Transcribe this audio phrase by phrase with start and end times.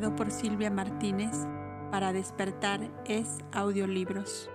[0.00, 1.46] por Silvia Martínez
[1.92, 4.50] para despertar es audiolibros.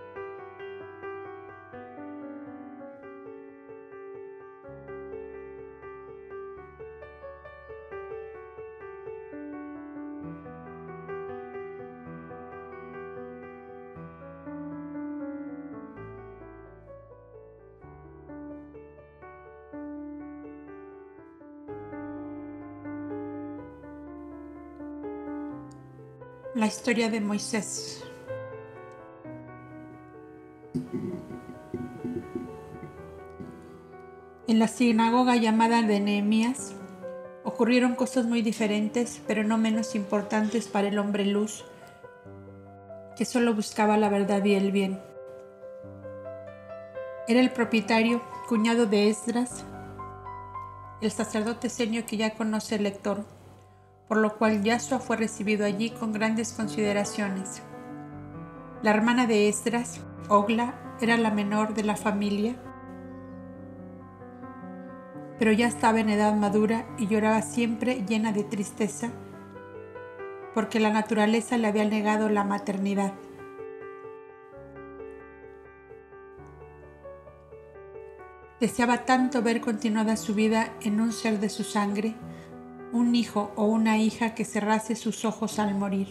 [26.59, 28.03] La historia de Moisés.
[34.45, 36.75] En la sinagoga llamada de Nehemías
[37.45, 41.63] ocurrieron cosas muy diferentes, pero no menos importantes para el hombre luz,
[43.15, 44.99] que solo buscaba la verdad y el bien.
[47.29, 49.63] Era el propietario, cuñado de Esdras,
[50.99, 53.38] el sacerdote seño que ya conoce el lector
[54.09, 57.61] por lo cual Yasua fue recibido allí con grandes consideraciones.
[58.81, 62.55] La hermana de Esdras, Ogla, era la menor de la familia,
[65.37, 69.11] pero ya estaba en edad madura y lloraba siempre llena de tristeza,
[70.55, 73.13] porque la naturaleza le había negado la maternidad.
[78.59, 82.15] Deseaba tanto ver continuada su vida en un ser de su sangre,
[82.91, 86.07] un hijo o una hija que cerrase sus ojos al morir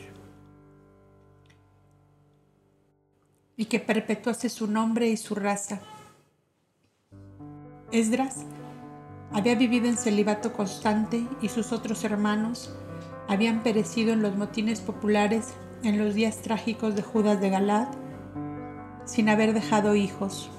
[3.56, 5.80] y que perpetuase su nombre y su raza.
[7.90, 8.44] Esdras
[9.32, 12.72] había vivido en celibato constante y sus otros hermanos
[13.26, 17.88] habían perecido en los motines populares en los días trágicos de Judas de Galad
[19.04, 20.50] sin haber dejado hijos.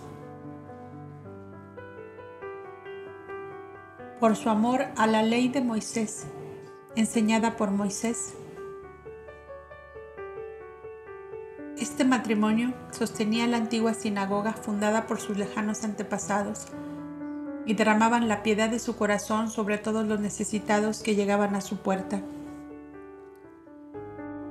[4.20, 6.26] Por su amor a la ley de Moisés,
[6.96, 8.34] enseñada por Moisés.
[11.78, 16.66] Este matrimonio sostenía la antigua sinagoga fundada por sus lejanos antepasados
[17.66, 21.78] y derramaban la piedad de su corazón sobre todos los necesitados que llegaban a su
[21.78, 22.22] puerta.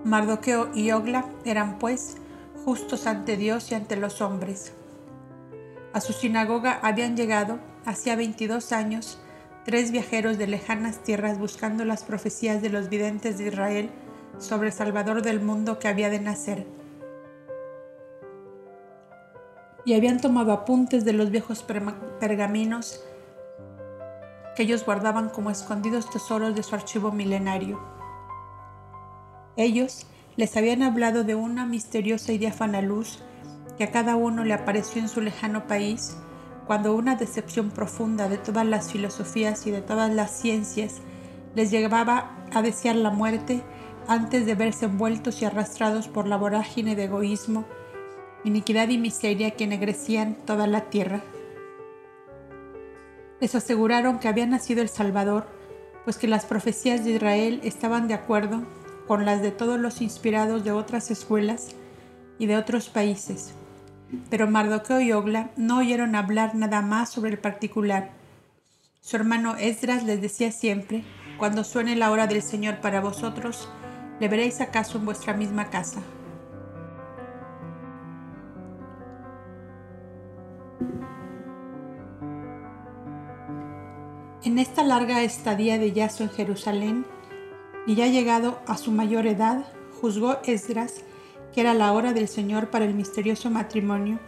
[0.05, 2.17] Mardoqueo y Ogla eran pues
[2.65, 4.73] justos ante Dios y ante los hombres.
[5.93, 9.21] A su sinagoga habían llegado, hacía 22 años,
[9.69, 13.91] tres viajeros de lejanas tierras buscando las profecías de los videntes de Israel
[14.39, 16.67] sobre el Salvador del mundo que había de nacer.
[19.85, 21.63] Y habían tomado apuntes de los viejos
[22.19, 23.05] pergaminos
[24.57, 27.79] que ellos guardaban como escondidos tesoros de su archivo milenario.
[29.59, 30.07] Ellos
[30.37, 33.19] les habían hablado de una misteriosa y diáfana luz
[33.77, 36.17] que a cada uno le apareció en su lejano país
[36.69, 40.97] cuando una decepción profunda de todas las filosofías y de todas las ciencias
[41.55, 43.63] les llevaba a desear la muerte
[44.07, 47.65] antes de verse envueltos y arrastrados por la vorágine de egoísmo,
[48.45, 51.23] iniquidad y miseria que ennegrecían toda la tierra.
[53.41, 55.47] Les aseguraron que había nacido el Salvador,
[56.05, 58.61] pues que las profecías de Israel estaban de acuerdo
[59.07, 61.69] con las de todos los inspirados de otras escuelas
[62.39, 63.55] y de otros países
[64.31, 68.11] pero Mardoqueo y Ogla no oyeron hablar nada más sobre el particular.
[69.01, 71.05] Su hermano Esdras les decía siempre,
[71.39, 73.69] cuando suene la hora del Señor para vosotros,
[74.21, 76.03] ¿le veréis acaso en vuestra misma casa?
[84.45, 87.07] En esta larga estadía de Yaso en Jerusalén,
[87.87, 89.65] y ya llegado a su mayor edad,
[90.01, 91.03] juzgó Esdras
[91.53, 94.19] que era la hora del Señor para el misterioso matrimonio,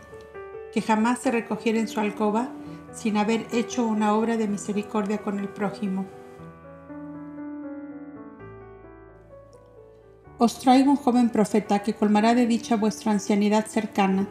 [0.72, 2.50] que jamás se recogiera en su alcoba
[2.92, 6.06] sin haber hecho una obra de misericordia con el prójimo.
[10.38, 14.26] Os traigo un joven profeta que colmará de dicha vuestra ancianidad cercana,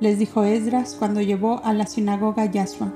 [0.00, 2.92] les dijo Esdras cuando llevó a la sinagoga Yasua.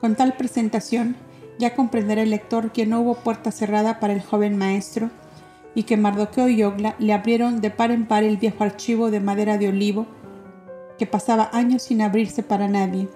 [0.00, 1.14] Con tal presentación,
[1.60, 5.10] ya comprenderá el lector que no hubo puerta cerrada para el joven maestro,
[5.74, 9.20] y que Mardoqueo y Ogla le abrieron de par en par el viejo archivo de
[9.20, 10.06] madera de olivo
[10.98, 13.08] que pasaba años sin abrirse para nadie.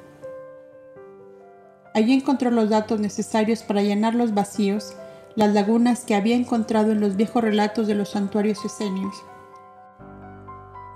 [1.94, 4.94] Allí encontró los datos necesarios para llenar los vacíos,
[5.35, 9.14] las lagunas que había encontrado en los viejos relatos de los santuarios esenios.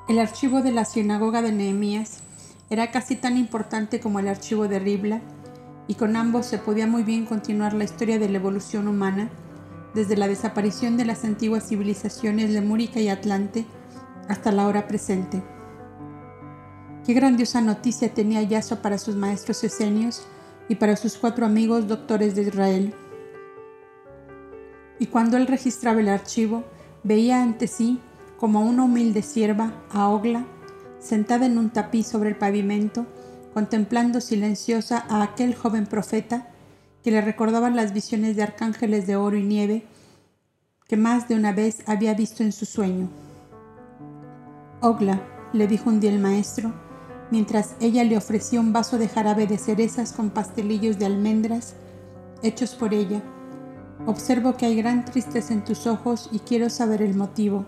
[0.09, 2.19] El archivo de la sinagoga de Nehemías
[2.71, 5.21] era casi tan importante como el archivo de Ribla,
[5.87, 9.29] y con ambos se podía muy bien continuar la historia de la evolución humana
[9.95, 13.67] desde la desaparición de las antiguas civilizaciones lemúrica y atlante
[14.29, 15.43] hasta la hora presente.
[17.05, 20.27] Qué grandiosa noticia tenía Yaso para sus maestros esenios
[20.69, 22.95] y para sus cuatro amigos doctores de Israel.
[24.99, 26.63] Y cuando él registraba el archivo,
[27.03, 28.01] veía ante sí,
[28.39, 30.45] como una humilde sierva, a Ogla,
[31.01, 33.07] sentada en un tapiz sobre el pavimento,
[33.55, 36.49] contemplando silenciosa a aquel joven profeta
[37.03, 39.85] que le recordaba las visiones de arcángeles de oro y nieve
[40.90, 43.09] que más de una vez había visto en su sueño.
[44.80, 46.73] Ogla, le dijo un día el maestro,
[47.30, 51.76] mientras ella le ofrecía un vaso de jarabe de cerezas con pastelillos de almendras
[52.42, 53.23] hechos por ella.
[54.04, 57.66] Observo que hay gran tristeza en tus ojos y quiero saber el motivo.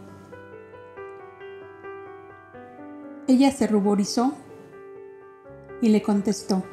[3.29, 4.33] Ella se ruborizó
[5.81, 6.65] y le contestó,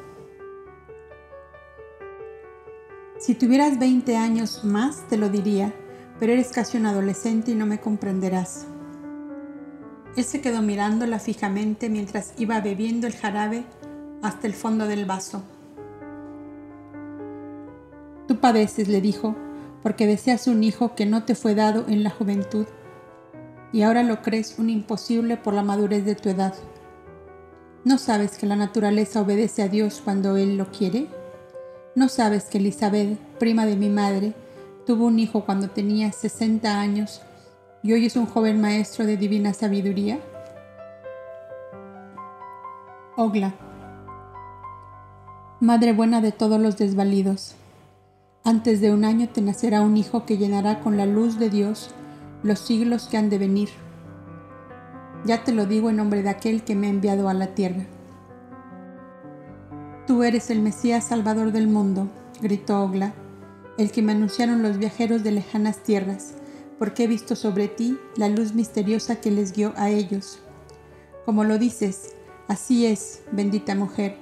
[3.20, 5.72] Si tuvieras 20 años más te lo diría,
[6.20, 8.66] pero eres casi un adolescente y no me comprenderás.
[10.16, 13.64] Él se quedó mirándola fijamente mientras iba bebiendo el jarabe
[14.22, 15.42] hasta el fondo del vaso.
[18.28, 19.34] Tú padeces, le dijo,
[19.82, 22.66] porque deseas un hijo que no te fue dado en la juventud,
[23.72, 26.54] y ahora lo crees un imposible por la madurez de tu edad.
[27.84, 31.06] ¿No sabes que la naturaleza obedece a Dios cuando Él lo quiere?
[31.94, 34.34] ¿No sabes que Elizabeth, prima de mi madre,
[34.90, 37.22] tuvo un hijo cuando tenía 60 años
[37.80, 40.18] y hoy es un joven maestro de divina sabiduría?
[43.16, 43.54] Ogla,
[45.60, 47.54] Madre buena de todos los desvalidos,
[48.42, 51.90] antes de un año te nacerá un hijo que llenará con la luz de Dios
[52.42, 53.68] los siglos que han de venir.
[55.24, 57.86] Ya te lo digo en nombre de aquel que me ha enviado a la tierra.
[60.08, 62.08] Tú eres el Mesías Salvador del mundo,
[62.42, 63.14] gritó Ogla,
[63.80, 66.34] el que me anunciaron los viajeros de lejanas tierras,
[66.78, 70.38] porque he visto sobre ti la luz misteriosa que les guió a ellos.
[71.24, 72.14] Como lo dices,
[72.46, 74.18] así es, bendita mujer,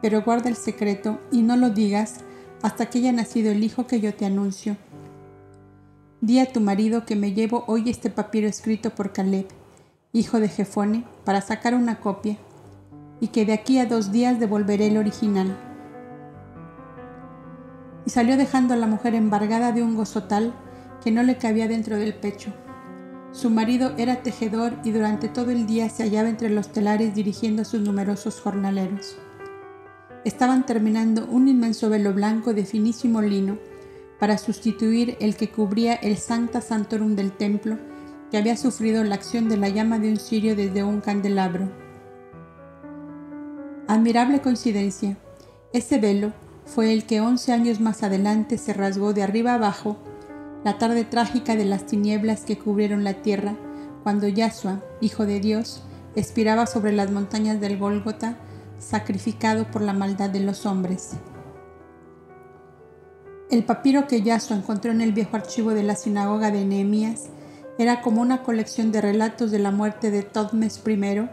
[0.00, 2.20] pero guarda el secreto y no lo digas
[2.62, 4.78] hasta que haya nacido el hijo que yo te anuncio.
[6.22, 9.46] Di a tu marido que me llevo hoy este papiro escrito por Caleb,
[10.14, 12.38] hijo de Jefone, para sacar una copia,
[13.20, 15.54] y que de aquí a dos días devolveré el original.
[18.04, 20.54] Y salió dejando a la mujer embargada de un gozo tal
[21.02, 22.52] que no le cabía dentro del pecho.
[23.32, 27.62] Su marido era tejedor y durante todo el día se hallaba entre los telares dirigiendo
[27.62, 29.16] a sus numerosos jornaleros.
[30.24, 33.58] Estaban terminando un inmenso velo blanco de finísimo lino
[34.20, 37.78] para sustituir el que cubría el Sancta Santorum del templo
[38.30, 41.70] que había sufrido la acción de la llama de un cirio desde un candelabro.
[43.88, 45.18] Admirable coincidencia.
[45.72, 46.32] Ese velo
[46.64, 49.96] fue el que once años más adelante se rasgó de arriba abajo
[50.64, 53.54] la tarde trágica de las tinieblas que cubrieron la tierra
[54.02, 55.82] cuando Yahshua, Hijo de Dios,
[56.14, 58.36] expiraba sobre las montañas del Gólgota,
[58.78, 61.12] sacrificado por la maldad de los hombres.
[63.50, 67.28] El papiro que Yahshua encontró en el viejo archivo de la sinagoga de Nehemías
[67.78, 71.28] era como una colección de relatos de la muerte de Todmes I,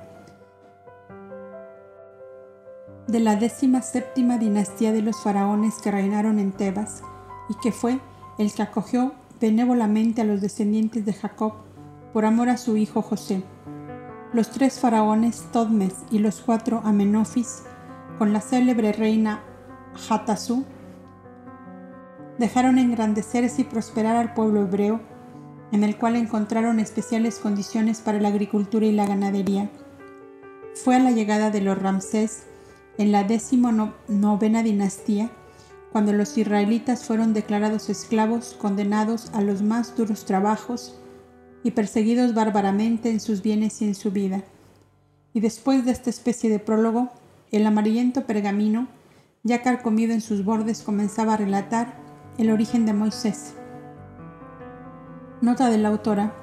[3.12, 7.02] de la décima séptima dinastía de los faraones que reinaron en Tebas,
[7.50, 8.00] y que fue
[8.38, 11.54] el que acogió benévolamente a los descendientes de Jacob
[12.14, 13.44] por amor a su hijo José.
[14.32, 17.64] Los tres faraones Todmes y los cuatro Amenofis,
[18.20, 19.42] con la célebre reina
[20.08, 20.66] Hatasú,
[22.38, 25.00] dejaron engrandecerse y prosperar al pueblo hebreo,
[25.72, 29.70] en el cual encontraron especiales condiciones para la agricultura y la ganadería.
[30.76, 32.44] Fue a la llegada de los Ramsés
[33.00, 33.72] en la décimo
[34.10, 35.32] novena dinastía
[35.94, 41.00] cuando los israelitas fueron declarados esclavos, condenados a los más duros trabajos
[41.64, 44.44] y perseguidos bárbaramente en sus bienes y en su vida.
[45.34, 47.10] Y después de esta especie de prólogo,
[47.52, 48.90] el amarillento pergamino,
[49.44, 51.96] ya carcomido en sus bordes, comenzaba a relatar
[52.38, 53.54] el origen de Moisés.
[55.42, 56.36] Nota de la autora.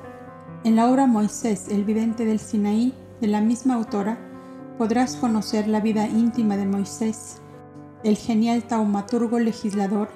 [0.64, 4.25] En la obra Moisés, el vidente del Sinaí, de la misma autora,
[4.78, 7.36] podrás conocer la vida íntima de Moisés,
[8.04, 10.08] el genial taumaturgo legislador,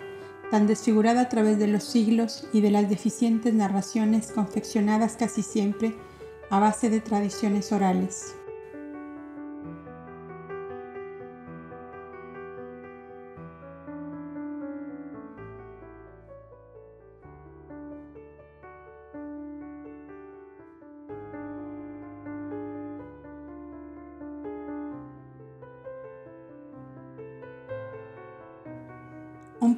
[0.51, 5.95] tan desfigurada a través de los siglos y de las deficientes narraciones confeccionadas casi siempre
[6.51, 8.35] a base de tradiciones orales.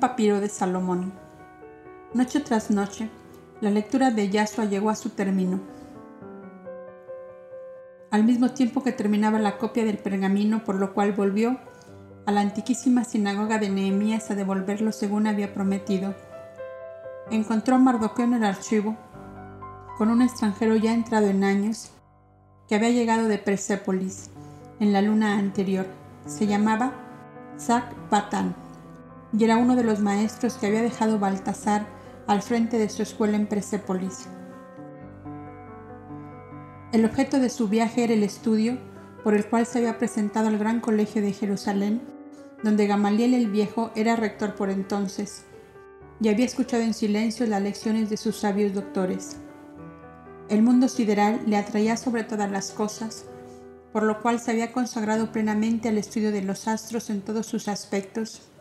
[0.03, 1.13] Papiro de Salomón.
[2.13, 3.09] Noche tras noche,
[3.61, 5.61] la lectura de Yahshua llegó a su término.
[8.11, 11.57] Al mismo tiempo que terminaba la copia del pergamino, por lo cual volvió
[12.27, 16.17] a la antiquísima sinagoga de Nehemías a devolverlo según había prometido.
[17.31, 18.97] encontró a Mardoqueo en el archivo
[19.99, 21.93] con un extranjero ya entrado en años
[22.67, 24.31] que había llegado de Persépolis
[24.81, 25.87] en la luna anterior.
[26.27, 26.93] Se llamaba
[27.57, 28.62] Zac Batán
[29.37, 31.87] y era uno de los maestros que había dejado Baltasar
[32.27, 34.29] al frente de su escuela en Persépolis.
[36.93, 38.79] El objeto de su viaje era el estudio
[39.25, 42.03] por el cual se había presentado al Gran Colegio de Jerusalén,
[42.63, 45.45] donde Gamaliel el Viejo era rector por entonces,
[46.21, 49.39] y había escuchado en silencio las lecciones de sus sabios doctores.
[50.49, 53.25] El mundo sideral le atraía sobre todas las cosas,
[53.93, 57.69] por lo cual se había consagrado plenamente al estudio de los astros en todos sus
[57.69, 58.52] aspectos,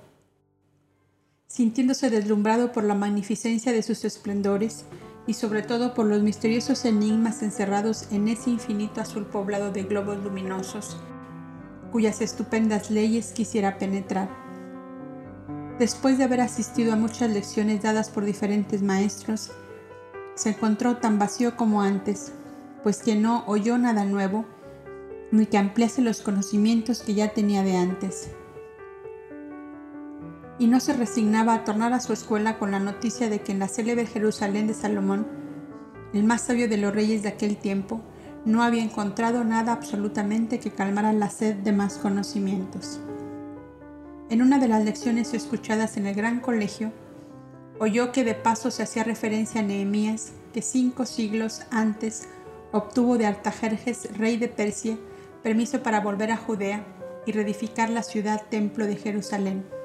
[1.52, 4.86] sintiéndose deslumbrado por la magnificencia de sus esplendores
[5.28, 10.18] y sobre todo por los misteriosos enigmas encerrados en ese infinito azul poblado de globos
[10.24, 10.98] luminosos,
[11.92, 14.30] cuyas estupendas leyes quisiera penetrar.
[15.78, 19.52] Después de haber asistido a muchas lecciones dadas por diferentes maestros,
[20.36, 22.32] se encontró tan vacío como antes,
[22.82, 24.46] pues que no oyó nada nuevo,
[25.32, 28.30] ni que ampliase los conocimientos que ya tenía de antes.
[30.62, 33.58] Y no se resignaba a tornar a su escuela con la noticia de que en
[33.58, 35.26] la célebre Jerusalén de Salomón,
[36.14, 38.00] el más sabio de los reyes de aquel tiempo,
[38.46, 43.00] no había encontrado nada absolutamente que calmara la sed de más conocimientos.
[44.30, 46.92] En una de las lecciones escuchadas en el gran colegio,
[47.80, 52.28] oyó que de paso se hacía referencia a Nehemías, que cinco siglos antes
[52.72, 54.96] obtuvo de Artajerjes, rey de Persia,
[55.42, 56.86] permiso para volver a Judea
[57.26, 59.81] y reedificar la ciudad templo de Jerusalén.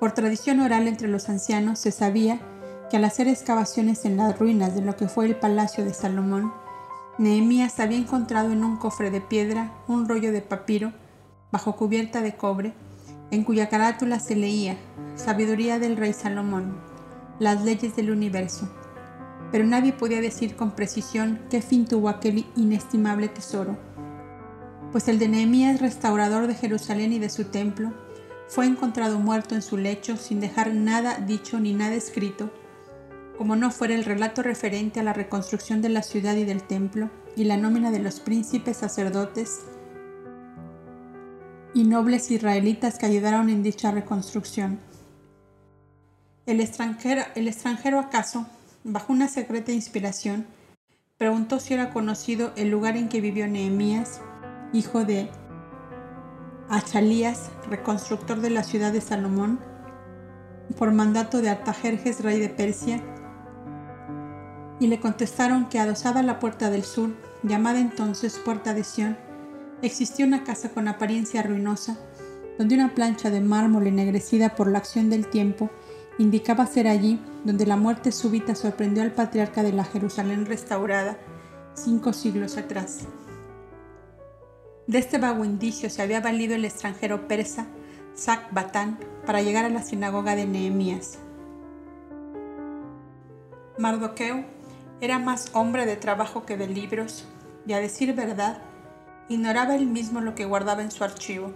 [0.00, 2.40] Por tradición oral entre los ancianos se sabía
[2.88, 6.52] que al hacer excavaciones en las ruinas de lo que fue el palacio de Salomón,
[7.18, 10.92] Nehemías había encontrado en un cofre de piedra un rollo de papiro
[11.50, 12.72] bajo cubierta de cobre
[13.30, 14.76] en cuya carátula se leía
[15.16, 16.76] Sabiduría del rey Salomón,
[17.40, 18.68] las leyes del universo.
[19.50, 23.76] Pero nadie podía decir con precisión qué fin tuvo aquel inestimable tesoro,
[24.92, 27.92] pues el de Nehemías, restaurador de Jerusalén y de su templo,
[28.48, 32.50] fue encontrado muerto en su lecho sin dejar nada dicho ni nada escrito,
[33.36, 37.10] como no fuera el relato referente a la reconstrucción de la ciudad y del templo
[37.36, 39.60] y la nómina de los príncipes sacerdotes
[41.74, 44.80] y nobles israelitas que ayudaron en dicha reconstrucción.
[46.46, 48.46] El extranjero, acaso,
[48.82, 50.46] bajo una secreta inspiración,
[51.18, 54.22] preguntó si era conocido el lugar en que vivió Nehemías,
[54.72, 55.28] hijo de
[56.70, 59.58] Achalías, reconstructor de la ciudad de Salomón,
[60.76, 63.02] por mandato de Artajerjes, rey de Persia,
[64.78, 67.10] y le contestaron que adosada a la puerta del sur,
[67.42, 69.16] llamada entonces Puerta de Sión,
[69.80, 71.96] existía una casa con apariencia ruinosa,
[72.58, 75.70] donde una plancha de mármol ennegrecida por la acción del tiempo
[76.18, 81.16] indicaba ser allí donde la muerte súbita sorprendió al patriarca de la Jerusalén restaurada
[81.74, 83.06] cinco siglos atrás.
[84.88, 87.66] De este vago indicio se había valido el extranjero persa
[88.50, 91.18] Batán para llegar a la sinagoga de Nehemías.
[93.76, 94.46] Mardoqueo
[95.02, 97.28] era más hombre de trabajo que de libros,
[97.66, 98.62] y a decir verdad,
[99.28, 101.52] Ignoraba él mismo lo que guardaba en su archivo.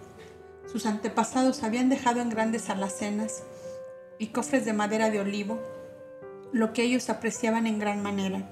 [0.70, 3.44] Sus antepasados habían dejado en grandes alacenas
[4.18, 5.58] y cofres de madera de olivo
[6.52, 8.42] lo que ellos apreciaban en gran manera.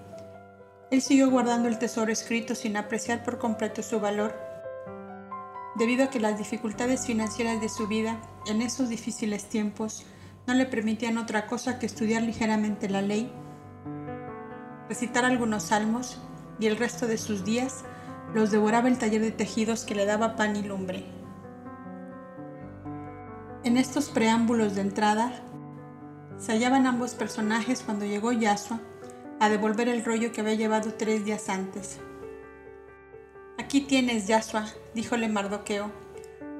[0.90, 4.49] Él siguió guardando el tesoro escrito sin apreciar por completo su valor,
[5.74, 10.04] debido a que las dificultades financieras de su vida en esos difíciles tiempos
[10.46, 13.32] no le permitían otra cosa que estudiar ligeramente la ley,
[14.88, 16.18] recitar algunos salmos
[16.58, 17.84] y el resto de sus días
[18.34, 21.04] los devoraba el taller de tejidos que le daba pan y lumbre.
[23.62, 25.32] En estos preámbulos de entrada
[26.38, 28.80] se hallaban ambos personajes cuando llegó Yasua
[29.38, 32.00] a devolver el rollo que había llevado tres días antes.
[33.70, 35.92] Aquí tienes, Yasua, díjole Mardoqueo,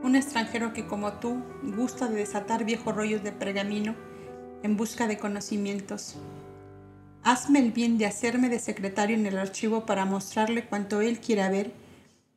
[0.05, 3.97] un extranjero que como tú gusta de desatar viejos rollos de pergamino
[4.63, 6.15] en busca de conocimientos.
[7.25, 11.49] Hazme el bien de hacerme de secretario en el archivo para mostrarle cuanto él quiera
[11.49, 11.73] ver,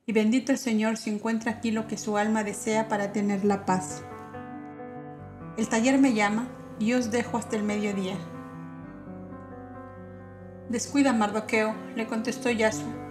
[0.07, 3.67] y bendito el Señor si encuentra aquí lo que su alma desea para tener la
[3.67, 4.01] paz.
[5.55, 6.47] El taller me llama
[6.79, 8.17] y os dejo hasta el mediodía.
[10.67, 13.02] Descuida, Mardoqueo, le contestó Yasua,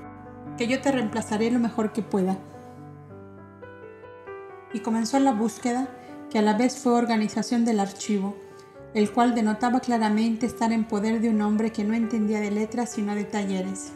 [0.56, 2.36] que yo te reemplazaré lo mejor que pueda.
[4.72, 5.88] Y comenzó la búsqueda,
[6.30, 8.36] que a la vez fue organización del archivo,
[8.94, 12.90] el cual denotaba claramente estar en poder de un hombre que no entendía de letras
[12.90, 13.92] sino de talleres.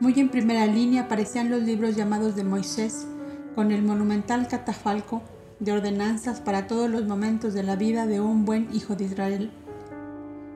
[0.00, 3.06] Muy en primera línea aparecían los libros llamados de Moisés,
[3.54, 5.22] con el monumental catafalco
[5.58, 9.50] de ordenanzas para todos los momentos de la vida de un buen hijo de Israel.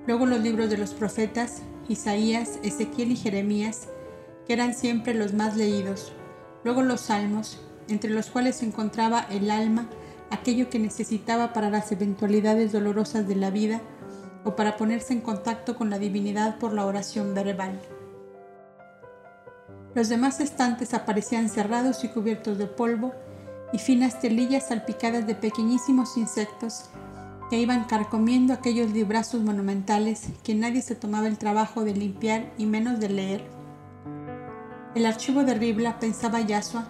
[0.07, 3.89] Luego los libros de los profetas, Isaías, Ezequiel y Jeremías,
[4.47, 6.13] que eran siempre los más leídos.
[6.65, 9.89] Luego los salmos, entre los cuales se encontraba el alma,
[10.31, 13.81] aquello que necesitaba para las eventualidades dolorosas de la vida
[14.45, 17.81] o para ponerse en contacto con la divinidad por la oración verbal.
[19.95, 23.13] Los demás estantes aparecían cerrados y cubiertos de polvo
[23.73, 26.91] y finas telillas salpicadas de pequeñísimos insectos
[27.51, 32.67] que iban carcomiendo aquellos librazos monumentales que nadie se tomaba el trabajo de limpiar y
[32.67, 33.45] menos de leer.
[34.95, 36.87] El archivo de Ribla, pensaba Yasua,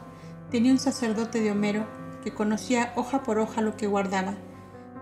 [0.50, 1.86] tenía un sacerdote de Homero
[2.22, 4.34] que conocía hoja por hoja lo que guardaba,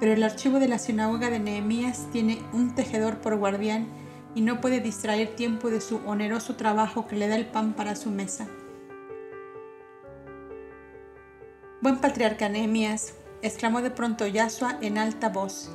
[0.01, 3.87] pero el archivo de la sinagoga de Nehemías tiene un tejedor por guardián
[4.35, 7.97] y no puede distraer tiempo de su oneroso trabajo que le da el pan para
[7.97, 8.47] su mesa.
[11.81, 15.71] Buen patriarca Nehemías, exclamó de pronto Yasua en alta voz,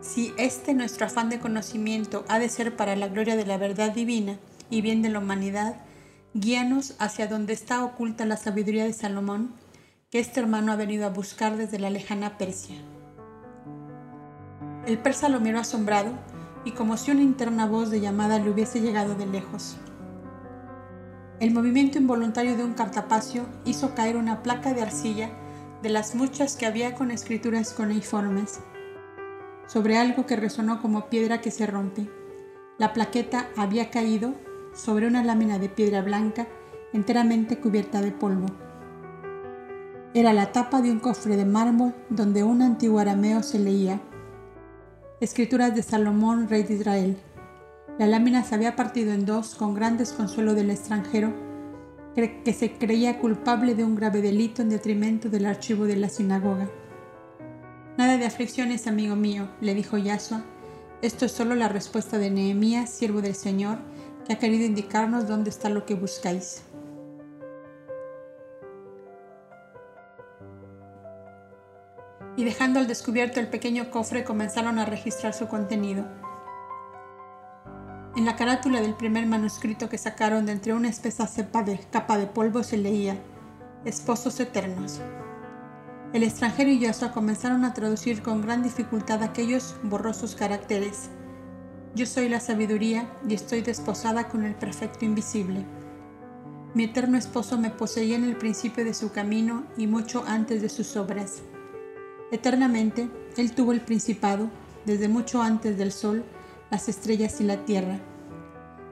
[0.00, 3.92] si este nuestro afán de conocimiento ha de ser para la gloria de la verdad
[3.92, 4.38] divina
[4.70, 5.76] y bien de la humanidad,
[6.32, 9.52] guíanos hacia donde está oculta la sabiduría de Salomón,
[10.10, 12.76] que este hermano ha venido a buscar desde la lejana Persia.
[14.86, 16.12] El persa lo miró asombrado
[16.64, 19.76] y como si una interna voz de llamada le hubiese llegado de lejos.
[21.40, 25.30] El movimiento involuntario de un cartapacio hizo caer una placa de arcilla
[25.82, 28.60] de las muchas que había con escrituras cuneiformes,
[29.66, 32.08] sobre algo que resonó como piedra que se rompe.
[32.78, 34.34] La plaqueta había caído
[34.74, 36.46] sobre una lámina de piedra blanca
[36.92, 38.46] enteramente cubierta de polvo.
[40.12, 44.00] Era la tapa de un cofre de mármol donde un antiguo arameo se leía
[45.20, 47.16] Escrituras de Salomón, rey de Israel.
[47.98, 51.30] La lámina se había partido en dos con gran desconsuelo del extranjero,
[52.14, 56.68] que se creía culpable de un grave delito en detrimento del archivo de la sinagoga.
[57.96, 60.44] Nada de aflicciones, amigo mío, le dijo Yasua.
[61.02, 63.78] Esto es solo la respuesta de Nehemías, siervo del Señor,
[64.26, 66.62] que ha querido indicarnos dónde está lo que buscáis.
[72.40, 76.06] y dejando al descubierto el pequeño cofre comenzaron a registrar su contenido.
[78.16, 82.18] En la carátula del primer manuscrito que sacaron de entre una espesa cepa de capa
[82.18, 83.16] de polvo se leía
[83.84, 85.00] Esposos Eternos.
[86.12, 91.08] El extranjero y Yasua comenzaron a traducir con gran dificultad aquellos borrosos caracteres.
[91.94, 95.64] Yo soy la sabiduría y estoy desposada con el perfecto invisible.
[96.74, 100.68] Mi eterno esposo me poseía en el principio de su camino y mucho antes de
[100.68, 101.42] sus obras.
[102.32, 104.50] Eternamente, Él tuvo el principado,
[104.84, 106.24] desde mucho antes del sol,
[106.70, 107.98] las estrellas y la tierra.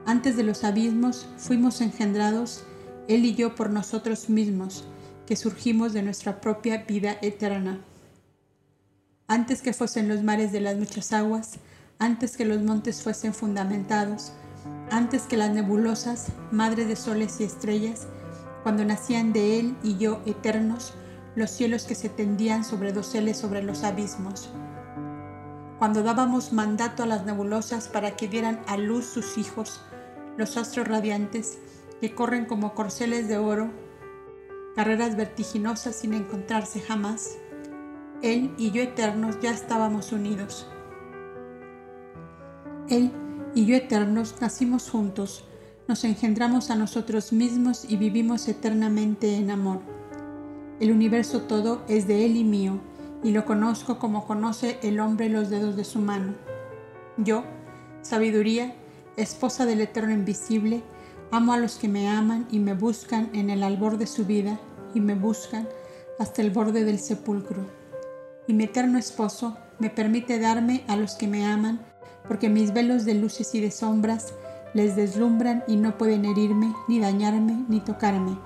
[0.06, 2.64] Antes de los abismos fuimos engendrados,
[3.08, 4.84] Él y yo por nosotros mismos,
[5.26, 7.80] que surgimos de nuestra propia vida eterna.
[9.26, 11.58] Antes que fuesen los mares de las muchas aguas,
[11.98, 14.32] antes que los montes fuesen fundamentados,
[14.90, 18.06] antes que las nebulosas, madres de soles y estrellas,
[18.62, 20.94] cuando nacían de Él y yo eternos,
[21.36, 24.48] los cielos que se tendían sobre doseles sobre los abismos.
[25.78, 29.80] Cuando dábamos mandato a las nebulosas para que dieran a luz sus hijos,
[30.36, 31.58] los astros radiantes,
[32.00, 33.70] que corren como corceles de oro,
[34.74, 37.38] carreras vertiginosas sin encontrarse jamás,
[38.22, 40.66] Él y yo eternos ya estábamos unidos.
[42.88, 43.12] Él
[43.54, 45.44] y yo eternos nacimos juntos,
[45.86, 49.80] nos engendramos a nosotros mismos y vivimos eternamente en amor.
[50.80, 52.80] El universo todo es de Él y mío,
[53.22, 56.34] y lo conozco como conoce el hombre los dedos de su mano.
[57.16, 57.44] Yo,
[58.02, 58.74] sabiduría,
[59.16, 60.82] esposa del Eterno Invisible,
[61.30, 64.58] amo a los que me aman y me buscan en el albor de su vida,
[64.94, 65.68] y me buscan
[66.18, 67.66] hasta el borde del sepulcro.
[68.46, 71.80] Y mi eterno esposo me permite darme a los que me aman,
[72.26, 74.32] porque mis velos de luces y de sombras
[74.74, 78.38] les deslumbran y no pueden herirme, ni dañarme, ni tocarme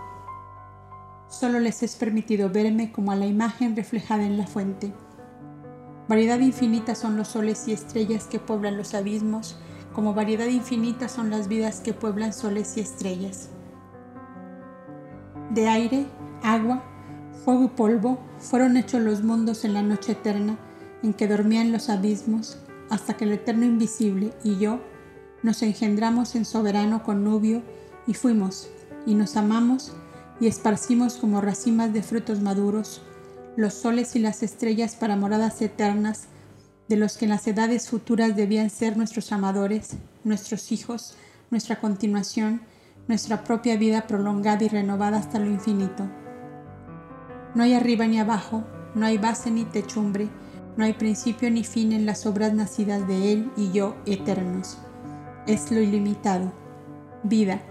[1.32, 4.92] solo les es permitido verme como a la imagen reflejada en la fuente.
[6.06, 9.56] Variedad infinita son los soles y estrellas que pueblan los abismos,
[9.94, 13.48] como variedad infinita son las vidas que pueblan soles y estrellas.
[15.50, 16.06] De aire,
[16.42, 16.82] agua,
[17.44, 20.58] fuego y polvo fueron hechos los mundos en la noche eterna
[21.02, 22.58] en que dormían los abismos,
[22.90, 24.80] hasta que el eterno invisible y yo
[25.42, 27.62] nos engendramos en soberano connubio
[28.06, 28.68] y fuimos,
[29.06, 29.94] y nos amamos
[30.42, 33.00] y esparcimos como racimas de frutos maduros
[33.54, 36.24] los soles y las estrellas para moradas eternas
[36.88, 39.90] de los que en las edades futuras debían ser nuestros amadores,
[40.24, 41.14] nuestros hijos,
[41.52, 42.60] nuestra continuación,
[43.06, 46.10] nuestra propia vida prolongada y renovada hasta lo infinito.
[47.54, 48.64] No hay arriba ni abajo,
[48.96, 50.28] no hay base ni techumbre,
[50.76, 54.78] no hay principio ni fin en las obras nacidas de Él y yo eternos.
[55.46, 56.52] Es lo ilimitado.
[57.22, 57.62] Vida,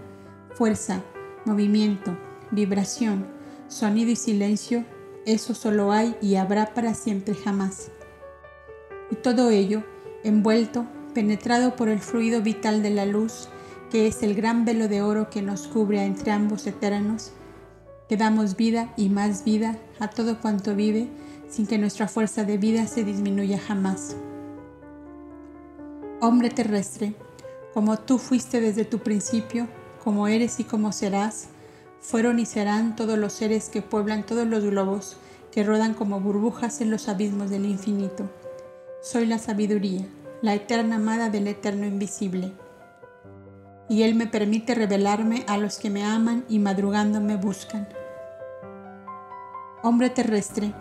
[0.54, 1.02] fuerza,
[1.44, 2.16] movimiento,
[2.52, 3.26] vibración,
[3.66, 4.84] sonido y silencio,
[5.26, 7.90] eso solo hay y habrá para siempre jamás.
[9.10, 9.82] Y todo ello,
[10.22, 13.48] envuelto, penetrado por el fluido vital de la luz,
[13.90, 17.32] que es el gran velo de oro que nos cubre entre ambos eternos,
[18.08, 21.08] que damos vida y más vida a todo cuanto vive,
[21.48, 24.16] sin que nuestra fuerza de vida se disminuya jamás.
[26.20, 27.14] Hombre terrestre,
[27.74, 29.68] como tú fuiste desde tu principio,
[30.02, 31.48] como eres y como serás,
[32.02, 35.16] fueron y serán todos los seres que pueblan todos los globos,
[35.50, 38.28] que rodan como burbujas en los abismos del infinito.
[39.00, 40.06] Soy la sabiduría,
[40.42, 42.52] la eterna amada del eterno invisible.
[43.88, 47.88] Y Él me permite revelarme a los que me aman y madrugando me buscan.
[49.82, 50.74] Hombre terrestre,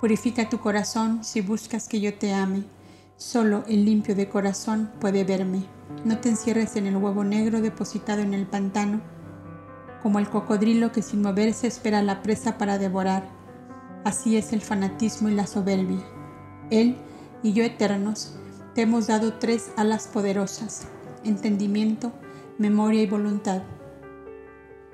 [0.00, 2.64] Purifica tu corazón si buscas que yo te ame.
[3.18, 5.64] Solo el limpio de corazón puede verme.
[6.06, 9.02] No te encierres en el huevo negro depositado en el pantano,
[10.02, 13.24] como el cocodrilo que sin moverse espera la presa para devorar.
[14.04, 16.00] Así es el fanatismo y la soberbia.
[16.70, 16.96] Él
[17.42, 18.34] y yo eternos
[18.74, 20.86] te hemos dado tres alas poderosas,
[21.24, 22.12] entendimiento,
[22.58, 23.62] memoria y voluntad.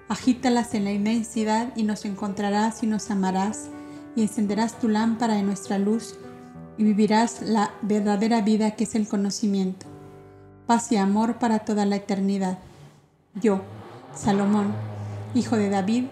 [0.08, 3.68] Agítalas en la inmensidad y nos encontrarás y nos amarás
[4.14, 6.14] y encenderás tu lámpara en nuestra luz
[6.78, 9.86] y vivirás la verdadera vida que es el conocimiento.
[10.66, 12.58] Paz y amor para toda la eternidad.
[13.34, 13.60] Yo,
[14.14, 14.72] Salomón,
[15.36, 16.04] hijo de David,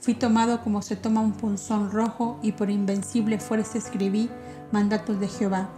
[0.00, 4.30] fui tomado como se toma un punzón rojo y por invencible fuerza escribí
[4.72, 5.68] mandatos de Jehová.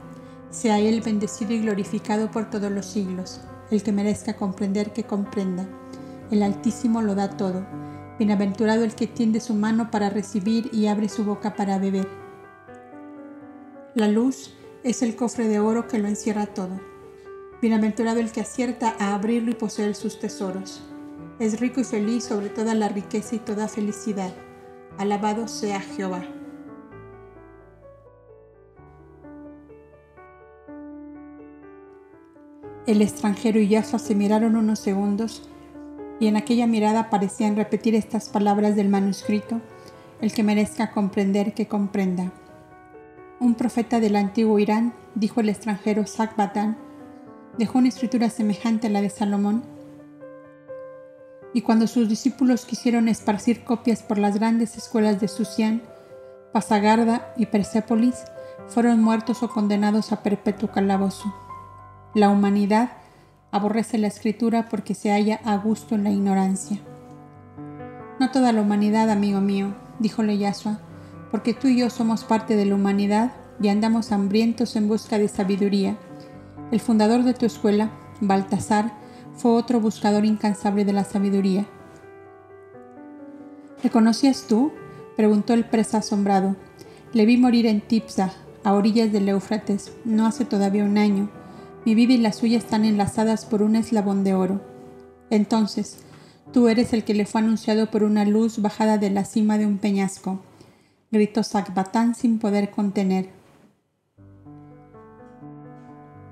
[0.51, 3.41] Sea Él bendecido y glorificado por todos los siglos.
[3.71, 5.67] El que merezca comprender, que comprenda.
[6.31, 7.65] El Altísimo lo da todo
[8.19, 12.07] Bienaventurado el que tiende su mano para recibir y abre su boca para beber.
[13.95, 16.81] La luz es el cofre de oro que lo encierra todo.
[17.61, 20.83] Bienaventurado el que acierta a abrirlo y poseer sus tesoros.
[21.43, 24.33] Es rico y feliz sobre toda la riqueza y toda felicidad.
[24.97, 26.23] Alabado sea Jehová.
[32.87, 35.43] El extranjero y Yahshua se miraron unos segundos
[36.21, 39.61] y en aquella mirada parecían repetir estas palabras del manuscrito,
[40.21, 42.31] el que merezca comprender que comprenda.
[43.41, 46.79] Un profeta del antiguo Irán, dijo el extranjero Sakbatan,
[47.59, 49.72] dejó una escritura semejante a la de Salomón,
[51.55, 55.83] y cuando sus discípulos quisieron esparcir copias por las grandes escuelas de Susián,
[56.53, 58.25] Pasagarda y Persépolis,
[58.69, 61.35] fueron muertos o condenados a perpetuo calabozo.
[62.15, 62.93] La humanidad
[63.51, 66.79] aborrece la escritura porque se halla a gusto en la ignorancia.
[68.19, 70.81] No toda la humanidad, amigo mío, díjole Yasua,
[71.31, 75.29] porque tú y yo somos parte de la humanidad y andamos hambrientos en busca de
[75.29, 75.97] sabiduría.
[76.71, 78.93] El fundador de tu escuela, Baltasar,
[79.35, 81.67] fue otro buscador incansable de la sabiduría.
[83.83, 84.73] ¿Le conocías tú?
[85.17, 86.57] preguntó el presa asombrado.
[87.13, 88.33] Le vi morir en Tipsa,
[88.65, 91.31] a orillas del Éufrates, no hace todavía un año
[91.85, 94.61] mi vida y la suya están enlazadas por un eslabón de oro.
[95.31, 95.99] Entonces,
[96.53, 99.67] tú eres el que le fue anunciado por una luz bajada de la cima de
[99.67, 100.41] un peñasco,
[101.11, 103.31] gritó Sakbatán sin poder contener.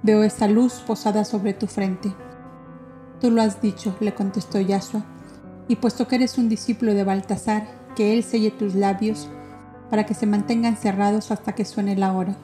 [0.03, 2.15] Veo esa luz posada sobre tu frente.
[3.20, 5.04] Tú lo has dicho, le contestó Yasua,
[5.68, 9.28] y puesto que eres un discípulo de Baltasar, que él selle tus labios
[9.90, 12.37] para que se mantengan cerrados hasta que suene la hora.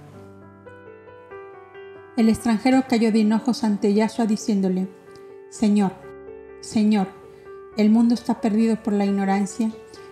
[2.17, 4.89] El extranjero cayó de hinojos ante Yahshua diciéndole,
[5.51, 5.93] Señor,
[6.61, 7.09] Señor,
[7.77, 9.71] el mundo está perdido por la ignorancia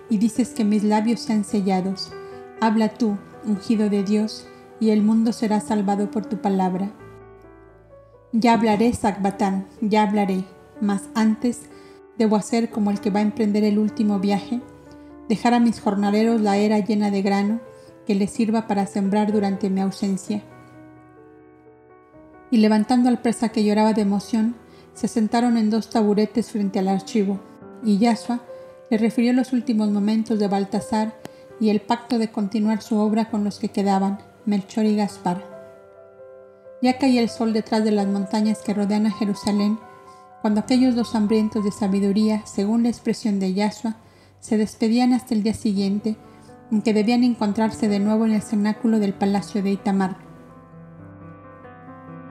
[0.09, 2.13] y dices que mis labios sean sellados.
[2.61, 4.47] Habla tú, ungido de Dios,
[4.81, 6.93] y el mundo será salvado por tu palabra.
[8.33, 10.45] Ya hablaré, Zakbatán, ya hablaré,
[10.81, 11.63] mas antes
[12.19, 14.61] debo hacer como el que va a emprender el último viaje,
[15.29, 17.61] dejar a mis jornaleros la era llena de grano
[18.07, 20.43] que les sirva para sembrar durante mi ausencia
[22.55, 24.55] y levantando al presa que lloraba de emoción,
[24.95, 27.41] se sentaron en dos taburetes frente al archivo,
[27.83, 28.43] y Yasua
[28.91, 31.15] le refirió los últimos momentos de Baltasar
[31.59, 35.43] y el pacto de continuar su obra con los que quedaban, Melchor y Gaspar.
[36.81, 39.81] Ya caía el sol detrás de las montañas que rodean a Jerusalén,
[40.45, 43.97] cuando aquellos dos hambrientos de sabiduría, según la expresión de Yasua,
[44.41, 46.19] se despedían hasta el día siguiente,
[46.71, 50.19] en que debían encontrarse de nuevo en el cenáculo del palacio de Itamar.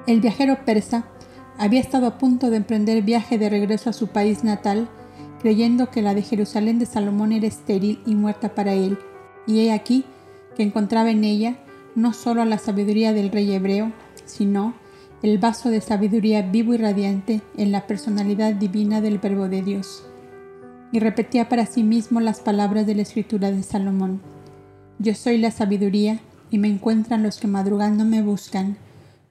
[0.05, 1.05] El viajero persa
[1.57, 4.87] había estado a punto de emprender viaje de regreso a su país natal,
[5.41, 8.99] creyendo que la de Jerusalén de Salomón era estéril y muerta para él,
[9.47, 10.05] y he aquí
[10.55, 11.55] que encontraba en ella
[11.95, 13.91] no solo la sabiduría del rey hebreo,
[14.25, 14.75] sino
[15.23, 20.03] el vaso de sabiduría vivo y radiante en la personalidad divina del Verbo de Dios.
[20.91, 24.19] Y repetía para sí mismo las palabras de la escritura de Salomón.
[24.99, 26.19] Yo soy la sabiduría
[26.51, 28.75] y me encuentran los que madrugando me buscan.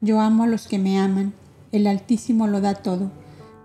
[0.00, 1.34] Yo amo a los que me aman.
[1.72, 3.10] El Altísimo lo da todo.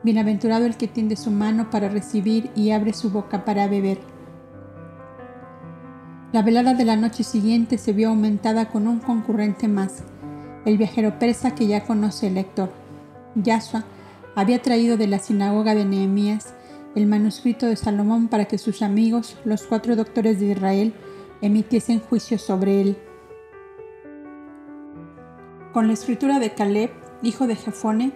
[0.04, 4.00] Bienaventurado el que tiende su mano para recibir y abre su boca para beber.
[6.34, 10.04] La velada de la noche siguiente se vio aumentada con un concurrente más,
[10.68, 12.70] el viajero persa que ya conoce el lector.
[13.36, 13.86] Yasua
[14.36, 16.54] había traído de la sinagoga de Nehemías
[16.94, 20.94] el manuscrito de Salomón para que sus amigos, los cuatro doctores de Israel,
[21.42, 22.98] emitiesen juicio sobre él.
[25.72, 28.12] Con la escritura de Caleb, hijo de Jefone,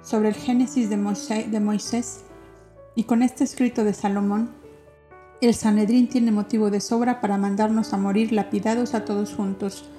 [0.00, 2.24] sobre el Génesis de Moisés,
[2.94, 4.52] y con este escrito de Salomón,
[5.42, 9.90] el Sanedrín tiene motivo de sobra para mandarnos a morir lapidados a todos juntos.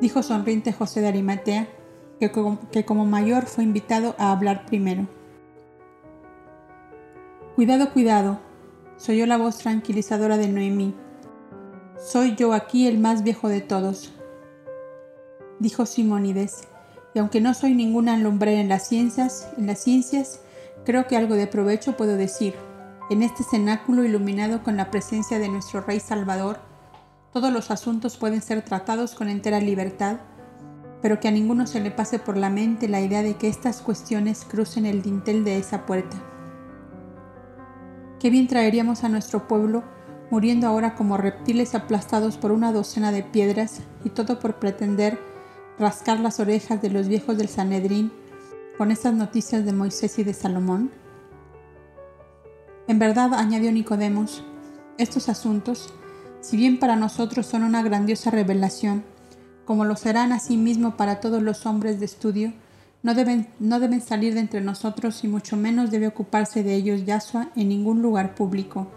[0.00, 1.68] Dijo sonriente José de Arimatea,
[2.20, 5.06] que como, que como mayor fue invitado a hablar primero.
[7.56, 8.38] Cuidado, cuidado,
[8.96, 10.94] soy yo la voz tranquilizadora de Noemí.
[11.98, 14.12] Soy yo aquí el más viejo de todos,
[15.58, 16.68] dijo Simónides,
[17.14, 20.40] y aunque no soy ninguna lumbrera en las ciencias, en las ciencias,
[20.84, 22.54] creo que algo de provecho puedo decir.
[23.10, 26.60] En este cenáculo iluminado con la presencia de nuestro Rey Salvador,
[27.32, 30.18] todos los asuntos pueden ser tratados con entera libertad,
[31.02, 33.82] pero que a ninguno se le pase por la mente la idea de que estas
[33.82, 36.16] cuestiones crucen el dintel de esa puerta.
[38.18, 39.84] Qué bien traeríamos a nuestro pueblo
[40.30, 45.18] muriendo ahora como reptiles aplastados por una docena de piedras y todo por pretender
[45.78, 48.12] rascar las orejas de los viejos del Sanedrín
[48.76, 50.90] con estas noticias de Moisés y de Salomón?
[52.88, 54.44] En verdad, añadió Nicodemos,
[54.96, 55.94] estos asuntos,
[56.40, 59.04] si bien para nosotros son una grandiosa revelación,
[59.64, 62.52] como lo serán asimismo para todos los hombres de estudio,
[63.02, 67.04] no deben, no deben salir de entre nosotros y mucho menos debe ocuparse de ellos
[67.04, 68.88] Yahshua en ningún lugar público.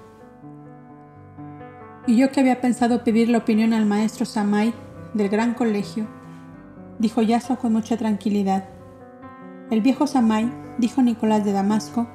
[2.07, 4.73] Y yo que había pensado pedir la opinión al maestro Samai
[5.13, 6.07] del gran colegio,
[6.97, 8.65] dijo Yahshua con mucha tranquilidad.
[9.69, 12.07] El viejo Samai, dijo Nicolás de Damasco,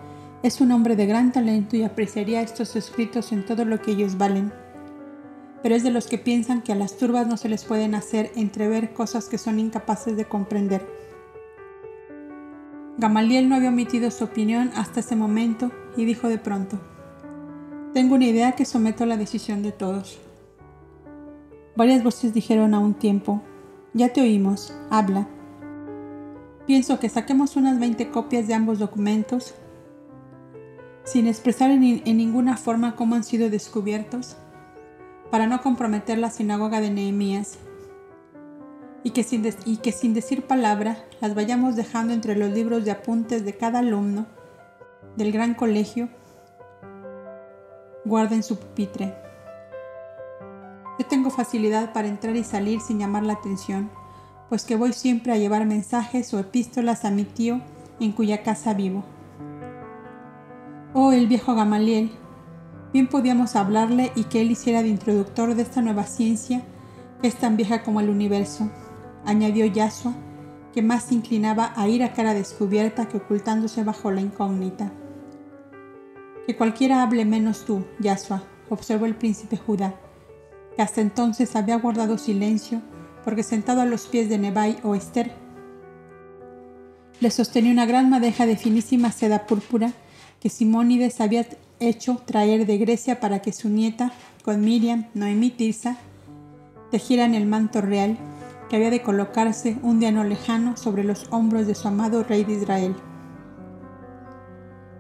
[0.43, 4.19] es un hombre de gran talento y apreciaría estos escritos en todo lo que ellos
[4.19, 4.53] valen.
[5.66, 8.31] Pero es de los que piensan que a las turbas no se les pueden hacer
[8.37, 10.87] entrever cosas que son incapaces de comprender.
[12.98, 16.79] Gamaliel no había omitido su opinión hasta ese momento y dijo de pronto,
[17.92, 20.20] Tengo una idea que someto a la decisión de todos.
[21.74, 23.42] Varias voces dijeron a un tiempo,
[23.92, 25.26] Ya te oímos, habla.
[26.68, 29.57] Pienso que saquemos unas 20 copias de ambos documentos
[31.02, 34.37] sin expresar en, ninguna forma cómo han sido descubiertos,
[35.31, 37.59] para no comprometer la sinagoga de Nehemías,
[39.07, 43.79] y que, sin decir palabra las vayamos dejando entre los libros de apuntes de cada
[43.79, 44.27] alumno
[45.17, 46.09] del gran colegio,
[48.05, 49.15] guarden su pupitre.
[50.99, 53.91] Yo tengo facilidad para entrar y salir sin llamar la atención,
[54.49, 57.61] pues que voy siempre a llevar mensajes o epístolas a mi tío
[58.01, 59.05] en cuya casa vivo.
[60.95, 62.11] Oh, el viejo Gamaliel,
[62.92, 66.62] bien podíamos hablarle y que él hiciera de introductor de esta nueva ciencia
[67.20, 68.70] que es tan vieja como el universo,
[69.25, 70.14] añadió Yasua,
[70.72, 74.92] que más se inclinaba a ir a cara descubierta que ocultándose bajo la incógnita.
[76.46, 79.94] Que cualquiera hable menos tú, Yasua, observó el príncipe Judá,
[80.77, 82.83] que hasta entonces había guardado silencio
[83.25, 85.33] porque sentado a los pies de Nebai o Esther,
[87.20, 89.92] le sostenía una gran madeja de finísima seda púrpura
[90.40, 91.46] que Simónides había
[91.81, 94.12] hecho traer de Grecia para que su nieta,
[94.45, 95.97] con Miriam, Noemí Tirsa,
[96.91, 98.17] tejieran el manto real
[98.69, 102.45] que había de colocarse un día no lejano sobre los hombros de su amado rey
[102.45, 102.97] de Israel.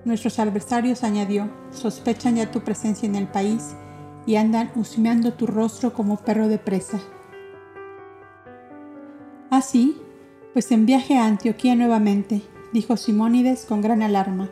[0.04, 3.74] Nuestros adversarios, añadió, sospechan ya tu presencia en el país
[4.24, 7.00] y andan husmeando tu rostro como perro de presa.
[9.50, 9.96] Así,
[10.52, 14.50] pues en viaje a Antioquía nuevamente, dijo Simónides con gran alarma.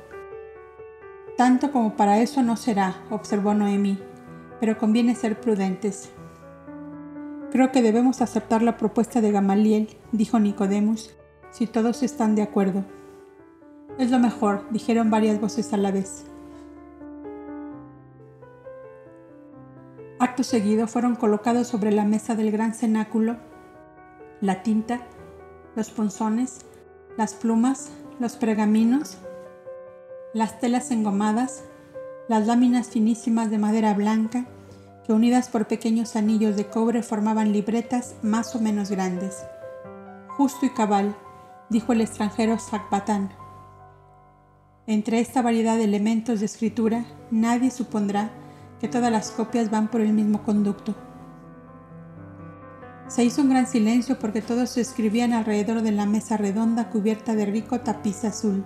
[1.36, 3.98] Tanto como para eso no será, observó Noemí,
[4.60, 6.10] pero conviene ser prudentes.
[7.50, 11.14] Creo que debemos aceptar la propuesta de Gamaliel, dijo Nicodemus,
[11.50, 12.84] si todos están de acuerdo.
[13.98, 16.26] Es lo mejor, dijeron varias voces a la vez.
[20.18, 23.36] Acto seguido fueron colocados sobre la mesa del gran cenáculo
[24.44, 25.00] la tinta,
[25.74, 26.66] los ponzones,
[27.16, 29.16] las plumas, los pergaminos,
[30.34, 31.62] las telas engomadas,
[32.28, 34.46] las láminas finísimas de madera blanca
[35.06, 39.44] que unidas por pequeños anillos de cobre formaban libretas más o menos grandes.
[40.36, 41.14] Justo y cabal,
[41.70, 43.30] dijo el extranjero Zacbatán.
[44.86, 48.30] Entre esta variedad de elementos de escritura, nadie supondrá
[48.80, 50.94] que todas las copias van por el mismo conducto.
[53.06, 57.34] Se hizo un gran silencio porque todos se escribían alrededor de la mesa redonda cubierta
[57.34, 58.64] de rico tapiz azul.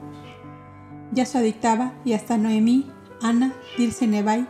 [1.12, 2.86] Ya se dictaba y hasta Noemí,
[3.22, 4.46] Ana, Dirce y Nevai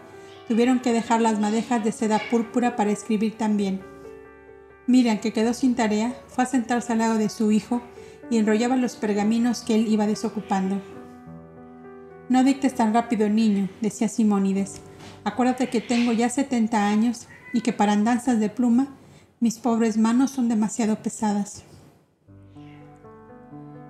[0.49, 3.81] tuvieron que dejar las madejas de seda púrpura para escribir también.
[4.87, 7.83] Miriam, que quedó sin tarea, fue a sentarse al lado de su hijo
[8.31, 10.81] y enrollaba los pergaminos que él iba desocupando.
[12.29, 14.81] No dictes tan rápido, niño, decía Simónides.
[15.25, 18.88] Acuérdate que tengo ya 70 años y que para andanzas de pluma
[19.40, 21.64] mis pobres manos son demasiado pesadas.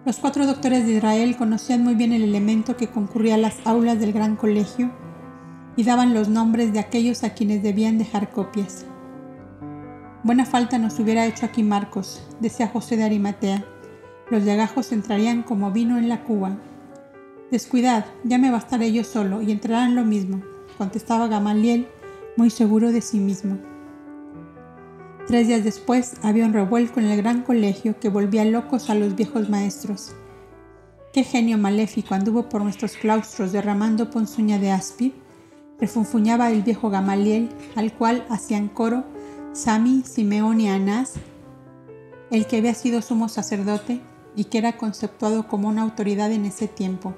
[0.09, 4.01] Los cuatro doctores de Israel conocían muy bien el elemento que concurría a las aulas
[4.01, 4.91] del gran colegio
[5.77, 8.87] y daban los nombres de aquellos a quienes debían dejar copias.
[10.23, 13.67] Buena falta nos hubiera hecho aquí Marcos, decía José de Arimatea.
[14.31, 16.57] Los legajos entrarían como vino en la cuba.
[17.51, 20.41] Descuidad, ya me bastaré yo solo y entrarán lo mismo,
[20.79, 21.87] contestaba Gamaliel,
[22.35, 23.59] muy seguro de sí mismo.
[25.29, 29.15] Tres días después había un revuelco en el gran colegio que volvía locos a los
[29.15, 30.13] viejos maestros.
[31.13, 35.13] Qué genio maléfico anduvo por nuestros claustros derramando ponzuña de aspi,
[35.79, 39.05] refunfuñaba el viejo Gamaliel, al cual hacían coro
[39.53, 41.17] Sami, Simeón y Anás,
[42.31, 44.01] el que había sido sumo sacerdote
[44.35, 47.13] y que era conceptuado como una autoridad en ese tiempo.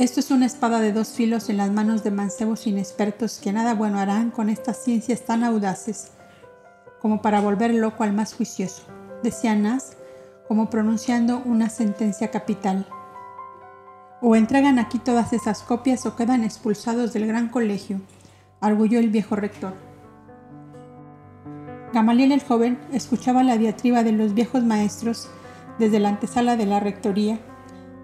[0.00, 3.74] Esto es una espada de dos filos en las manos de mancebos inexpertos que nada
[3.74, 6.12] bueno harán con estas ciencias tan audaces
[7.02, 8.84] como para volver loco al más juicioso,
[9.22, 9.98] decía Nas,
[10.48, 12.86] como pronunciando una sentencia capital.
[14.22, 18.00] O entregan aquí todas esas copias o quedan expulsados del gran colegio,
[18.62, 19.74] arguyó el viejo rector.
[21.92, 25.28] Gamaliel el joven escuchaba la diatriba de los viejos maestros
[25.78, 27.38] desde la antesala de la rectoría,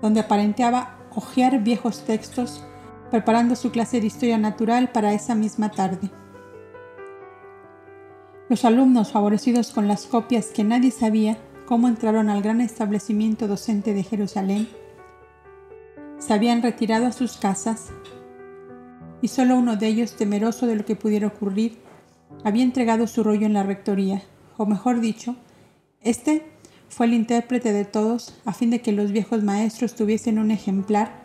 [0.02, 2.62] donde aparenteaba hojear viejos textos,
[3.10, 6.10] preparando su clase de historia natural para esa misma tarde.
[8.48, 13.92] Los alumnos, favorecidos con las copias que nadie sabía cómo entraron al gran establecimiento docente
[13.94, 14.68] de Jerusalén,
[16.18, 17.90] se habían retirado a sus casas
[19.22, 21.78] y solo uno de ellos, temeroso de lo que pudiera ocurrir,
[22.44, 24.22] había entregado su rollo en la rectoría,
[24.56, 25.34] o mejor dicho,
[26.02, 26.52] este
[26.88, 31.22] fue el intérprete de todos a fin de que los viejos maestros tuviesen un ejemplar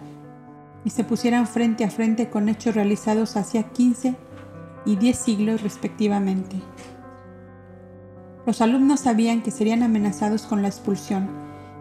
[0.84, 4.16] y se pusieran frente a frente con hechos realizados hacia 15
[4.86, 6.58] y 10 siglos respectivamente.
[8.46, 11.30] Los alumnos sabían que serían amenazados con la expulsión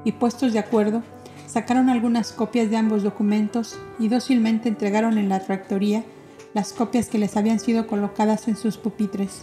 [0.04, 1.02] y puestos de acuerdo,
[1.46, 6.04] sacaron algunas copias de ambos documentos y dócilmente entregaron en la rectoría
[6.52, 9.42] las copias que les habían sido colocadas en sus pupitres.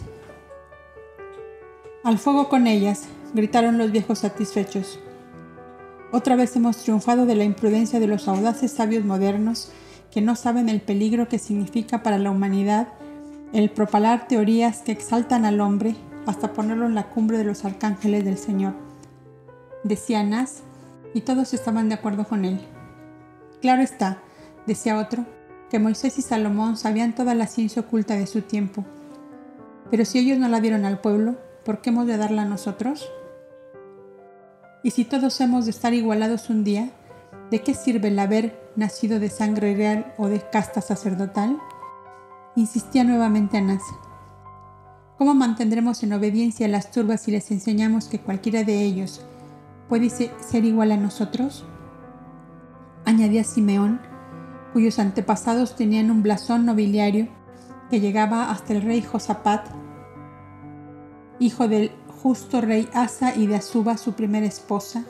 [2.08, 3.02] Al fuego con ellas,
[3.34, 4.98] gritaron los viejos satisfechos.
[6.10, 9.70] Otra vez hemos triunfado de la imprudencia de los audaces sabios modernos
[10.10, 12.88] que no saben el peligro que significa para la humanidad
[13.52, 18.24] el propalar teorías que exaltan al hombre hasta ponerlo en la cumbre de los arcángeles
[18.24, 18.72] del Señor.
[19.84, 20.62] Decía Nas,
[21.12, 22.58] y todos estaban de acuerdo con él.
[23.60, 24.16] Claro está,
[24.66, 25.26] decía otro,
[25.68, 28.86] que Moisés y Salomón sabían toda la ciencia oculta de su tiempo.
[29.90, 31.36] Pero si ellos no la dieron al pueblo,
[31.68, 33.12] ¿por qué hemos de darla a nosotros?
[34.82, 36.92] Y si todos hemos de estar igualados un día,
[37.50, 41.58] ¿de qué sirve el haber nacido de sangre real o de casta sacerdotal?
[42.56, 43.82] Insistía nuevamente Anás.
[45.18, 49.20] ¿Cómo mantendremos en obediencia a las turbas si les enseñamos que cualquiera de ellos
[49.90, 51.66] puede ser igual a nosotros?
[53.04, 54.00] Añadía Simeón,
[54.72, 57.28] cuyos antepasados tenían un blasón nobiliario
[57.90, 59.68] que llegaba hasta el rey Josapat,
[61.38, 61.90] hijo del
[62.22, 65.04] justo rey Asa y de Azuba, su primera esposa.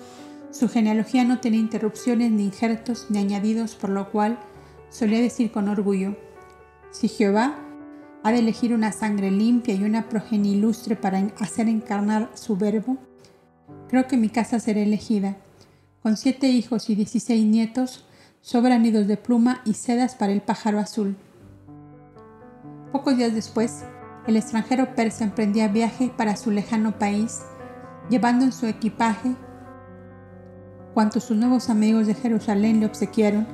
[0.51, 4.39] Su genealogía no tenía interrupciones ni injertos ni añadidos, por lo cual
[4.91, 6.17] solía decir con orgullo,
[6.91, 7.59] si Jehová
[8.23, 12.97] ha de elegir una sangre limpia y una progenie ilustre para hacer encarnar su verbo,
[13.89, 15.37] creo que mi casa será elegida.
[16.03, 18.05] Con siete hijos y dieciséis nietos,
[18.41, 21.17] sobran nidos de pluma y sedas para el pájaro azul.
[22.93, 23.85] Pocos días después,
[24.29, 27.41] el extranjero persa emprendía viaje para su lejano país,
[28.11, 29.35] llevando en su equipaje
[30.93, 33.47] cuanto sus nuevos amigos de Jerusalén le obsequiaron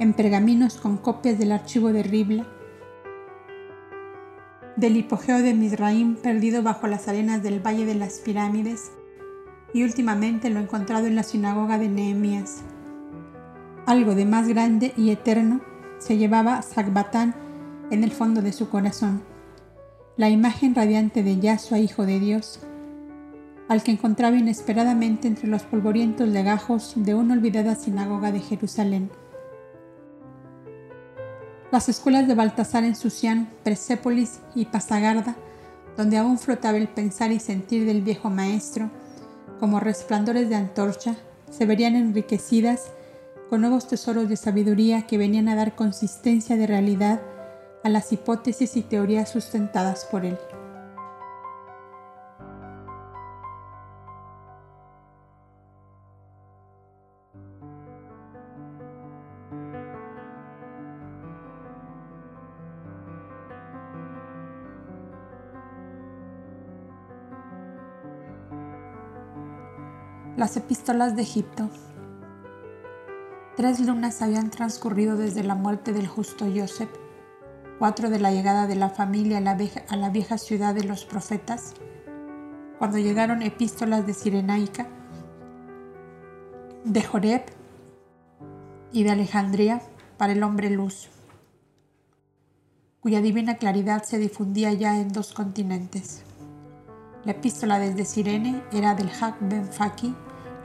[0.00, 2.46] en pergaminos con copias del archivo de Ribla,
[4.76, 8.92] del hipogeo de Misraim perdido bajo las arenas del Valle de las Pirámides
[9.72, 12.62] y últimamente lo encontrado en la sinagoga de Nehemías.
[13.86, 15.62] Algo de más grande y eterno
[15.98, 17.34] se llevaba Zagbatán
[17.90, 19.33] en el fondo de su corazón,
[20.16, 22.60] la imagen radiante de Yahshua, Hijo de Dios,
[23.68, 29.10] al que encontraba inesperadamente entre los polvorientos legajos de una olvidada sinagoga de Jerusalén.
[31.72, 35.34] Las escuelas de Baltasar en Susián, Persépolis y Pasagarda,
[35.96, 38.90] donde aún flotaba el pensar y sentir del viejo maestro,
[39.58, 41.16] como resplandores de antorcha,
[41.50, 42.92] se verían enriquecidas
[43.50, 47.20] con nuevos tesoros de sabiduría que venían a dar consistencia de realidad
[47.84, 50.38] a las hipótesis y teorías sustentadas por él.
[70.38, 71.68] Las epístolas de Egipto.
[73.56, 76.90] Tres lunas habían transcurrido desde la muerte del justo Joseph,
[77.78, 80.84] cuatro de la llegada de la familia a la, vieja, a la vieja ciudad de
[80.84, 81.74] los profetas,
[82.78, 84.86] cuando llegaron epístolas de Sirenaica,
[86.84, 87.42] de Joreb
[88.92, 89.80] y de Alejandría
[90.16, 91.08] para el hombre luz,
[93.00, 96.22] cuya divina claridad se difundía ya en dos continentes.
[97.24, 100.14] La epístola desde Sirene era del Hak Ben Faki,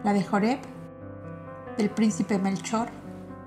[0.04, 0.60] la de Joreb
[1.78, 2.90] del príncipe Melchor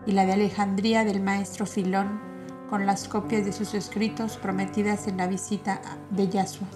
[0.06, 2.31] y la de Alejandría del maestro Filón,
[2.72, 6.66] con las copias de sus escritos prometidas en la visita de Yahshua.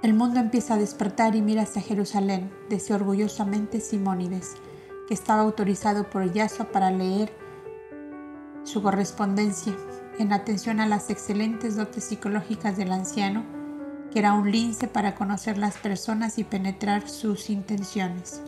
[0.00, 4.54] El mundo empieza a despertar y mira hacia Jerusalén, decía orgullosamente Simónides,
[5.08, 7.32] que estaba autorizado por Yahshua para leer
[8.62, 9.74] su correspondencia,
[10.20, 13.42] en atención a las excelentes dotes psicológicas del anciano
[14.12, 18.40] que era un lince para conocer las personas y penetrar sus intenciones.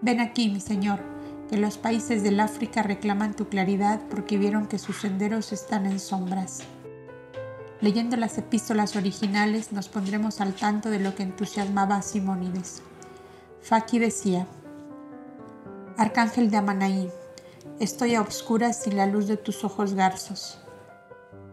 [0.00, 1.15] Ven aquí, mi Señor,
[1.48, 6.00] que los países del África reclaman tu claridad porque vieron que sus senderos están en
[6.00, 6.60] sombras.
[7.80, 12.82] Leyendo las epístolas originales nos pondremos al tanto de lo que entusiasmaba a Simónides.
[13.62, 14.46] Faki decía,
[15.98, 17.10] Arcángel de Amanaí,
[17.78, 20.58] estoy a obscuras sin la luz de tus ojos garzos.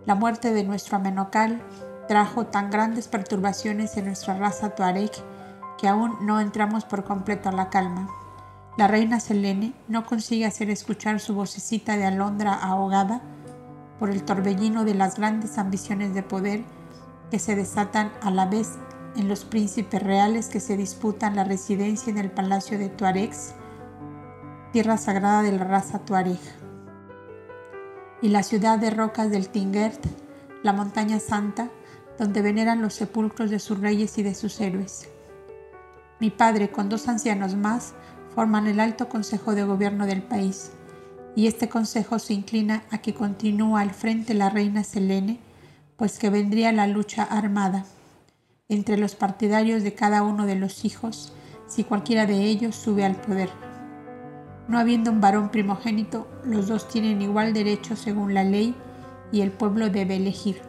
[0.05, 1.61] La muerte de nuestro amenocal
[2.07, 5.11] trajo tan grandes perturbaciones en nuestra raza tuareg
[5.77, 8.09] que aún no entramos por completo a la calma.
[8.75, 13.21] La reina Selene no consigue hacer escuchar su vocecita de alondra ahogada
[13.99, 16.63] por el torbellino de las grandes ambiciones de poder
[17.29, 18.71] que se desatan a la vez
[19.15, 23.53] en los príncipes reales que se disputan la residencia en el palacio de Tuaregs,
[24.71, 26.39] tierra sagrada de la raza Tuareg,
[28.23, 30.03] y la ciudad de rocas del Tingert,
[30.63, 31.69] la montaña santa,
[32.17, 35.09] donde veneran los sepulcros de sus reyes y de sus héroes.
[36.19, 37.93] Mi padre, con dos ancianos más,
[38.33, 40.71] forman el alto consejo de gobierno del país,
[41.35, 45.39] y este consejo se inclina a que continúe al frente la reina Selene,
[45.97, 47.85] pues que vendría la lucha armada
[48.69, 51.33] entre los partidarios de cada uno de los hijos,
[51.67, 53.49] si cualquiera de ellos sube al poder.
[54.67, 58.75] No habiendo un varón primogénito, los dos tienen igual derecho según la ley
[59.31, 60.61] y el pueblo debe elegir.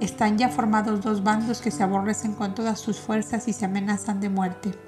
[0.00, 4.20] Están ya formados dos bandos que se aborrecen con todas sus fuerzas y se amenazan
[4.20, 4.87] de muerte.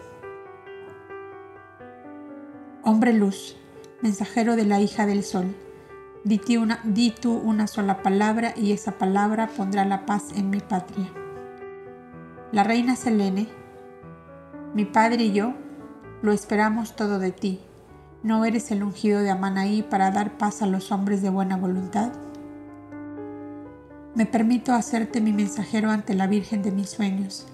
[2.82, 3.56] Hombre luz,
[4.00, 5.54] mensajero de la hija del sol,
[6.24, 10.60] di, una, di tú una sola palabra y esa palabra pondrá la paz en mi
[10.60, 11.12] patria.
[12.52, 13.48] La reina Selene,
[14.72, 15.52] mi padre y yo,
[16.22, 17.60] lo esperamos todo de ti.
[18.22, 22.12] ¿No eres el ungido de Amanaí para dar paz a los hombres de buena voluntad?
[24.14, 27.46] Me permito hacerte mi mensajero ante la Virgen de mis sueños.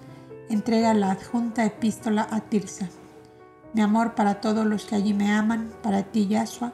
[0.48, 2.88] Entrega la adjunta epístola a Tirsa.
[3.72, 6.72] Mi amor para todos los que allí me aman, para ti, Yahshua,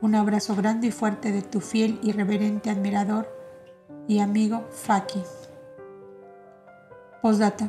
[0.00, 3.28] un abrazo grande y fuerte de tu fiel y reverente admirador
[4.06, 5.22] y amigo Faki.
[7.22, 7.68] Postdata.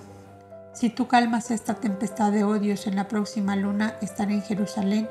[0.74, 5.08] Si tú calmas esta tempestad de odios en la próxima luna, estaré en Jerusalén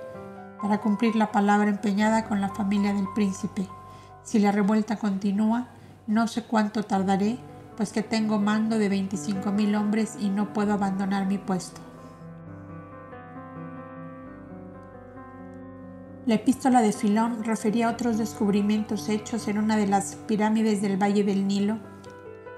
[0.60, 3.66] para cumplir la palabra empeñada con la familia del príncipe.
[4.22, 5.68] Si la revuelta continúa,
[6.06, 7.38] no sé cuánto tardaré,
[7.76, 11.80] pues que tengo mando de 25 mil hombres y no puedo abandonar mi puesto.
[16.26, 20.96] La epístola de Filón refería a otros descubrimientos hechos en una de las pirámides del
[20.96, 21.78] Valle del Nilo,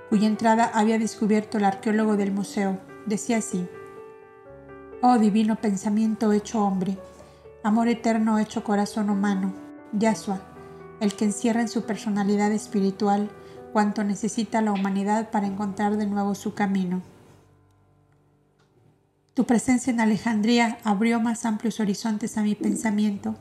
[0.08, 2.78] cuya entrada había descubierto el arqueólogo del museo.
[3.06, 3.66] Decía así,
[5.02, 6.96] Oh divino pensamiento hecho hombre,
[7.64, 9.52] amor eterno hecho corazón humano,
[9.92, 10.40] Yahshua,
[11.00, 13.28] el que encierra en su personalidad espiritual
[13.72, 17.02] cuanto necesita la humanidad para encontrar de nuevo su camino.
[19.34, 23.34] Tu presencia en Alejandría abrió más amplios horizontes a mi pensamiento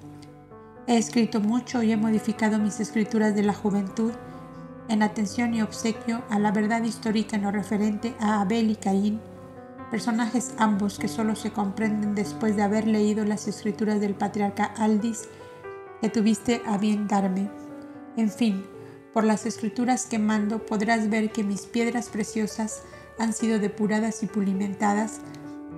[0.88, 4.12] He escrito mucho y he modificado mis escrituras de la juventud
[4.88, 9.20] en atención y obsequio a la verdad histórica en lo referente a Abel y Caín,
[9.90, 15.28] personajes ambos que solo se comprenden después de haber leído las escrituras del patriarca Aldis
[16.02, 17.50] que tuviste a bien darme.
[18.16, 18.64] En fin,
[19.12, 22.84] por las escrituras que mando podrás ver que mis piedras preciosas
[23.18, 25.22] han sido depuradas y pulimentadas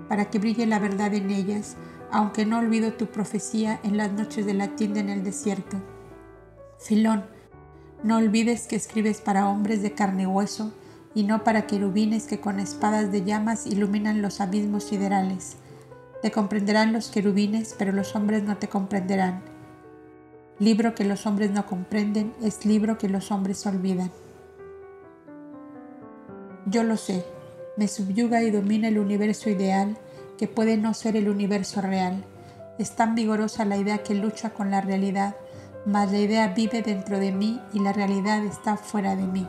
[0.09, 1.77] para que brille la verdad en ellas,
[2.11, 5.77] aunque no olvido tu profecía en las noches de la tienda en el desierto.
[6.79, 7.25] Filón,
[8.03, 10.73] no olvides que escribes para hombres de carne y hueso,
[11.15, 15.57] y no para querubines que con espadas de llamas iluminan los abismos siderales.
[16.21, 19.41] Te comprenderán los querubines, pero los hombres no te comprenderán.
[20.59, 24.11] Libro que los hombres no comprenden es libro que los hombres olvidan.
[26.67, 27.25] Yo lo sé,
[27.77, 29.97] me subyuga y domina el universo ideal
[30.37, 32.23] que puede no ser el universo real.
[32.77, 35.35] Es tan vigorosa la idea que lucha con la realidad,
[35.85, 39.47] mas la idea vive dentro de mí y la realidad está fuera de mí.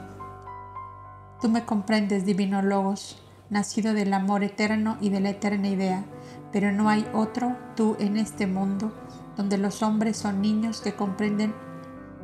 [1.41, 6.05] Tú me comprendes, divino Logos, nacido del amor eterno y de la eterna idea,
[6.53, 8.93] pero no hay otro tú en este mundo
[9.37, 11.55] donde los hombres son niños que comprenden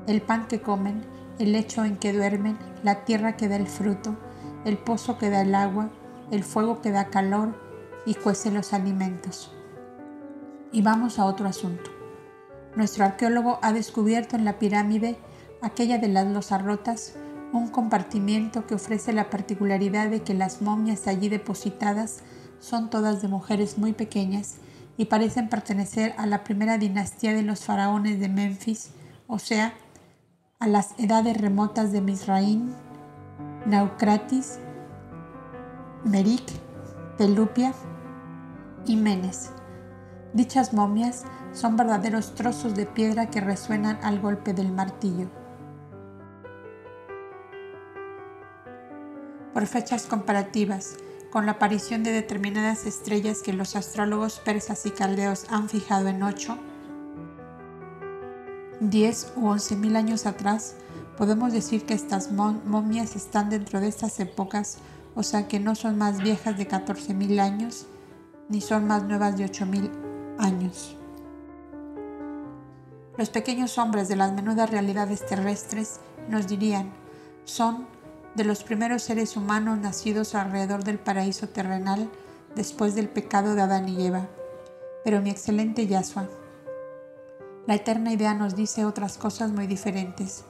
[0.07, 1.05] el pan que comen,
[1.39, 4.17] el lecho en que duermen, la tierra que da el fruto,
[4.65, 5.91] el pozo que da el agua,
[6.31, 7.55] el fuego que da calor,
[8.07, 9.53] y cuece los alimentos.
[10.73, 11.91] Y vamos a otro asunto.
[12.77, 15.17] Nuestro arqueólogo ha descubierto en la pirámide,
[15.63, 17.15] aquella de las losas rotas,
[17.53, 22.19] un compartimiento que ofrece la particularidad de que las momias allí depositadas
[22.59, 24.57] son todas de mujeres muy pequeñas
[24.97, 28.91] y parecen pertenecer a la primera dinastía de los faraones de Memphis,
[29.29, 29.75] o sea,
[30.59, 32.75] a las edades remotas de Misraín,
[33.67, 34.59] Naucratis,
[36.05, 36.45] Merik,
[37.17, 37.73] Pelupia
[38.87, 39.51] y Menes.
[40.33, 45.29] Dichas momias son verdaderos trozos de piedra que resuenan al golpe del martillo.
[49.53, 50.97] Por fechas comparativas,
[51.31, 56.23] con la aparición de determinadas estrellas que los astrólogos persas y caldeos han fijado en
[56.23, 56.59] 8,
[58.81, 60.75] 10 u 11 mil años atrás,
[61.17, 64.79] podemos decir que estas momias están dentro de estas épocas,
[65.15, 67.87] o sea que no son más viejas de 14 mil años,
[68.49, 69.91] ni son más nuevas de 8.000
[70.39, 70.97] años.
[73.17, 76.93] Los pequeños hombres de las menudas realidades terrestres nos dirían,
[77.45, 77.87] son
[78.35, 82.11] de los primeros seres humanos nacidos alrededor del paraíso terrenal
[82.57, 84.27] después del pecado de Adán y Eva.
[85.05, 86.29] Pero mi excelente Yasua,
[87.67, 90.45] la eterna idea nos dice otras cosas muy diferentes.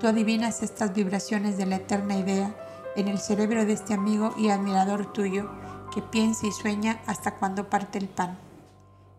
[0.00, 2.54] Tú adivinas estas vibraciones de la eterna idea
[2.96, 5.48] en el cerebro de este amigo y admirador tuyo
[5.90, 8.38] que piensa y sueña hasta cuando parte el pan.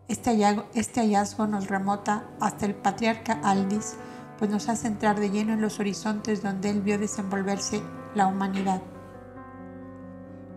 [0.08, 3.96] Este hallazgo, este hallazgo nos remota hasta el patriarca Aldis,
[4.38, 7.82] pues nos hace entrar de lleno en los horizontes donde él vio desenvolverse
[8.14, 8.82] la humanidad.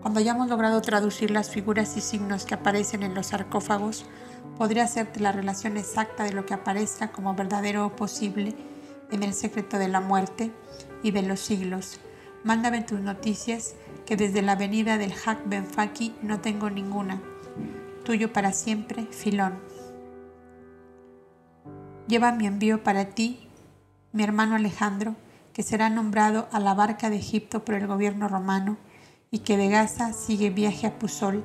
[0.02, 4.06] Cuando hayamos logrado traducir las figuras y signos que aparecen en los sarcófagos,
[4.58, 8.56] podría hacerte la relación exacta de lo que aparezca como verdadero o posible
[9.12, 10.52] en el secreto de la muerte
[11.02, 12.00] y de los siglos.
[12.44, 13.76] Mándame tus noticias
[14.06, 17.22] que desde la venida del Hak Ben Faki no tengo ninguna.
[18.04, 19.60] Tuyo para siempre, Filón.
[22.08, 23.50] Lleva mi envío para ti,
[24.12, 25.16] mi hermano Alejandro,
[25.54, 28.78] que será nombrado a la barca de Egipto por el gobierno romano
[29.32, 31.44] y que de Gaza sigue viaje a Pusol,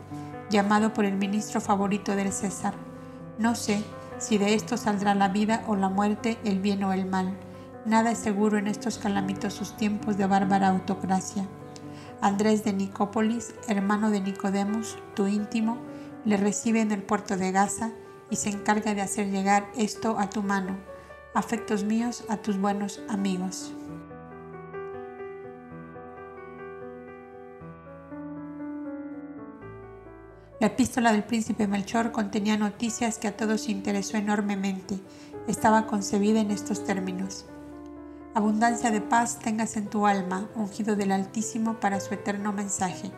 [0.50, 2.74] llamado por el ministro favorito del César.
[3.38, 3.82] No sé
[4.18, 7.38] si de esto saldrá la vida o la muerte, el bien o el mal.
[7.86, 11.48] Nada es seguro en estos calamitosos tiempos de bárbara autocracia.
[12.22, 15.78] Andrés de Nicópolis, hermano de Nicodemus, tu íntimo,
[16.26, 17.92] le recibe en el puerto de Gaza
[18.28, 20.76] y se encarga de hacer llegar esto a tu mano.
[21.34, 23.72] Afectos míos a tus buenos amigos.
[30.60, 34.98] La epístola del príncipe Melchor contenía noticias que a todos interesó enormemente.
[35.48, 37.46] Estaba concebida en estos términos.
[38.32, 43.10] Abundancia de paz tengas en tu alma, ungido del Altísimo para su eterno mensaje.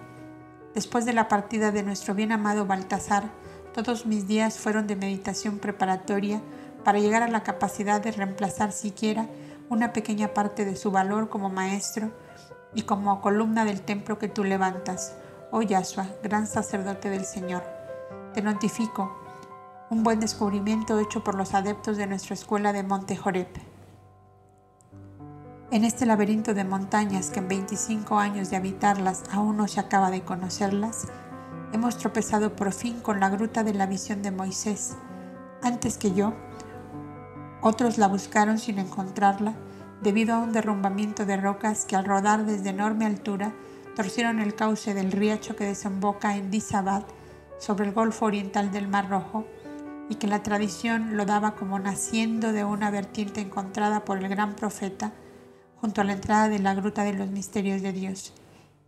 [0.74, 3.24] Después de la partida de nuestro bien amado Baltasar,
[3.74, 6.40] todos mis días fueron de meditación preparatoria
[6.82, 9.26] para llegar a la capacidad de reemplazar siquiera
[9.68, 12.10] una pequeña parte de su valor como maestro
[12.74, 15.14] y como columna del templo que tú levantas,
[15.50, 17.62] oh Yahshua, gran sacerdote del Señor.
[18.32, 19.14] Te notifico
[19.90, 23.71] un buen descubrimiento hecho por los adeptos de nuestra escuela de Monte Jorep.
[25.72, 30.10] En este laberinto de montañas que en 25 años de habitarlas aún no se acaba
[30.10, 31.06] de conocerlas,
[31.72, 34.98] hemos tropezado por fin con la gruta de la visión de Moisés.
[35.62, 36.34] Antes que yo,
[37.62, 39.54] Otros la buscaron sin encontrarla,
[40.02, 43.54] debido a un derrumbamiento de rocas que al rodar desde enorme altura
[43.96, 47.04] torcieron el cauce del riacho que desemboca en Disabad
[47.58, 49.46] sobre el Golfo Oriental del Mar Rojo
[50.10, 54.54] y que la tradición lo daba como naciendo de una vertiente encontrada por el gran
[54.54, 55.12] profeta
[55.82, 58.32] junto a la entrada de la Gruta de los Misterios de Dios.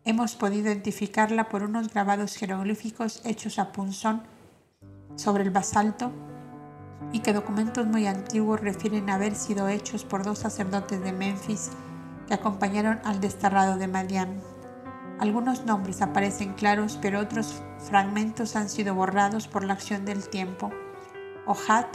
[0.05, 4.23] Hemos podido identificarla por unos grabados jeroglíficos hechos a punzón
[5.17, 6.13] sobre el basalto
[7.11, 11.71] y que documentos muy antiguos refieren a haber sido hechos por dos sacerdotes de Memphis
[12.29, 14.41] que acompañaron al desterrado de Madian.
[15.19, 20.71] Algunos nombres aparecen claros, pero otros fragmentos han sido borrados por la acción del tiempo.
[21.45, 21.89] Ohat,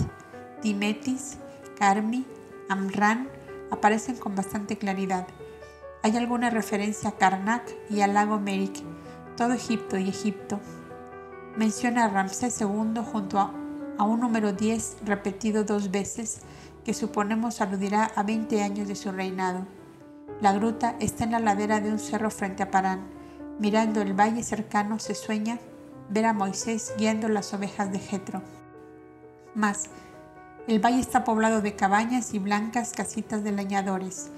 [0.62, 1.38] Timetis,
[1.78, 2.26] Carmi,
[2.68, 3.39] Amran
[3.72, 5.28] aparecen con bastante claridad.
[6.02, 8.84] Hay alguna referencia a Karnak y al lago Merik,
[9.36, 10.60] todo Egipto y Egipto.
[11.58, 13.54] Menciona a Ramsés II junto a,
[14.04, 16.40] un número 10 repetido dos veces
[16.86, 19.66] que suponemos aludirá a 20 años de su reinado.
[20.42, 23.02] La gruta está en la ladera de un cerro frente a Parán.
[23.60, 25.60] Mirando el valle cercano se sueña
[26.10, 28.42] ver a Moisés guiando las ovejas de Jetro.
[29.54, 29.90] Más,
[30.70, 34.30] el valle está poblado de cabañas y blancas casitas de leñadores,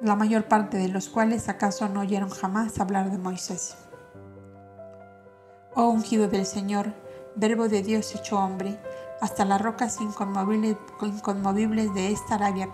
[0.00, 3.76] la mayor parte de los cuales acaso no oyeron jamás hablar de Moisés.
[5.74, 6.94] Oh ungido del Señor,
[7.34, 8.78] verbo de Dios hecho hombre,
[9.20, 12.68] hasta las rocas inconmovibles, de esta Arabia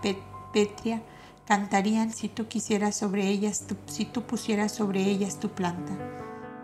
[0.52, 1.00] pétrea
[1.46, 5.94] cantarían si tú quisieras sobre ellas, si tú pusieras sobre ellas tu planta.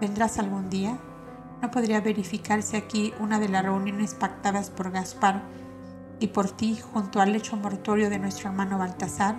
[0.03, 0.99] ¿Vendrás algún día?
[1.63, 5.43] ¿No podría verificarse aquí una de las reuniones pactadas por Gaspar
[6.19, 9.37] y por ti junto al lecho mortuorio de nuestro hermano Baltasar?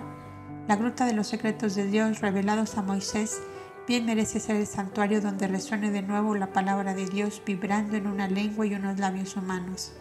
[0.68, 3.40] La gruta de los secretos de Dios revelados a Moisés
[3.88, 8.06] bien merece ser el santuario donde resuene de nuevo la palabra de Dios vibrando en
[8.06, 9.92] una lengua y unos labios humanos.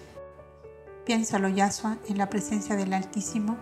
[1.06, 3.58] Piénsalo, Yahshua, en la presencia del Altísimo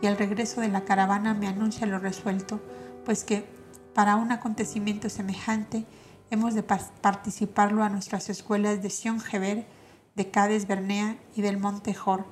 [0.00, 2.60] y el regreso de la caravana me anuncia lo resuelto,
[3.04, 3.44] pues que
[3.92, 5.84] para un acontecimiento semejante
[6.30, 9.66] hemos de participarlo a nuestras escuelas de Sion Geber,
[10.14, 12.26] de Cades Bernea y del Monte Jor,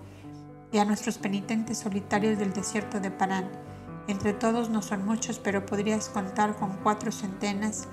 [0.72, 3.51] y a nuestros penitentes solitarios del desierto de Parán.
[4.09, 7.88] Entre todos no son muchos, pero podrías contar con cuatro centenas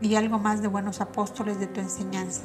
[0.00, 2.42] y algo más de buenos apóstoles de tu enseñanza.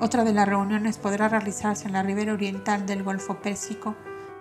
[0.00, 3.96] Otra de las reuniones podrá realizarse en la ribera oriental del Golfo Pérsico,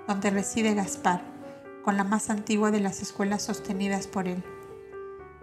[0.07, 1.21] donde reside Gaspar,
[1.83, 4.43] con la más antigua de las escuelas sostenidas por él.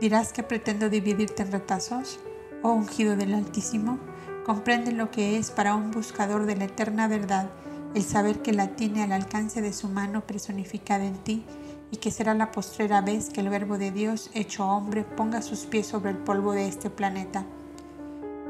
[0.02, 2.18] ¿Dirás que pretendo dividirte en retazos?
[2.60, 4.00] Oh ungido del Altísimo,
[4.44, 7.48] comprende lo que es para un buscador de la eterna verdad
[7.94, 11.44] el saber que la tiene al alcance de su mano personificada en ti
[11.92, 15.66] y que será la postrera vez que el Verbo de Dios, hecho hombre, ponga sus
[15.66, 17.46] pies sobre el polvo de este planeta.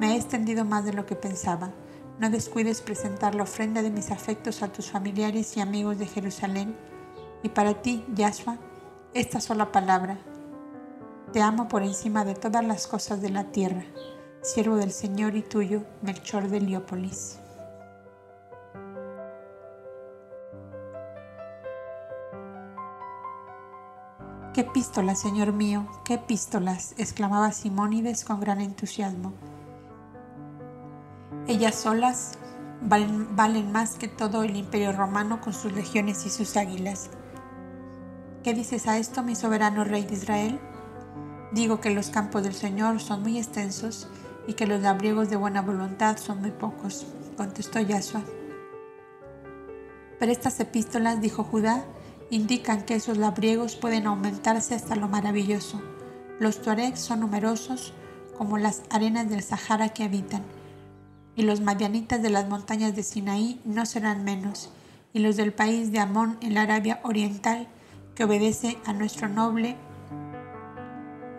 [0.01, 1.71] Me he extendido más de lo que pensaba.
[2.19, 6.75] No descuides presentar la ofrenda de mis afectos a tus familiares y amigos de Jerusalén.
[7.43, 8.57] Y para ti, Yahshua,
[9.13, 10.17] esta sola palabra,
[11.33, 13.85] te amo por encima de todas las cosas de la tierra,
[14.43, 17.39] siervo del Señor y tuyo, Melchor de Heliópolis.
[24.53, 25.87] ¡Qué epístolas, Señor mío!
[26.05, 26.95] ¡Qué epístolas!
[26.99, 29.33] exclamaba Simónides con gran entusiasmo.
[31.47, 32.33] Ellas solas
[32.83, 37.09] valen, valen, más que todo el imperio romano con sus legiones y sus águilas.
[38.45, 40.61] ¿Qué dices a esto, mi soberano rey de Israel?
[41.53, 44.09] Digo que los campos del Señor son muy extensos
[44.47, 48.23] y que los labriegos de buena voluntad son muy pocos, contestó Yahshua.
[50.19, 51.85] Pero estas epístolas, dijo Judá,
[52.31, 55.83] indican que esos labriegos pueden aumentarse hasta lo maravilloso.
[56.39, 57.93] Los tuaregs son numerosos
[58.39, 60.43] como las arenas del Sahara que habitan,
[61.37, 64.71] y los madianitas de las montañas de Sinaí no serán menos,
[65.13, 67.69] y los del país de Amón en la Arabia Oriental,
[68.15, 69.77] que obedece a nuestro noble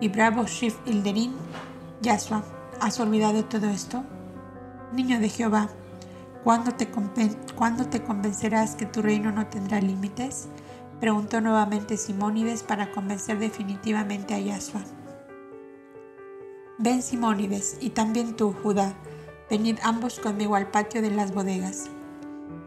[0.04, 1.34] y bravo Shif Ilderin,
[2.02, 2.44] Yahshua,
[2.82, 4.04] ¿has olvidado todo esto?
[4.92, 5.70] Niño de Jehová,
[6.44, 6.90] ¿cuándo te,
[7.56, 10.50] ¿cuándo te convencerás que tu reino no tendrá límites?
[11.00, 14.82] Preguntó nuevamente Simónides para convencer definitivamente a Yahshua.
[16.80, 18.94] Ven Simónides y también tú, Judá,
[19.50, 21.86] venid ambos conmigo al patio de las bodegas.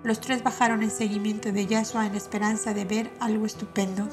[0.04, 4.08] Los tres bajaron en seguimiento de Yahshua en esperanza de ver algo estupendo.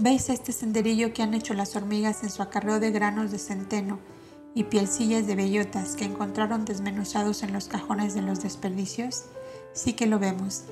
[0.00, 3.98] ¿Veis este senderillo que han hecho las hormigas en su acarreo de granos de centeno
[4.54, 9.24] y pielcillas de bellotas que encontraron desmenuzados en los cajones de los desperdicios?
[9.72, 10.62] Sí que lo vemos,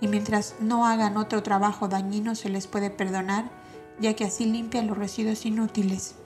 [0.00, 3.52] y mientras no hagan otro trabajo dañino se les puede perdonar,
[4.00, 6.16] ya que así limpian los residuos inútiles,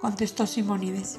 [0.00, 1.18] contestó Simónides.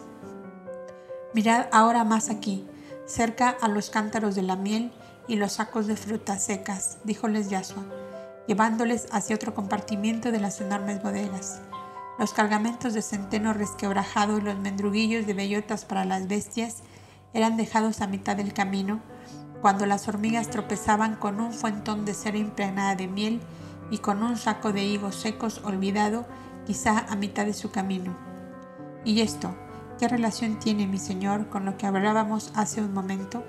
[1.34, 2.65] Mirad ahora más aquí,
[3.05, 4.93] cerca a los cántaros de la miel
[5.28, 7.84] y los sacos de frutas secas, díjoles Yasua,
[8.47, 11.61] llevándoles hacia otro compartimiento de las enormes bodegas.
[12.19, 16.83] Los cargamentos de centeno resquebrajado y los mendruguillos de bellotas para las bestias
[17.33, 19.01] eran dejados a mitad del camino,
[19.61, 23.41] cuando las hormigas tropezaban con un fuentón de cera impregnada de miel
[23.89, 26.25] y con un saco de higos secos olvidado
[26.65, 28.15] quizá a mitad de su camino.
[29.05, 29.55] ¿Y esto?
[29.99, 33.43] ¿Qué relación tiene mi Señor con lo que hablábamos hace un momento?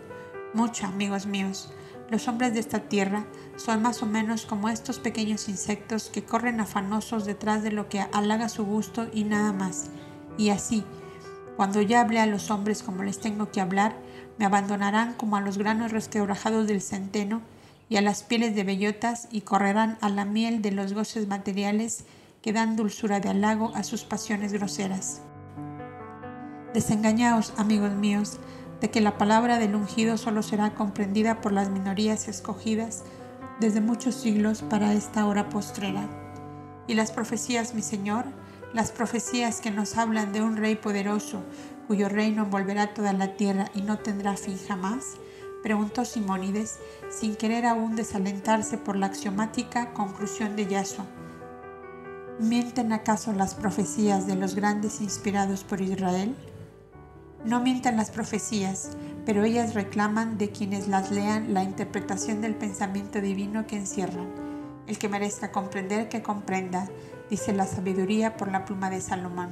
[0.54, 1.72] Mucho, amigos míos.
[2.12, 3.24] Los hombres de esta tierra
[3.56, 8.04] son más o menos como estos pequeños insectos que corren afanosos detrás de lo que
[8.12, 9.86] halaga su gusto y nada más.
[10.36, 10.84] Y así,
[11.56, 13.96] cuando ya hable a los hombres como les tengo que hablar,
[14.38, 17.40] me abandonarán como a los granos resquebrajados del centeno
[17.88, 22.04] y a las pieles de bellotas y correrán a la miel de los goces materiales
[22.42, 25.22] que dan dulzura de halago a sus pasiones groseras.
[26.74, 28.38] Desengañaos, amigos míos,
[28.82, 33.04] de que la palabra del ungido solo será comprendida por las minorías escogidas
[33.60, 36.08] desde muchos siglos para esta hora postrera.
[36.88, 38.24] Y las profecías, mi Señor,
[38.74, 41.44] las profecías que nos hablan de un rey poderoso,
[41.86, 45.04] cuyo reino envolverá toda la tierra y no tendrá fin jamás,
[45.62, 51.06] preguntó Simónides, sin querer aún desalentarse por la axiomática conclusión de Yasua.
[52.40, 56.34] ¿Mienten acaso las profecías de los grandes inspirados por Israel?
[57.44, 58.90] No mienten las profecías,
[59.26, 64.28] pero ellas reclaman de quienes las lean la interpretación del pensamiento divino que encierran.
[64.86, 66.88] El que merezca comprender, que comprenda,
[67.30, 69.50] dice la sabiduría por la pluma de Salomón.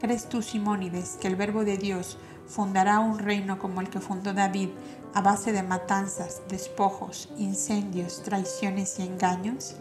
[0.00, 4.32] ¿Crees tú, Simónides, que el Verbo de Dios fundará un reino como el que fundó
[4.32, 4.68] David
[5.14, 9.74] a base de matanzas, despojos, incendios, traiciones y engaños?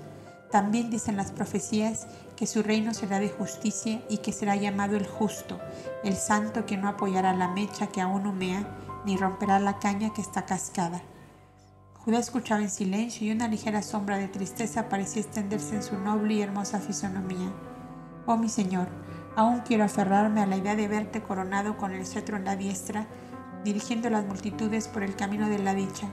[0.51, 2.07] También dicen las profecías
[2.41, 5.59] que su reino será de justicia y que será llamado el justo,
[6.03, 8.65] el santo que no apoyará la mecha que aún humea,
[9.05, 11.03] ni romperá la caña que está cascada.
[11.99, 16.33] Judá escuchaba en silencio y una ligera sombra de tristeza parecía extenderse en su noble
[16.33, 17.51] y hermosa fisonomía.
[18.25, 18.87] Oh mi Señor,
[19.35, 23.05] aún quiero aferrarme a la idea de verte coronado con el cetro en la diestra,
[23.63, 26.07] dirigiendo las multitudes por el camino de la dicha.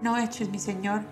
[0.00, 1.02] No eches, mi Señor,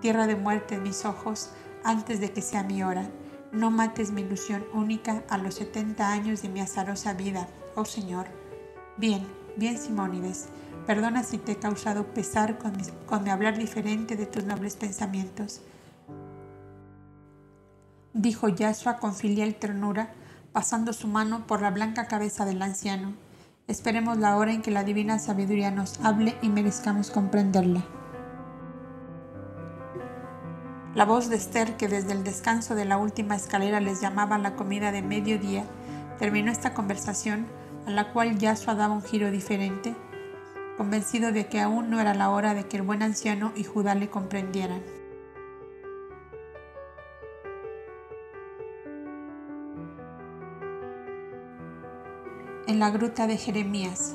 [0.00, 1.50] tierra de muerte en mis ojos
[1.84, 3.10] antes de que sea mi hora
[3.52, 8.26] no mates mi ilusión única a los 70 años de mi azarosa vida, oh Señor.
[8.96, 9.26] Bien,
[9.56, 10.48] bien Simónides,
[10.86, 15.62] perdona si te he causado pesar con mi, hablar diferente de tus nobles pensamientos.
[18.12, 20.12] Dijo Yahshua con filial ternura,
[20.52, 23.12] pasando su mano por la blanca cabeza del anciano.
[23.66, 27.84] Esperemos la hora en que la divina sabiduría nos hable y merezcamos comprenderla.
[30.94, 34.56] La voz de Esther, que desde el descanso de la última escalera les llamaba la
[34.56, 35.64] comida de mediodía,
[36.18, 37.46] terminó esta conversación,
[37.86, 39.94] a la cual Yasua daba un giro diferente,
[40.78, 43.94] convencido de que aún no era la hora de que el buen anciano y Judá
[43.94, 44.82] le comprendieran.
[52.66, 54.14] En la gruta de Jeremías,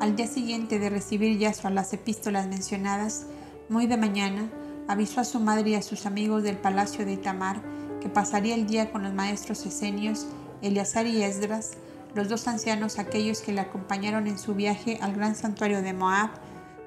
[0.00, 3.26] al día siguiente de recibir Yasua las epístolas mencionadas,
[3.68, 4.48] muy de mañana,
[4.88, 7.62] avisó a su madre y a sus amigos del palacio de Itamar
[8.04, 10.26] que pasaría el día con los maestros esenios,
[10.60, 11.72] Eleazar y Esdras,
[12.14, 16.30] los dos ancianos aquellos que le acompañaron en su viaje al gran santuario de Moab,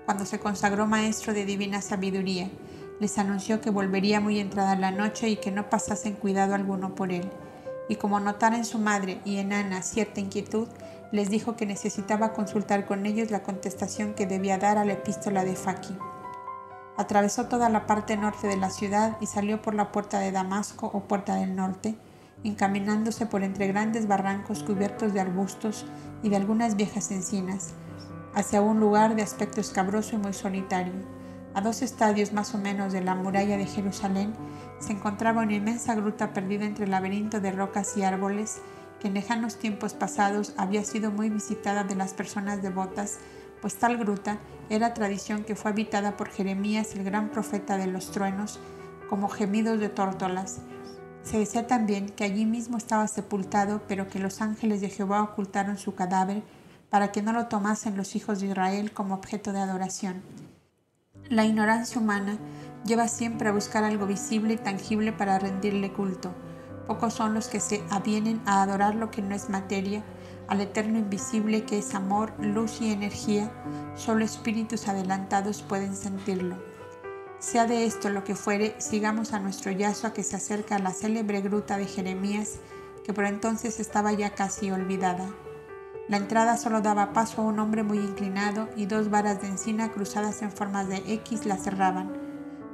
[0.06, 2.52] cuando se consagró maestro de divina sabiduría.
[3.00, 7.12] Les anunció que volvería muy entrada la noche y que no pasasen cuidado alguno por
[7.12, 7.28] él.
[7.90, 10.68] Y como notara en su madre y en Ana cierta inquietud,
[11.12, 15.44] les dijo que necesitaba consultar con ellos la contestación que debía dar a la epístola
[15.44, 15.98] de Faki.
[16.98, 20.90] Atravesó toda la parte norte de la ciudad y salió por la puerta de Damasco
[20.92, 21.96] o puerta del norte,
[22.44, 25.86] encaminándose por entre grandes barrancos cubiertos de arbustos
[26.24, 27.74] y de algunas viejas encinas,
[28.34, 30.94] hacia un lugar de aspecto escabroso y muy solitario.
[31.54, 34.34] A dos estadios más o menos de la muralla de Jerusalén
[34.80, 38.62] se encontraba una inmensa gruta perdida entre el laberinto de rocas y árboles
[39.00, 43.20] que en lejanos tiempos pasados había sido muy visitada de las personas devotas
[43.62, 44.40] pues tal gruta
[44.70, 48.60] era tradición que fue habitada por Jeremías, el gran profeta de los truenos,
[49.10, 50.60] como gemidos de tórtolas.
[51.24, 55.78] Se decía también que allí mismo estaba sepultado, pero que los ángeles de Jehová ocultaron
[55.78, 56.44] su cadáver
[56.90, 60.22] para que no lo tomasen los hijos de Israel como objeto de adoración.
[61.30, 62.38] La ignorancia humana
[62.86, 66.34] lleva siempre a buscar algo visible y tangible para rendirle culto.
[66.88, 70.04] Pocos son los que se avienen a adorar lo que no es materia,
[70.48, 73.52] al eterno invisible que es amor, luz y energía,
[73.96, 76.56] solo espíritus adelantados pueden sentirlo.
[77.40, 80.92] Sea de esto lo que fuere, sigamos a nuestro Yahshua que se acerca a la
[80.92, 82.60] célebre gruta de Jeremías,
[83.04, 85.26] que por entonces estaba ya casi olvidada.
[86.08, 89.92] La entrada solo daba paso a un hombre muy inclinado y dos varas de encina
[89.92, 92.14] cruzadas en formas de X la cerraban.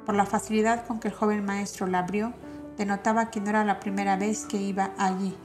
[0.05, 2.33] Por la facilidad con que el joven maestro la abrió,
[2.77, 5.35] denotaba que no era la primera vez que iba allí.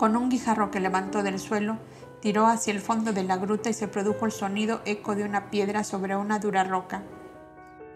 [0.00, 1.76] Con un guijarro que levantó del suelo,
[2.22, 5.50] tiró hacia el fondo de la gruta y se produjo el sonido eco de una
[5.50, 7.02] piedra sobre una dura roca.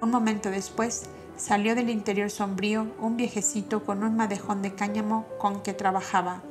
[0.03, 1.05] Un momento después,
[1.39, 6.43] salió del interior sombrío un viejecito con un madejón de cáñamo con que trabajaba.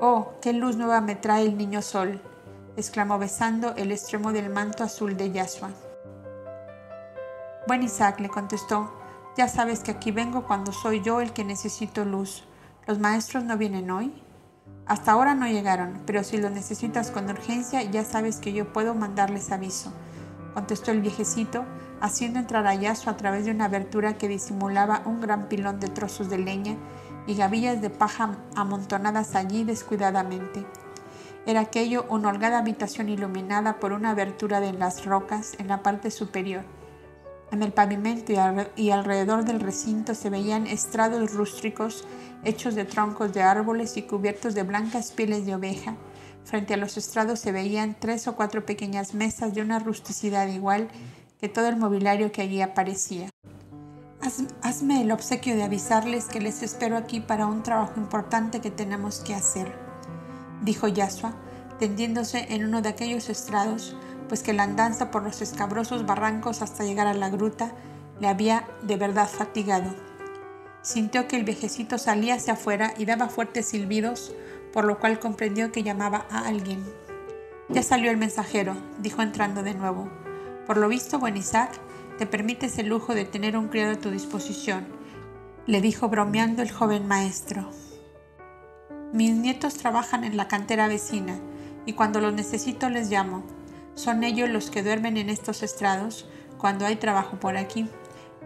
[0.00, 2.22] Oh, qué luz nueva me trae el niño sol,
[2.78, 5.68] exclamó besando el extremo del manto azul de Yasua.
[7.66, 8.90] Buen Isaac, le contestó,
[9.36, 12.44] ya sabes que aquí vengo cuando soy yo el que necesito luz.
[12.86, 14.10] ¿Los maestros no vienen hoy?
[14.86, 18.94] Hasta ahora no llegaron, pero si lo necesitas con urgencia, ya sabes que yo puedo
[18.94, 19.92] mandarles aviso,
[20.52, 21.64] contestó el viejecito,
[22.00, 25.88] haciendo entrar a Yasu a través de una abertura que disimulaba un gran pilón de
[25.88, 26.76] trozos de leña
[27.26, 30.66] y gavillas de paja amontonadas allí descuidadamente.
[31.46, 36.10] Era aquello una holgada habitación iluminada por una abertura de las rocas en la parte
[36.10, 36.64] superior.
[37.52, 38.32] En el pavimento
[38.76, 42.06] y alrededor del recinto se veían estrados rústicos
[42.44, 45.96] hechos de troncos de árboles y cubiertos de blancas pieles de oveja.
[46.44, 50.88] Frente a los estrados se veían tres o cuatro pequeñas mesas de una rusticidad igual
[51.40, 53.28] que todo el mobiliario que allí aparecía.
[54.62, 59.20] hazme el obsequio de avisarles que les espero aquí para un trabajo importante que tenemos
[59.20, 59.72] que hacer,
[60.62, 61.34] dijo Yasua,
[61.78, 63.96] tendiéndose en uno de aquellos estrados,
[64.30, 67.72] pues que la andanza por los escabrosos barrancos hasta llegar a la gruta
[68.20, 69.92] le había de verdad fatigado.
[70.82, 74.32] Sintió que el viejecito salía hacia afuera y daba fuertes silbidos,
[74.72, 76.84] por lo cual comprendió que llamaba a alguien.
[77.70, 80.08] Ya salió el mensajero, dijo entrando de nuevo.
[80.64, 81.72] Por lo visto, buen Isaac,
[82.16, 84.86] te permites el lujo de tener un criado a tu disposición,
[85.66, 87.68] le dijo bromeando el joven maestro.
[89.12, 91.36] Mis nietos trabajan en la cantera vecina
[91.84, 93.42] y cuando los necesito les llamo.
[93.94, 96.26] Son ellos los que duermen en estos estrados
[96.58, 97.88] cuando hay trabajo por aquí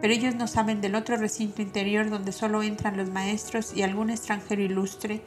[0.00, 4.10] pero ellos no saben del otro recinto interior donde solo entran los maestros y algún
[4.10, 5.22] extranjero ilustre,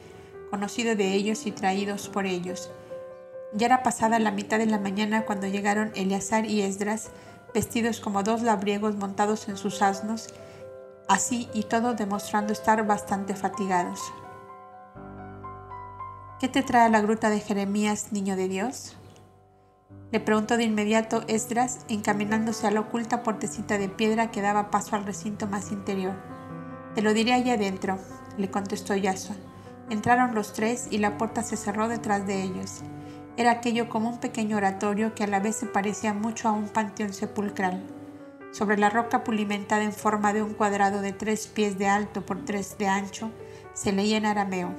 [0.50, 2.70] conocido de ellos y traídos por ellos.
[3.52, 7.10] Ya era pasada la mitad de la mañana cuando llegaron Eleazar y Esdras,
[7.54, 10.34] vestidos como dos labriegos montados en sus asnos,
[11.08, 14.00] así y todo demostrando estar bastante fatigados.
[16.38, 18.97] ¿Qué te trae la gruta de Jeremías, niño de Dios?
[20.10, 24.96] Le preguntó de inmediato Esdras, encaminándose a la oculta portecita de piedra que daba paso
[24.96, 26.14] al recinto más interior.
[26.94, 27.98] Te lo diré allá adentro,
[28.38, 29.36] le contestó Yasua.
[29.90, 32.80] Entraron los tres y la puerta se cerró detrás de ellos.
[33.36, 36.68] Era aquello como un pequeño oratorio que a la vez se parecía mucho a un
[36.68, 37.82] panteón sepulcral.
[38.50, 42.46] Sobre la roca pulimentada en forma de un cuadrado de tres pies de alto por
[42.46, 43.30] tres de ancho,
[43.74, 44.70] se leía en arameo.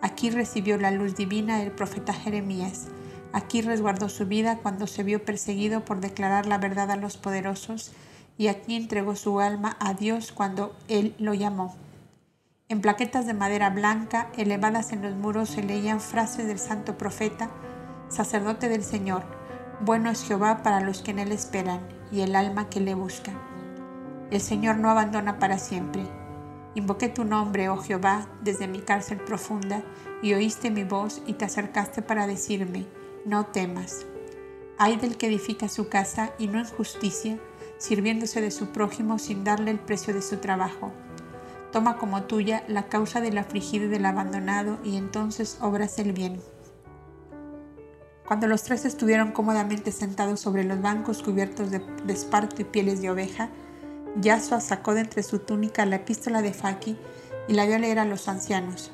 [0.00, 2.86] Aquí recibió la luz divina el profeta Jeremías
[3.32, 7.92] Aquí resguardó su vida cuando se vio perseguido por declarar la verdad a los poderosos
[8.36, 11.76] y aquí entregó su alma a Dios cuando Él lo llamó.
[12.68, 17.50] En plaquetas de madera blanca elevadas en los muros se leían frases del santo profeta,
[18.08, 19.24] sacerdote del Señor,
[19.80, 21.80] bueno es Jehová para los que en Él esperan
[22.12, 23.32] y el alma que le busca.
[24.30, 26.02] El Señor no abandona para siempre.
[26.74, 29.82] Invoqué tu nombre, oh Jehová, desde mi cárcel profunda,
[30.22, 32.86] y oíste mi voz y te acercaste para decirme,
[33.24, 34.06] no temas.
[34.78, 37.38] Hay del que edifica su casa y no en justicia,
[37.78, 40.92] sirviéndose de su prójimo sin darle el precio de su trabajo.
[41.72, 46.40] Toma como tuya la causa del afligido y del abandonado y entonces obras el bien.
[48.26, 53.10] Cuando los tres estuvieron cómodamente sentados sobre los bancos cubiertos de, esparto y pieles de
[53.10, 53.50] oveja,
[54.20, 56.96] Yasua sacó de entre su túnica la epístola de Faki
[57.48, 58.92] y la dio a leer a los ancianos.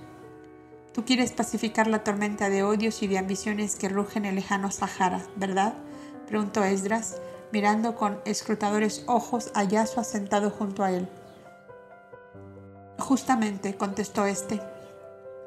[0.96, 4.70] Tú quieres pacificar la tormenta de odios y de ambiciones que rugen en el lejano
[4.70, 5.74] Sahara, ¿verdad?
[6.26, 7.20] preguntó Esdras,
[7.52, 11.06] mirando con escrutadores ojos a Yasua sentado junto a él.
[12.98, 14.62] Justamente, contestó éste,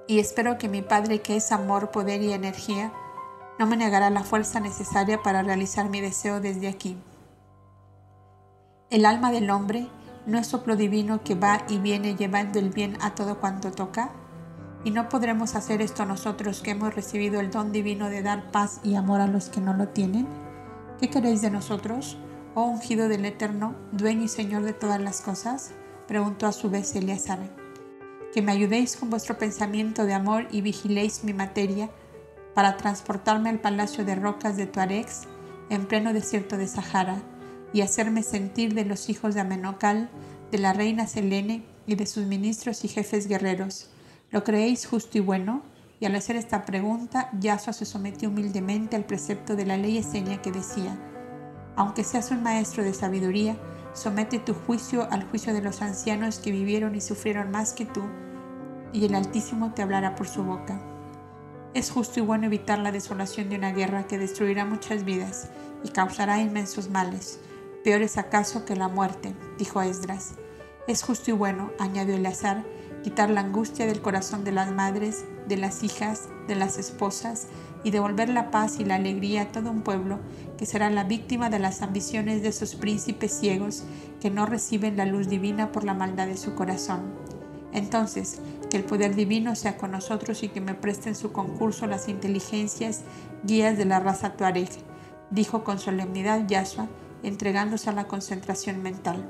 [0.05, 2.93] y espero que mi Padre, que es amor, poder y energía,
[3.57, 6.95] no me negará la fuerza necesaria para realizar mi deseo desde aquí.
[8.91, 9.87] El alma del hombre
[10.27, 14.11] no es soplo divino que va y viene llevando el bien a todo cuanto toca.
[14.83, 18.79] Y no podremos hacer esto nosotros que hemos recibido el don divino de dar paz
[18.83, 20.25] y amor a los que no lo tienen.
[21.01, 22.17] ¿Qué queréis de nosotros,
[22.55, 25.71] oh ungido del Eterno, dueño y Señor de todas las cosas?
[26.07, 27.39] preguntó a su vez Eleazar.
[28.33, 31.89] Que me ayudéis con vuestro pensamiento de amor y vigiléis mi materia
[32.53, 35.23] para transportarme al palacio de rocas de Tuarex
[35.69, 37.21] en pleno desierto de Sahara
[37.73, 40.09] y hacerme sentir de los hijos de Amenocal,
[40.51, 43.89] de la reina Selene y de sus ministros y jefes guerreros
[44.31, 45.63] ¿Lo creéis justo y bueno?
[45.99, 50.41] y al hacer esta pregunta, Yasua se sometió humildemente al precepto de la ley esenia
[50.41, 50.97] que decía,
[51.75, 53.57] aunque seas un maestro de sabiduría,
[53.93, 58.01] somete tu juicio al juicio de los ancianos que vivieron y sufrieron más que tú,
[58.93, 60.81] y el Altísimo te hablará por su boca.
[61.73, 65.49] Es justo y bueno evitar la desolación de una guerra que destruirá muchas vidas
[65.83, 67.39] y causará inmensos males,
[67.83, 70.35] peores acaso que la muerte, dijo Esdras.
[70.87, 72.63] Es justo y bueno, añadió Eleazar,
[73.03, 77.47] quitar la angustia del corazón de las madres, de las hijas, de las esposas,
[77.83, 80.19] y devolver la paz y la alegría a todo un pueblo
[80.57, 83.83] que será la víctima de las ambiciones de esos príncipes ciegos
[84.19, 87.01] que no reciben la luz divina por la maldad de su corazón.
[87.71, 92.09] Entonces, que el poder divino sea con nosotros y que me presten su concurso las
[92.09, 93.03] inteligencias
[93.43, 94.69] guías de la raza Tuareg,
[95.29, 96.87] dijo con solemnidad Yahshua,
[97.23, 99.25] entregándose a la concentración mental.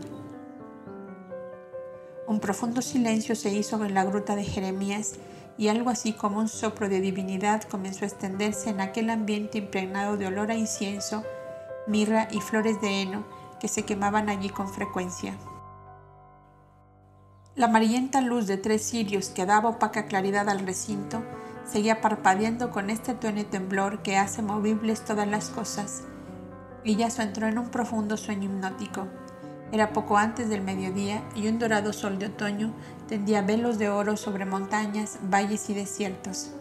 [2.29, 5.15] Un profundo silencio se hizo en la gruta de Jeremías
[5.57, 10.15] y algo así como un soplo de divinidad comenzó a extenderse en aquel ambiente impregnado
[10.15, 11.23] de olor a incienso,
[11.87, 13.25] mirra y flores de heno
[13.59, 15.35] que se quemaban allí con frecuencia.
[17.55, 21.23] La amarillenta luz de tres cirios que daba opaca claridad al recinto
[21.65, 26.03] seguía parpadeando con este tuene temblor que hace movibles todas las cosas,
[26.83, 29.07] y entró en un profundo sueño hipnótico.
[29.71, 32.73] Era poco antes del mediodía y un dorado sol de otoño
[33.07, 36.51] tendía velos de oro sobre montañas, valles y desiertos.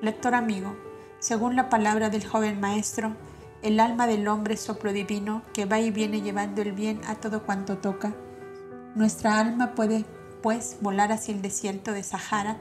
[0.00, 0.76] Lector amigo,
[1.18, 3.16] según la palabra del joven maestro,
[3.62, 7.16] el alma del hombre es soplo divino que va y viene llevando el bien a
[7.16, 8.12] todo cuanto toca.
[8.94, 10.04] Nuestra alma puede,
[10.42, 12.56] pues, volar hacia el desierto de Sahara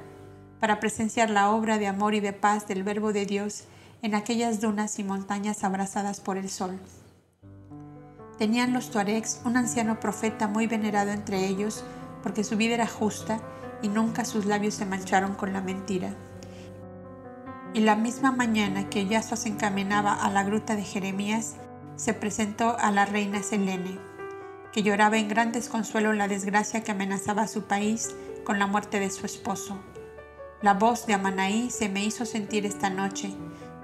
[0.59, 3.65] para presenciar la obra de amor y de paz del Verbo de Dios
[4.03, 6.79] en aquellas dunas y montañas abrazadas por el sol.
[8.41, 11.83] Tenían los tuaregs un anciano profeta muy venerado entre ellos,
[12.23, 13.39] porque su vida era justa
[13.83, 16.15] y nunca sus labios se mancharon con la mentira.
[17.75, 21.57] Y la misma mañana que Yasua se encaminaba a la gruta de Jeremías,
[21.97, 23.99] se presentó a la reina Selene,
[24.73, 28.09] que lloraba en gran desconsuelo la desgracia que amenazaba a su país
[28.43, 29.77] con la muerte de su esposo.
[30.63, 33.35] La voz de Amanaí se me hizo sentir esta noche,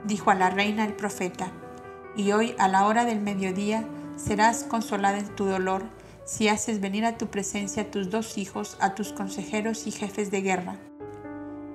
[0.05, 1.51] dijo a la reina el profeta,
[2.16, 3.88] y hoy a la hora del mediodía
[4.18, 5.84] serás consolada en tu dolor
[6.26, 10.30] si haces venir a tu presencia a tus dos hijos, a tus consejeros y jefes
[10.30, 10.76] de guerra.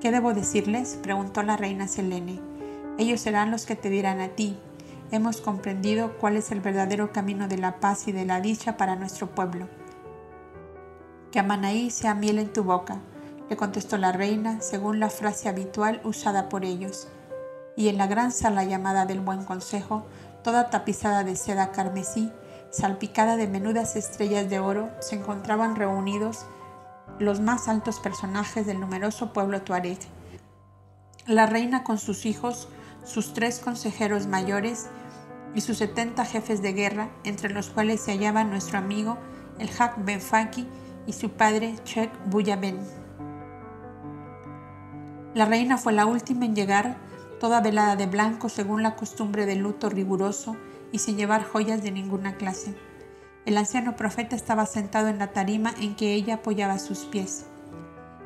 [0.01, 0.99] ¿Qué debo decirles?
[1.03, 2.41] preguntó la reina Selene.
[2.99, 4.59] Ellos serán los que te dirán a ti.
[5.11, 8.97] Hemos comprendido cuál es el verdadero camino de la paz y de la dicha para
[8.97, 9.69] nuestro pueblo.
[11.31, 13.01] Que Amanaí sea miel en tu boca,
[13.49, 17.09] le contestó la reina según la frase habitual usada por ellos.
[17.77, 20.05] Y en la gran sala llamada del buen consejo
[20.43, 22.33] toda tapizada de seda carmesí,
[22.71, 26.47] salpicada de menudas estrellas de oro, se encontraban reunidos
[27.19, 29.99] los más altos personajes del numeroso pueblo tuareg.
[31.27, 32.69] La reina con sus hijos,
[33.05, 34.89] sus tres consejeros mayores
[35.55, 39.19] y sus setenta jefes de guerra, entre los cuales se hallaba nuestro amigo
[39.59, 40.67] el Hak Ben Faki
[41.07, 42.79] y su padre Chek Buyaben.
[45.35, 46.97] La reina fue la última en llegar
[47.43, 50.57] toda velada de blanco según la costumbre del luto riguroso
[50.93, 52.73] y sin llevar joyas de ninguna clase.
[53.47, 57.47] El anciano profeta estaba sentado en la tarima en que ella apoyaba sus pies.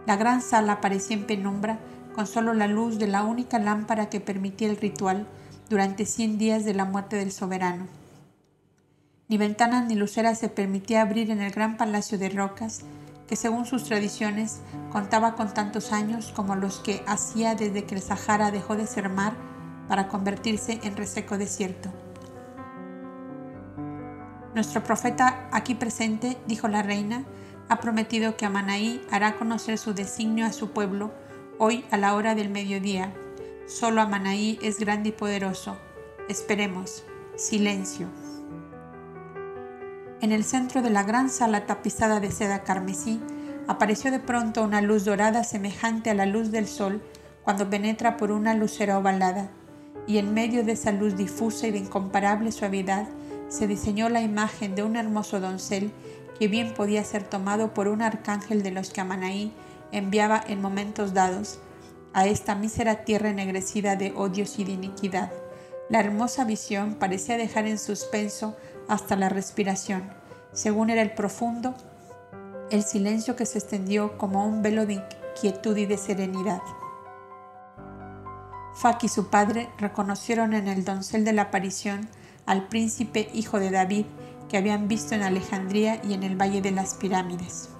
[0.05, 1.79] La gran sala parecía en penumbra
[2.14, 5.27] con solo la luz de la única lámpara que permitía el ritual
[5.71, 7.87] durante cien días de la muerte del soberano.
[9.29, 12.83] Ni ventanas ni luceras se permitía abrir en el gran palacio de rocas
[13.29, 14.61] que según sus tradiciones
[14.91, 19.09] contaba con tantos años como los que hacía desde que el Sahara dejó de ser
[19.09, 19.35] mar
[19.89, 21.91] para convertirse en reseco desierto.
[24.55, 27.24] Nuestro profeta aquí presente, dijo la reina,
[27.68, 31.12] ha prometido que Amanaí hará conocer su designio a su pueblo
[31.59, 33.12] hoy a la hora del mediodía.
[33.66, 35.77] Solo Amanaí es grande y poderoso.
[36.29, 37.05] Esperemos.
[37.37, 38.09] Silencio.
[40.27, 43.20] En el centro de la gran sala tapizada de seda carmesí
[43.68, 47.01] apareció de pronto una luz dorada semejante a la luz del sol
[47.45, 49.51] cuando penetra por una lucera ovalada,
[50.05, 53.07] y en medio de esa luz difusa y de incomparable suavidad
[53.49, 55.93] se diseñó la imagen de un hermoso doncel
[56.41, 59.53] que bien podía ser tomado por un arcángel de los que Amanaí
[59.93, 61.61] enviaba en momentos dados
[62.14, 65.31] a esta mísera tierra ennegrecida de odios y de iniquidad.
[65.89, 68.57] La hermosa visión parecía dejar en suspenso
[68.89, 70.05] hasta la respiración,
[70.53, 71.74] según era el profundo,
[72.70, 75.03] el silencio que se extendió como un velo de
[75.41, 76.62] quietud y de serenidad.
[78.74, 82.09] Fak y su padre reconocieron en el doncel de la aparición
[82.45, 84.07] al príncipe hijo de David
[84.49, 87.70] que habían visto en Alejandría y en el Valle de las Pirámides.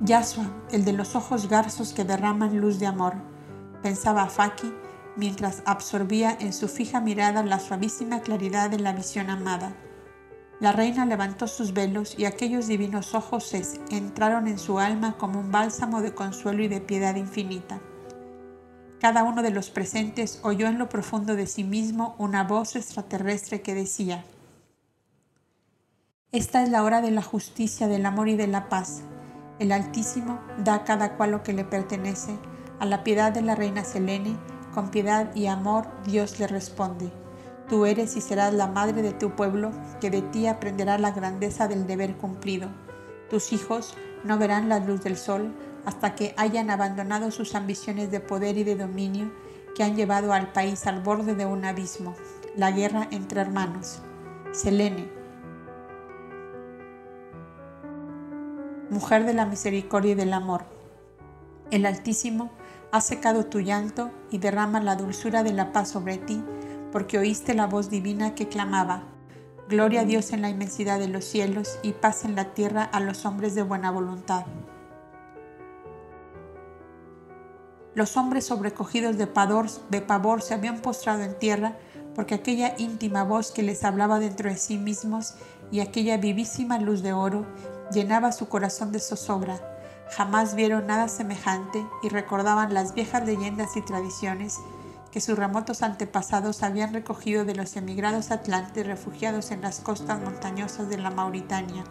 [0.00, 3.14] Yasua, el de los ojos garzos que derraman luz de amor,
[3.82, 4.72] pensaba Faki
[5.16, 9.74] mientras absorbía en su fija mirada la suavísima claridad de la visión amada.
[10.60, 15.40] La reina levantó sus velos y aquellos divinos ojos se entraron en su alma como
[15.40, 17.80] un bálsamo de consuelo y de piedad infinita.
[19.00, 23.62] Cada uno de los presentes oyó en lo profundo de sí mismo una voz extraterrestre
[23.62, 24.26] que decía,
[26.32, 29.00] Esta es la hora de la justicia, del amor y de la paz.
[29.58, 32.36] El Altísimo da a cada cual lo que le pertenece.
[32.78, 34.36] A la piedad de la reina Selene,
[34.74, 37.10] con piedad y amor, Dios le responde.
[37.68, 39.70] Tú eres y serás la madre de tu pueblo,
[40.00, 42.68] que de ti aprenderá la grandeza del deber cumplido.
[43.28, 43.94] Tus hijos
[44.24, 45.52] no verán la luz del sol
[45.84, 49.30] hasta que hayan abandonado sus ambiciones de poder y de dominio
[49.74, 52.14] que han llevado al país al borde de un abismo,
[52.56, 54.00] la guerra entre hermanos.
[54.52, 55.08] Selene,
[58.90, 60.64] mujer de la misericordia y del amor.
[61.70, 62.50] El Altísimo
[62.92, 66.42] ha secado tu llanto y derrama la dulzura de la paz sobre ti,
[66.92, 69.04] porque oíste la voz divina que clamaba,
[69.70, 72.98] Gloria a Dios en la inmensidad de los cielos y paz en la tierra a
[72.98, 74.44] los hombres de buena voluntad.
[77.94, 81.76] Los hombres sobrecogidos de pavor, de pavor se habían postrado en tierra
[82.16, 85.34] porque aquella íntima voz que les hablaba dentro de sí mismos
[85.70, 87.46] y aquella vivísima luz de oro
[87.92, 89.69] llenaba su corazón de zozobra.
[90.16, 94.58] Jamás vieron nada semejante y recordaban las viejas leyendas y tradiciones
[95.12, 100.88] que sus remotos antepasados habían recogido de los emigrados atlantes refugiados en las costas montañosas
[100.88, 101.84] de la Mauritania.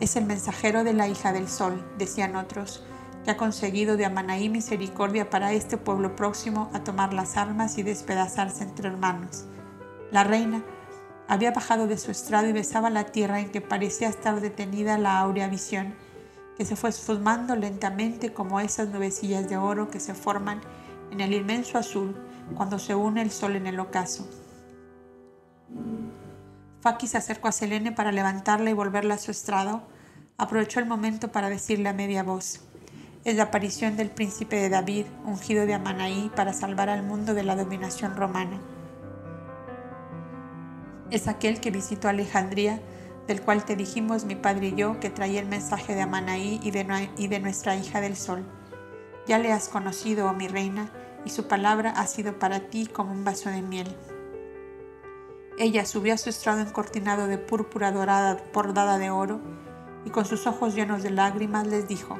[0.00, 2.84] Es el mensajero de la hija del sol, decían otros,
[3.24, 7.82] que ha conseguido de Amanaí misericordia para este pueblo próximo a tomar las armas y
[7.82, 9.44] despedazarse entre hermanos.
[10.12, 10.64] La reina,
[11.26, 15.18] había bajado de su estrado y besaba la tierra en que parecía estar detenida la
[15.18, 15.94] áurea visión,
[16.58, 20.60] que se fue esfumando lentamente como esas nubecillas de oro que se forman
[21.10, 22.14] en el inmenso azul
[22.54, 24.28] cuando se une el sol en el ocaso.
[26.80, 29.82] Faki acercó a Selene para levantarla y volverla a su estrado.
[30.36, 32.60] Aprovechó el momento para decirle a media voz:
[33.24, 37.44] Es la aparición del príncipe de David, ungido de Amanaí, para salvar al mundo de
[37.44, 38.60] la dominación romana
[41.10, 42.80] es aquel que visitó Alejandría,
[43.28, 46.70] del cual te dijimos mi padre y yo que traía el mensaje de Amanaí y
[46.70, 48.42] de, nuestra hija del sol.
[49.26, 50.90] Ya le has conocido, oh mi reina,
[51.26, 53.94] y su palabra ha sido para ti como un vaso de miel.
[55.58, 59.40] Ella subió a su estrado encortinado de púrpura dorada bordada de oro,
[60.06, 62.18] y con sus ojos llenos de lágrimas les dijo,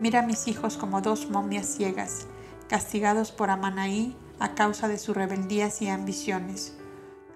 [0.00, 2.26] Mira a mis hijos como dos momias ciegas,
[2.68, 6.77] castigados por Amanaí a causa de sus rebeldías y ambiciones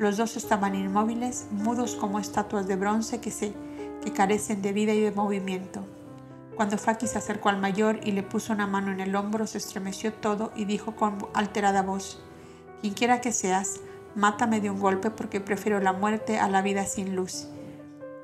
[0.03, 3.55] los dos estaban inmóviles, mudos como estatuas de bronce que, se,
[4.03, 5.85] que carecen de vida y de movimiento.
[6.57, 9.59] Cuando Faki se acercó al mayor y le puso una mano en el hombro, se
[9.59, 12.20] estremeció todo y dijo con alterada voz,
[12.81, 13.79] Quien quiera que seas,
[14.16, 17.47] mátame de un golpe porque prefiero la muerte a la vida sin luz.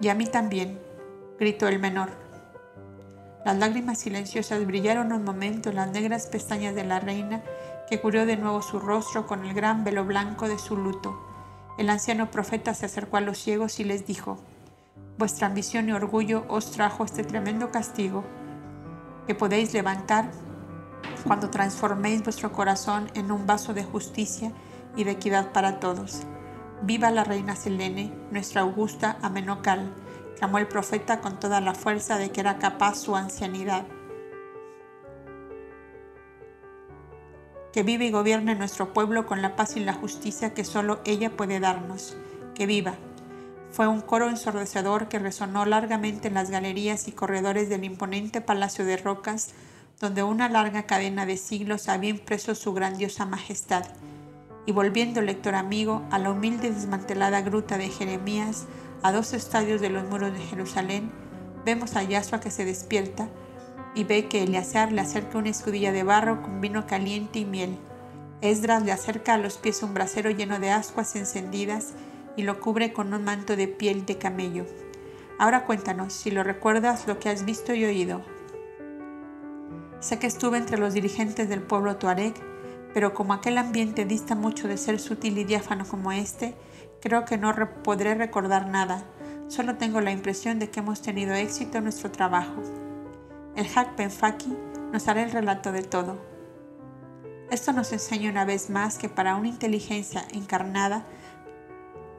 [0.00, 0.80] Y a mí también,
[1.38, 2.08] gritó el menor.
[3.44, 7.44] Las lágrimas silenciosas brillaron un momento en las negras pestañas de la reina,
[7.88, 11.27] que cubrió de nuevo su rostro con el gran velo blanco de su luto.
[11.78, 14.38] El anciano profeta se acercó a los ciegos y les dijo,
[15.16, 18.24] Vuestra ambición y orgullo os trajo este tremendo castigo
[19.26, 20.30] que podéis levantar
[21.24, 24.52] cuando transforméis vuestro corazón en un vaso de justicia
[24.96, 26.22] y de equidad para todos.
[26.82, 29.92] Viva la reina Selene, nuestra augusta Amenocal,
[30.36, 33.84] clamó el profeta con toda la fuerza de que era capaz su ancianidad.
[37.78, 41.36] Que vive y gobierne nuestro pueblo con la paz y la justicia que solo ella
[41.36, 42.16] puede darnos.
[42.56, 42.96] Que viva.
[43.70, 48.84] Fue un coro ensordecedor que resonó largamente en las galerías y corredores del imponente Palacio
[48.84, 49.50] de Rocas,
[50.00, 53.84] donde una larga cadena de siglos había impreso su grandiosa majestad.
[54.66, 58.66] Y volviendo, lector amigo, a la humilde y desmantelada gruta de Jeremías,
[59.04, 61.12] a dos estadios de los muros de Jerusalén,
[61.64, 63.28] vemos a Yahshua que se despierta,
[63.98, 67.76] y ve que Eleazar le acerca una escudilla de barro con vino caliente y miel.
[68.40, 71.94] Esdras le acerca a los pies un brasero lleno de ascuas encendidas
[72.36, 74.66] y lo cubre con un manto de piel de camello.
[75.36, 78.22] Ahora cuéntanos, si lo recuerdas, lo que has visto y oído.
[79.98, 82.34] Sé que estuve entre los dirigentes del pueblo tuareg,
[82.94, 86.54] pero como aquel ambiente dista mucho de ser sutil y diáfano como este,
[87.00, 87.52] creo que no
[87.82, 89.02] podré recordar nada.
[89.48, 92.62] Solo tengo la impresión de que hemos tenido éxito en nuestro trabajo.
[93.58, 94.56] El Hak Penfaki
[94.92, 96.16] nos hará el relato de todo.
[97.50, 101.04] Esto nos enseña una vez más que para una inteligencia encarnada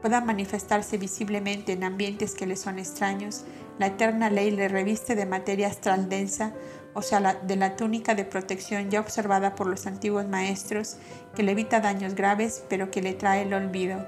[0.02, 3.45] pueda manifestarse visiblemente en ambientes que le son extraños,
[3.78, 6.53] la eterna ley le reviste de materia astral densa,
[6.94, 10.98] o sea, de la túnica de protección ya observada por los antiguos maestros,
[11.36, 14.06] que le evita daños graves, pero que le trae el olvido.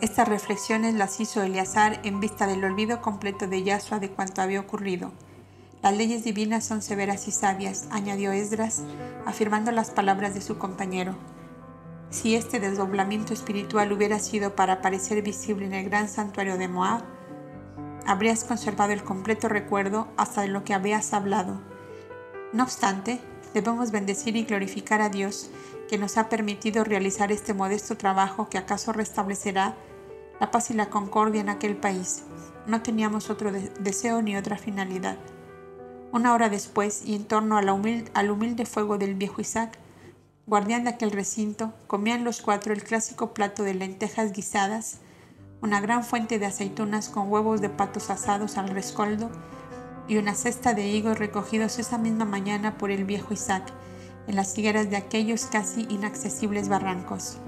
[0.00, 4.58] Estas reflexiones las hizo Eleazar en vista del olvido completo de Yahshua de cuanto había
[4.58, 5.12] ocurrido.
[5.86, 8.82] Las leyes divinas son severas y sabias, añadió Esdras,
[9.24, 11.14] afirmando las palabras de su compañero.
[12.10, 17.04] Si este desdoblamiento espiritual hubiera sido para parecer visible en el gran santuario de Moab,
[18.04, 21.60] habrías conservado el completo recuerdo hasta de lo que habías hablado.
[22.52, 23.20] No obstante,
[23.54, 25.50] debemos bendecir y glorificar a Dios
[25.88, 29.76] que nos ha permitido realizar este modesto trabajo que acaso restablecerá
[30.40, 32.24] la paz y la concordia en aquel país.
[32.66, 35.16] No teníamos otro deseo ni otra finalidad.
[36.12, 39.78] Una hora después, y en torno al humilde fuego del viejo Isaac,
[40.46, 44.98] guardián de aquel recinto, comían los cuatro el clásico plato de lentejas guisadas,
[45.60, 49.30] una gran fuente de aceitunas con huevos de patos asados al rescoldo
[50.06, 53.72] y una cesta de higos recogidos esa misma mañana por el viejo Isaac
[54.28, 57.38] en las higueras de aquellos casi inaccesibles barrancos.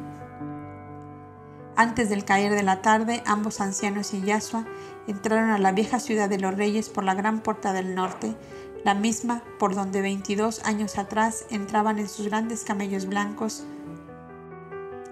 [1.76, 4.64] Antes del caer de la tarde, ambos ancianos y Yasua
[5.08, 8.36] entraron a la vieja ciudad de los reyes por la gran puerta del norte,
[8.84, 13.64] la misma por donde 22 años atrás entraban en sus grandes camellos blancos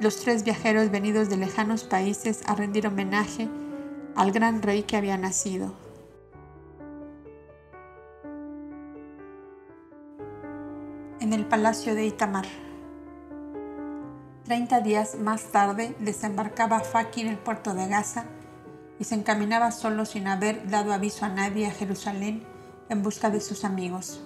[0.01, 3.49] los tres viajeros venidos de lejanos países a rendir homenaje
[4.15, 5.75] al gran rey que había nacido.
[11.21, 12.47] En el palacio de Itamar.
[14.45, 18.27] Treinta días más tarde desembarcaba Faki en el puerto de Gaza
[18.99, 22.43] y se encaminaba solo sin haber dado aviso a nadie a Jerusalén
[22.89, 24.23] en busca de sus amigos.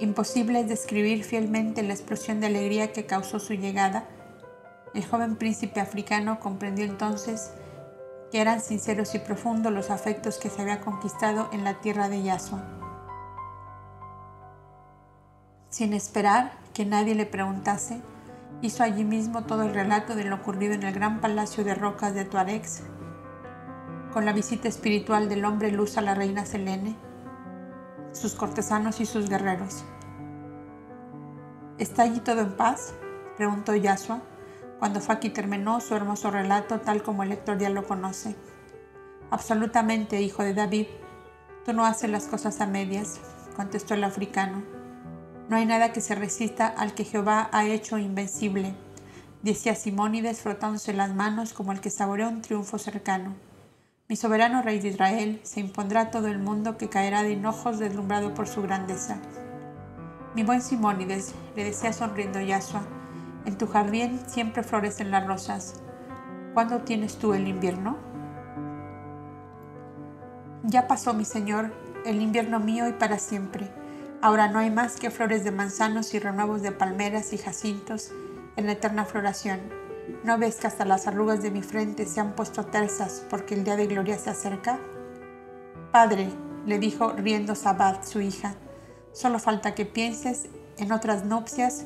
[0.00, 4.08] Imposible es describir fielmente la explosión de alegría que causó su llegada
[4.94, 7.52] el joven príncipe africano comprendió entonces
[8.30, 12.22] que eran sinceros y profundos los afectos que se había conquistado en la tierra de
[12.22, 12.62] Yasua.
[15.70, 18.00] Sin esperar que nadie le preguntase,
[18.62, 22.14] hizo allí mismo todo el relato de lo ocurrido en el gran palacio de rocas
[22.14, 22.82] de Tuarex,
[24.12, 26.96] con la visita espiritual del hombre luz a la reina Selene,
[28.12, 29.84] sus cortesanos y sus guerreros.
[31.78, 32.94] ¿Está allí todo en paz?
[33.36, 34.20] preguntó Yasua
[34.78, 38.36] cuando Faki terminó su hermoso relato tal como el lector ya lo conoce.
[39.30, 40.86] Absolutamente, hijo de David,
[41.64, 43.20] tú no haces las cosas a medias,
[43.56, 44.62] contestó el africano.
[45.48, 48.74] No hay nada que se resista al que Jehová ha hecho invencible,
[49.42, 53.47] decía Simónides frotándose las manos como el que saborea un triunfo cercano.
[54.10, 57.78] Mi soberano rey de Israel se impondrá a todo el mundo que caerá de hinojos
[57.78, 59.18] deslumbrado por su grandeza.
[60.34, 62.86] Mi buen Simónides, le decía sonriendo Yasua,
[63.44, 65.82] en tu jardín siempre florecen las rosas.
[66.54, 67.98] ¿Cuándo tienes tú el invierno?
[70.62, 71.74] Ya pasó, mi señor,
[72.06, 73.70] el invierno mío y para siempre.
[74.22, 78.10] Ahora no hay más que flores de manzanos y renuevos de palmeras y jacintos
[78.56, 79.77] en la eterna floración.
[80.24, 83.64] ¿No ves que hasta las arrugas de mi frente se han puesto tersas porque el
[83.64, 84.78] día de gloria se acerca?
[85.92, 86.28] Padre,
[86.66, 88.54] le dijo riendo Sabat, su hija,
[89.12, 91.84] solo falta que pienses en otras nupcias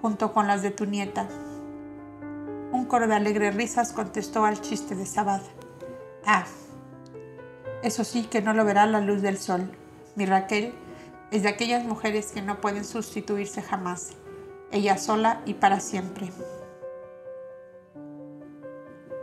[0.00, 1.28] junto con las de tu nieta.
[2.72, 5.42] Un coro de alegres risas contestó al chiste de Sabad.
[6.24, 6.44] Ah,
[7.82, 9.70] eso sí que no lo verá la luz del sol.
[10.16, 10.74] Mi Raquel
[11.30, 14.10] es de aquellas mujeres que no pueden sustituirse jamás,
[14.72, 16.30] ella sola y para siempre.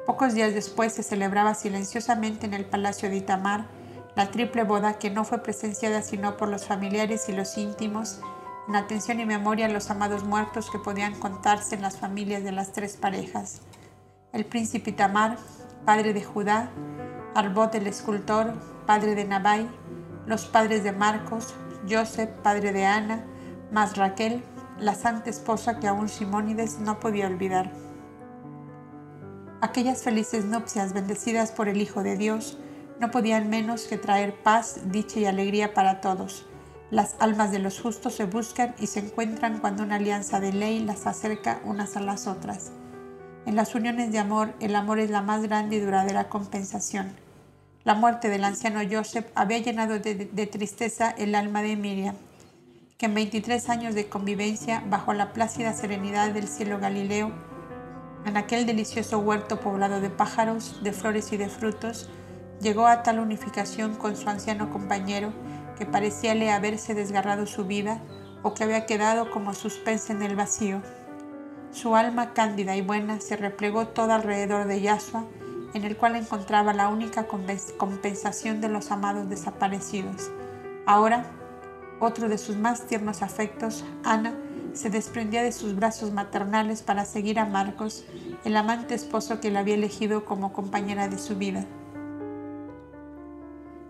[0.06, 3.68] Pocos días después se celebraba silenciosamente en el palacio de Itamar
[4.16, 8.20] la triple boda que no fue presenciada sino por los familiares y los íntimos
[8.68, 12.52] en atención y memoria a los amados muertos que podían contarse en las familias de
[12.52, 13.62] las tres parejas.
[14.34, 15.38] El príncipe Tamar,
[15.86, 16.70] padre de Judá,
[17.34, 18.54] Arbot el escultor,
[18.86, 19.68] padre de Nabai,
[20.26, 21.56] los padres de Marcos,
[21.90, 23.26] Joseph, padre de Ana,
[23.72, 24.44] más Raquel,
[24.80, 27.72] la santa esposa que aún Simónides no podía olvidar.
[29.74, 32.60] Aquellas felices nupcias bendecidas por el Hijo de Dios
[33.00, 36.46] no podían menos que traer paz, dicha y alegría para todos
[36.94, 40.80] las almas de los justos se buscan y se encuentran cuando una alianza de ley
[40.80, 42.72] las acerca unas a las otras.
[43.48, 47.16] En las uniones de amor, el amor es la más grande y duradera compensación.
[47.84, 52.16] La muerte del anciano Joseph había llenado de, tristeza el alma de Miriam,
[53.00, 57.32] que en 23 años de convivencia bajo la plácida serenidad del cielo Galileo,
[58.26, 62.10] en aquel delicioso huerto poblado de pájaros, de flores y de frutos,
[62.62, 65.34] llegó a tal unificación con su anciano compañero
[65.78, 68.02] que parecíale haberse desgarrado su vida
[68.42, 70.82] o que había quedado como suspensa en el vacío.
[71.72, 75.26] Su alma cándida y buena se replegó toda alrededor de Yahshua
[75.74, 77.26] en el cual encontraba la única
[77.78, 80.30] compensación de los amados desaparecidos.
[80.86, 81.26] Ahora,
[82.00, 84.34] otro de sus más tiernos afectos, Ana,
[84.74, 88.04] se desprendía de sus brazos maternales para seguir a Marcos,
[88.44, 91.66] el amante esposo que la había elegido como compañera de su vida.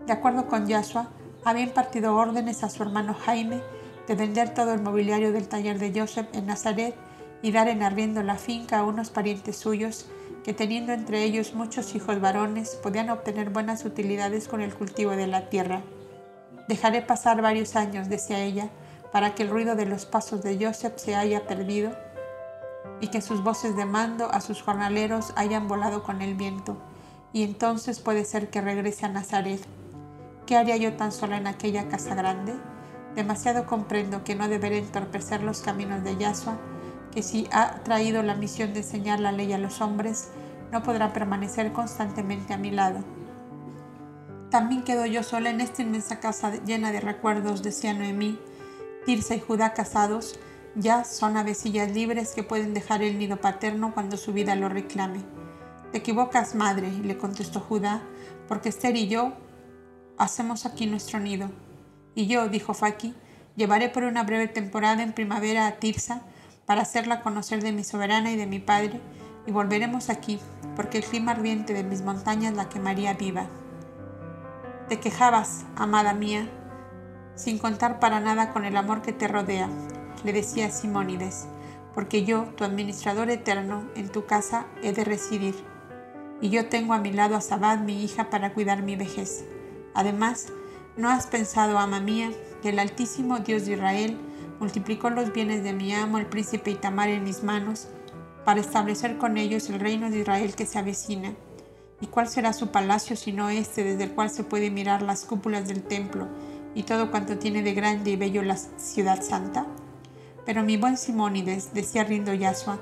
[0.06, 1.08] De acuerdo con Yahshua,
[1.44, 3.62] había impartido órdenes a su hermano Jaime
[4.06, 6.94] de vender todo el mobiliario del taller de Joseph en Nazaret
[7.42, 10.06] y dar en arriendo la finca a unos parientes suyos
[10.44, 15.26] que teniendo entre ellos muchos hijos varones podían obtener buenas utilidades con el cultivo de
[15.26, 15.82] la tierra.
[16.68, 18.68] Dejaré pasar varios años, decía ella,
[19.14, 21.92] para que el ruido de los pasos de Joseph se haya perdido
[23.00, 26.76] y que sus voces de mando a sus jornaleros hayan volado con el viento,
[27.32, 29.60] y entonces puede ser que regrese a Nazaret.
[30.46, 32.54] ¿Qué haría yo tan sola en aquella casa grande?
[33.14, 36.56] Demasiado comprendo que no deberé entorpecer los caminos de Yahshua,
[37.12, 40.30] que si ha traído la misión de enseñar la ley a los hombres,
[40.72, 42.98] no podrá permanecer constantemente a mi lado.
[44.50, 48.40] También quedo yo sola en esta inmensa casa llena de recuerdos, decía Noemí,
[49.04, 50.38] Tirsa y Judá casados
[50.76, 55.20] ya son avecillas libres que pueden dejar el nido paterno cuando su vida lo reclame.
[55.92, 58.02] Te equivocas, madre, le contestó Judá,
[58.48, 59.34] porque Esther y yo
[60.18, 61.50] hacemos aquí nuestro nido.
[62.14, 63.14] Y yo, dijo Faki,
[63.56, 66.22] llevaré por una breve temporada en primavera a Tirsa
[66.66, 69.00] para hacerla conocer de mi soberana y de mi padre,
[69.46, 70.40] y volveremos aquí,
[70.74, 73.46] porque el clima ardiente de mis montañas la quemaría viva.
[74.88, 76.48] Te quejabas, amada mía,
[77.34, 79.68] sin contar para nada con el amor que te rodea,
[80.24, 81.46] le decía Simónides,
[81.94, 85.54] porque yo, tu administrador eterno, en tu casa he de residir,
[86.40, 89.44] y yo tengo a mi lado a Sabad, mi hija, para cuidar mi vejez.
[89.94, 90.48] Además,
[90.96, 92.30] ¿no has pensado, ama mía,
[92.62, 94.18] que el Altísimo Dios de Israel
[94.58, 97.88] multiplicó los bienes de mi amo, el príncipe Itamar, en mis manos,
[98.44, 101.34] para establecer con ellos el reino de Israel que se avecina?
[102.00, 105.66] ¿Y cuál será su palacio sino este desde el cual se puede mirar las cúpulas
[105.66, 106.28] del templo?
[106.74, 109.66] Y todo cuanto tiene de grande y bello la ciudad santa?
[110.44, 112.78] Pero mi buen Simónides, decía rindo Yasua,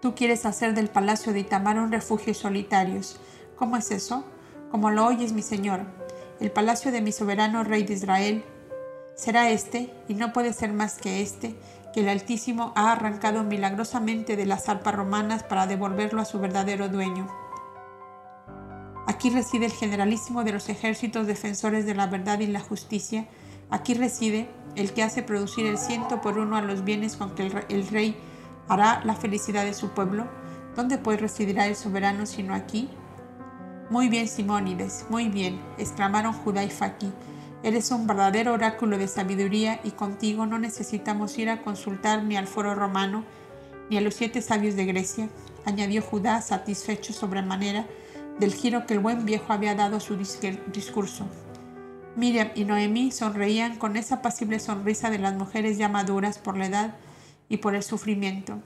[0.00, 3.18] tú quieres hacer del palacio de Itamar un refugio solitarios.
[3.56, 4.24] ¿Cómo es eso?
[4.70, 5.80] Como lo oyes, mi señor,
[6.40, 8.44] el palacio de mi soberano rey de Israel
[9.16, 11.54] será este, y no puede ser más que este,
[11.94, 16.88] que el Altísimo ha arrancado milagrosamente de las arpas romanas para devolverlo a su verdadero
[16.88, 17.43] dueño.
[19.06, 23.26] Aquí reside el generalísimo de los ejércitos defensores de la verdad y la justicia.
[23.70, 27.50] Aquí reside el que hace producir el ciento por uno a los bienes con que
[27.68, 28.16] el, rey
[28.68, 30.26] hará la felicidad de su pueblo.
[30.74, 32.88] ¿Dónde pues residirá el soberano sino aquí?
[33.90, 37.12] Muy bien, Simónides, muy bien, exclamaron Judá y Faki.
[37.62, 42.46] Eres un verdadero oráculo de sabiduría y contigo no necesitamos ir a consultar ni al
[42.46, 43.24] foro romano
[43.90, 45.28] ni a los siete sabios de Grecia,
[45.66, 47.86] añadió Judá satisfecho sobremanera
[48.38, 51.26] del giro que el buen viejo había dado a su discurso.
[52.16, 56.66] Miriam y Noemí sonreían con esa apacible sonrisa de las mujeres ya maduras por la
[56.66, 56.94] edad
[57.48, 58.60] y por el sufrimiento.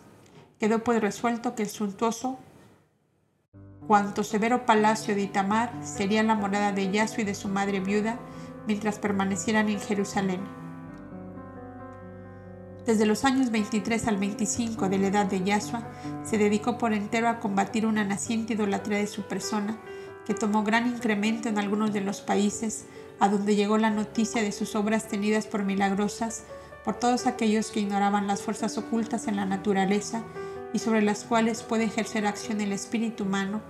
[0.60, 2.38] Quedó pues resuelto que el suntuoso,
[3.86, 8.18] cuanto severo palacio de Itamar sería la morada de Yasu y de su madre viuda
[8.66, 10.40] mientras permanecieran en Jerusalén.
[12.88, 15.86] Desde los años 23 al 25 de la edad de Yahshua,
[16.24, 19.78] se dedicó por entero a combatir una naciente idolatría de su persona,
[20.24, 22.86] que tomó gran incremento en algunos de los países
[23.20, 26.44] a donde llegó la noticia de sus obras tenidas por milagrosas
[26.82, 30.22] por todos aquellos que ignoraban las fuerzas ocultas en la naturaleza
[30.72, 33.60] y sobre las cuales puede ejercer acción el espíritu humano,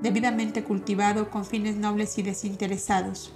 [0.00, 3.32] debidamente cultivado con fines nobles y desinteresados.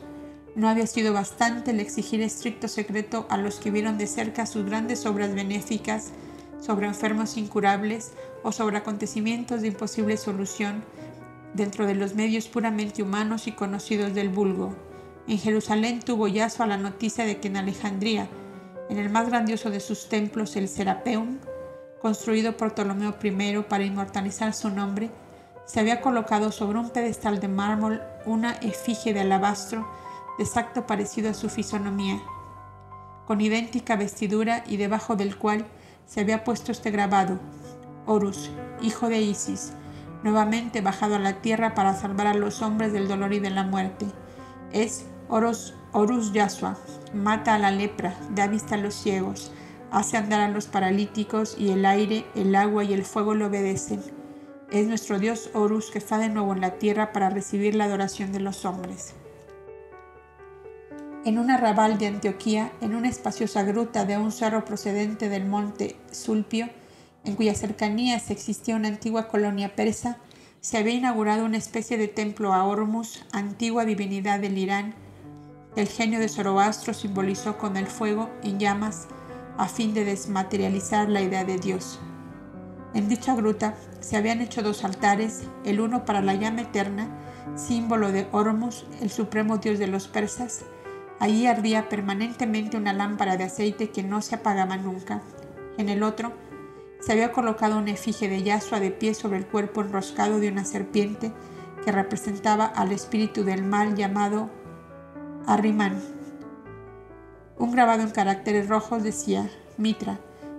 [0.54, 4.64] No había sido bastante el exigir estricto secreto a los que vieron de cerca sus
[4.64, 6.12] grandes obras benéficas
[6.60, 8.12] sobre enfermos incurables
[8.44, 10.84] o sobre acontecimientos de imposible solución
[11.54, 14.74] dentro de los medios puramente humanos y conocidos del vulgo.
[15.26, 18.28] En Jerusalén tuvo a la noticia de que en Alejandría,
[18.88, 21.38] en el más grandioso de sus templos, el Serapeum,
[22.00, 25.10] construido por Ptolomeo I para inmortalizar su nombre,
[25.64, 29.88] se había colocado sobre un pedestal de mármol una efigie de alabastro
[30.38, 32.20] de exacto parecido a su fisonomía,
[33.26, 35.66] con idéntica vestidura y debajo del cual
[36.06, 37.38] se había puesto este grabado,
[38.06, 38.50] Horus,
[38.82, 39.72] hijo de Isis,
[40.22, 43.62] nuevamente bajado a la tierra para salvar a los hombres del dolor y de la
[43.62, 44.06] muerte.
[44.72, 46.76] Es Horus, Horus Yasua,
[47.14, 49.52] mata a la lepra, da vista a los ciegos,
[49.90, 54.02] hace andar a los paralíticos y el aire, el agua y el fuego le obedecen.
[54.70, 58.32] Es nuestro Dios Horus que está de nuevo en la tierra para recibir la adoración
[58.32, 59.14] de los hombres
[61.24, 65.96] en un arrabal de Antioquía, en una espaciosa gruta de un cerro procedente del monte
[66.10, 66.68] Sulpio,
[67.24, 70.18] en cuyas cercanías existía una antigua colonia persa,
[70.60, 74.94] se había inaugurado una especie de templo a Hormuz, antigua divinidad del Irán.
[75.76, 79.08] El genio de Zoroastro simbolizó con el fuego en llamas
[79.56, 82.00] a fin de desmaterializar la idea de Dios.
[82.92, 87.08] En dicha gruta se habían hecho dos altares, el uno para la llama eterna,
[87.56, 90.64] símbolo de Hormuz, el supremo dios de los persas.
[91.20, 95.22] Allí ardía permanentemente una lámpara de aceite que no se apagaba nunca.
[95.78, 96.32] En el otro
[97.00, 100.64] se había colocado una efigie de Yasua de pie sobre el cuerpo enroscado de una
[100.64, 101.32] serpiente
[101.84, 104.50] que representaba al espíritu del mal llamado
[105.46, 106.00] Arrimán.
[107.58, 110.18] Un grabado en caracteres rojos decía Mitra,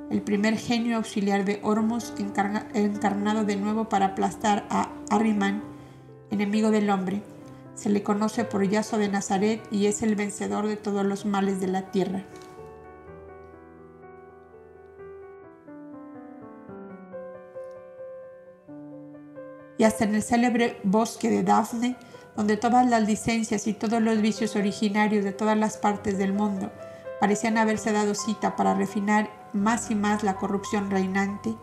[0.10, 5.64] el primer genio auxiliar de Hormuz encarnado de nuevo para aplastar a Arrimán,
[6.30, 7.24] enemigo del hombre.
[7.76, 11.60] Se le conoce por Yasua de Nazaret y es el vencedor de todos los males
[11.60, 12.26] de la tierra.
[19.78, 21.98] y hasta en el célebre bosque de Dafne,
[22.36, 26.72] donde todas las licencias y todos los vicios originarios de todas las partes del mundo
[27.20, 31.56] parecían haberse dado cita para refinar más y más la corrupción reinante,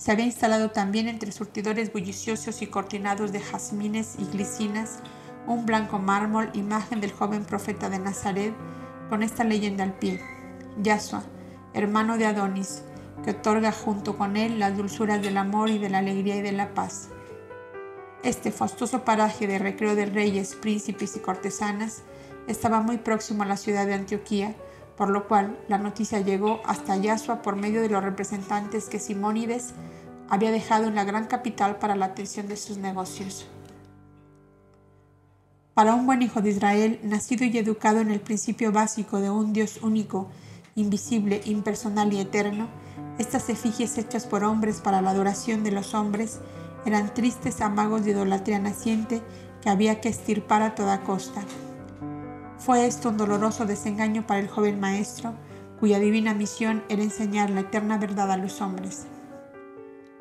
[0.00, 5.00] se había instalado también entre surtidores bulliciosos y cortinados de jazmines y glicinas
[5.46, 8.54] un blanco mármol, imagen del joven profeta de Nazaret,
[9.10, 10.22] con esta leyenda al pie:
[10.82, 11.22] Yasua,
[11.74, 12.82] hermano de Adonis,
[13.22, 16.52] que otorga junto con él las dulzuras del amor y de la alegría y de
[16.52, 17.10] la paz.
[18.22, 22.04] Este fastuoso paraje de recreo de reyes, príncipes y cortesanas
[22.48, 24.54] estaba muy próximo a la ciudad de Antioquía,
[25.00, 29.72] por lo cual la noticia llegó hasta Yasua por medio de los representantes que Simónides
[30.28, 33.46] había dejado en la gran capital para la atención de sus negocios.
[35.72, 39.54] Para un buen hijo de Israel, nacido y educado en el principio básico de un
[39.54, 40.28] Dios único,
[40.74, 42.68] invisible, impersonal y eterno,
[43.18, 46.40] estas efigies hechas por hombres para la adoración de los hombres
[46.84, 49.22] eran tristes amagos de idolatría naciente
[49.62, 51.42] que había que estirpar a toda costa.
[52.60, 55.34] Fue esto un doloroso desengaño para el joven maestro,
[55.80, 59.06] cuya divina misión era enseñar la eterna verdad a los hombres.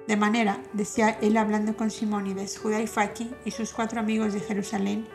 [0.07, 4.39] De manera, decía él hablando con Simónides, Judá y Faki y sus cuatro amigos de
[4.39, 5.07] Jerusalén,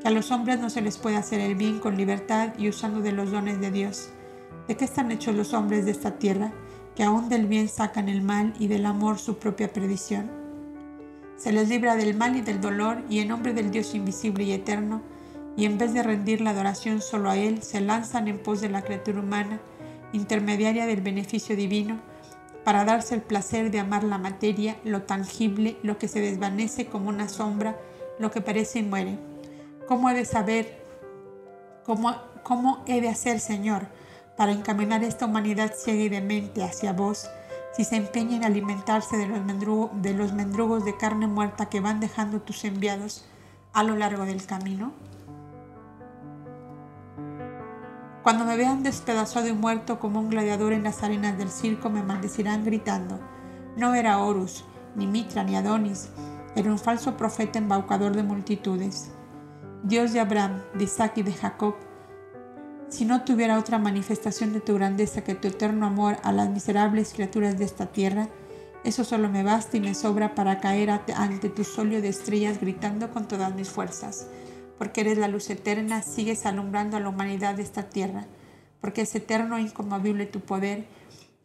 [0.00, 3.00] que a los hombres no se les puede hacer el bien con libertad y usando
[3.00, 4.08] de los dones de Dios.
[4.66, 6.52] ¿De qué están hechos los hombres de esta tierra?
[6.94, 10.30] que aún del bien sacan el mal y del amor su propia perdición.
[11.36, 14.52] Se les libra del mal y del dolor y en nombre del Dios invisible y
[14.52, 15.02] eterno,
[15.56, 18.68] y en vez de rendir la adoración solo a Él, se lanzan en pos de
[18.68, 19.60] la criatura humana,
[20.12, 22.00] intermediaria del beneficio divino,
[22.64, 27.08] para darse el placer de amar la materia, lo tangible, lo que se desvanece como
[27.08, 27.78] una sombra,
[28.18, 29.18] lo que parece y muere.
[29.86, 30.82] ¿Cómo he de saber?
[31.84, 33.88] ¿Cómo, cómo he de hacer, Señor?
[34.36, 37.28] para encaminar esta humanidad ciega y demente hacia vos,
[37.76, 39.26] si se empeña en alimentarse de
[40.14, 43.24] los mendrugos de carne muerta que van dejando tus enviados
[43.72, 44.92] a lo largo del camino?
[48.24, 52.02] Cuando me vean despedazado y muerto como un gladiador en las arenas del circo, me
[52.02, 53.20] maldecirán gritando,
[53.76, 54.64] no era Horus,
[54.96, 56.08] ni Mitra, ni Adonis,
[56.56, 59.10] era un falso profeta embaucador de multitudes.
[59.82, 61.74] Dios de Abraham, de Isaac y de Jacob,
[62.88, 67.12] si no tuviera otra manifestación de tu grandeza que tu eterno amor a las miserables
[67.12, 68.30] criaturas de esta tierra,
[68.84, 73.10] eso solo me basta y me sobra para caer ante tu solio de estrellas gritando
[73.10, 74.28] con todas mis fuerzas,
[74.78, 78.26] porque eres la luz eterna, sigues alumbrando a la humanidad de esta tierra,
[78.80, 80.86] porque es eterno e inconmovible tu poder,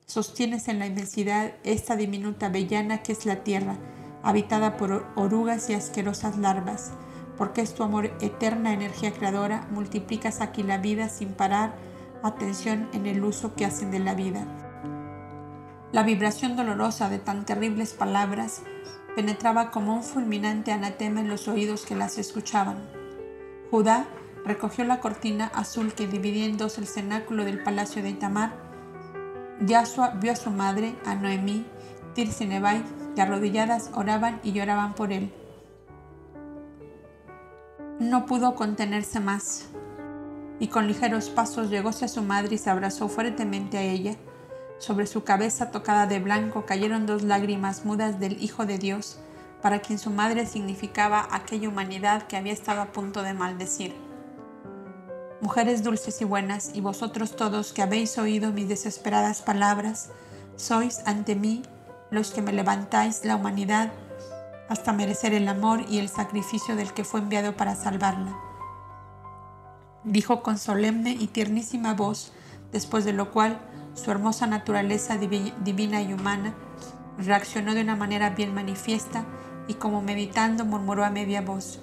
[0.06, 3.78] sostienes en la inmensidad esta diminuta avellana que es la tierra,
[4.24, 6.92] habitada por orugas y asquerosas larvas,
[7.38, 11.74] porque es tu amor eterna energía creadora, multiplicas aquí la vida sin parar
[12.24, 14.46] atención en el uso que hacen de la vida.
[15.92, 18.62] La vibración dolorosa de tan terribles palabras
[19.16, 22.99] penetraba como un fulminante anatema en los oídos que las escuchaban.
[23.72, 24.06] Judá
[24.46, 28.54] recogió la cortina azul que dividía en dos el cenáculo del palacio de Itamar.
[29.62, 31.66] Yasua vio a su madre, a Noemí,
[32.16, 32.84] Tirsi Nebai,
[33.16, 35.32] que arrodilladas oraban y lloraban por él.
[38.00, 39.70] No pudo contenerse más
[40.60, 44.16] y con ligeros pasos llegóse a su madre y se abrazó fuertemente a ella.
[44.78, 49.20] Sobre su cabeza tocada de blanco cayeron dos lágrimas mudas del Hijo de Dios,
[49.62, 53.94] para quien su madre significaba aquella humanidad que había estado a punto de maldecir.
[55.42, 60.10] Mujeres dulces y buenas, y vosotros todos que habéis oído mis desesperadas palabras,
[60.56, 61.64] sois ante mí
[62.12, 63.92] los que me levantáis la humanidad
[64.68, 68.38] hasta merecer el amor y el sacrificio del que fue enviado para salvarla.
[70.04, 72.34] Dijo con solemne y tiernísima voz,
[72.72, 73.60] después de lo cual
[73.94, 76.54] su hermosa naturaleza divina y humana
[77.18, 79.26] reaccionó de una manera bien manifiesta
[79.70, 81.80] y como meditando murmuró a media voz,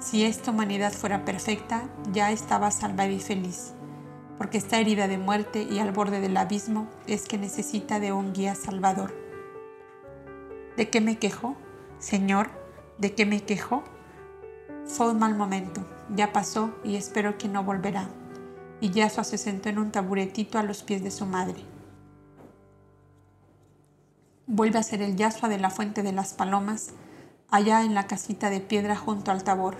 [0.00, 3.72] si esta humanidad fuera perfecta, ya estaba salva y feliz,
[4.36, 8.32] porque está herida de muerte y al borde del abismo es que necesita de un
[8.32, 9.14] guía salvador.
[10.76, 11.54] ¿De qué me quejo?
[12.00, 12.50] Señor,
[12.98, 13.84] ¿de qué me quejo?
[14.84, 15.86] Fue un mal momento,
[16.16, 18.08] ya pasó y espero que no volverá.
[18.80, 21.62] Y Yasua se sentó en un taburetito a los pies de su madre.
[24.48, 26.92] Vuelve a ser el Yasua de la fuente de las palomas,
[27.50, 29.76] allá en la casita de piedra junto al tabor,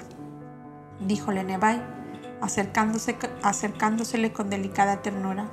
[1.01, 1.83] díjole Nebai,
[2.41, 5.51] acercándose, acercándosele con delicada ternura.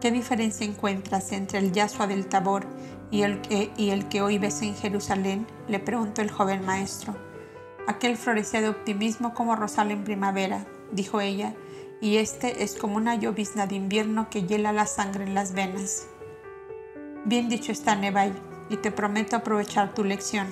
[0.00, 2.66] ¿Qué diferencia encuentras entre el Yasua del tabor
[3.10, 5.46] y el, que, hoy ves en Jerusalén?
[5.68, 7.14] le preguntó el joven maestro.
[7.86, 11.54] Aquel florecía de optimismo como rosal en primavera, dijo ella,
[12.00, 16.06] y este es como una llovizna de invierno que hiela la sangre en las venas.
[17.26, 18.32] Bien dicho está, Nebai,
[18.70, 20.46] y te prometo aprovechar tu lección.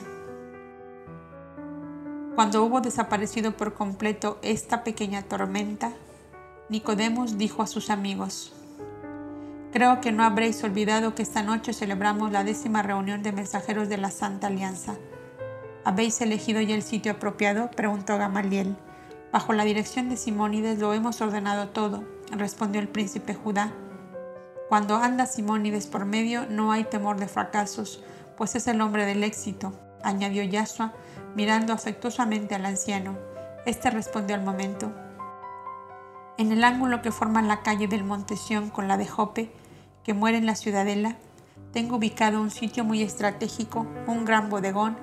[2.35, 5.93] Cuando hubo desaparecido por completo esta pequeña tormenta,
[6.69, 8.53] Nicodemus dijo a sus amigos,
[9.73, 13.99] Creo que no habréis olvidado que esta noche celebramos la décima reunión de mensajeros de
[13.99, 14.97] la Santa Alianza.
[15.85, 17.71] ¿Habéis elegido ya el sitio apropiado?
[17.71, 18.77] preguntó Gamaliel.
[19.31, 23.73] Bajo la dirección de Simónides lo hemos ordenado todo, respondió el príncipe Judá.
[24.69, 28.05] Cuando anda Simónides por medio no hay temor de fracasos,
[28.37, 29.73] pues es el hombre del éxito,
[30.03, 30.93] añadió Yasua,
[31.35, 33.17] mirando afectuosamente al anciano.
[33.65, 34.93] Este respondió al momento.
[36.37, 39.51] En el ángulo que forma la calle del Montesión con la de Jope,
[40.05, 41.17] que muere en la ciudadela,
[41.73, 44.97] tengo ubicado un sitio muy estratégico, un gran bodegón,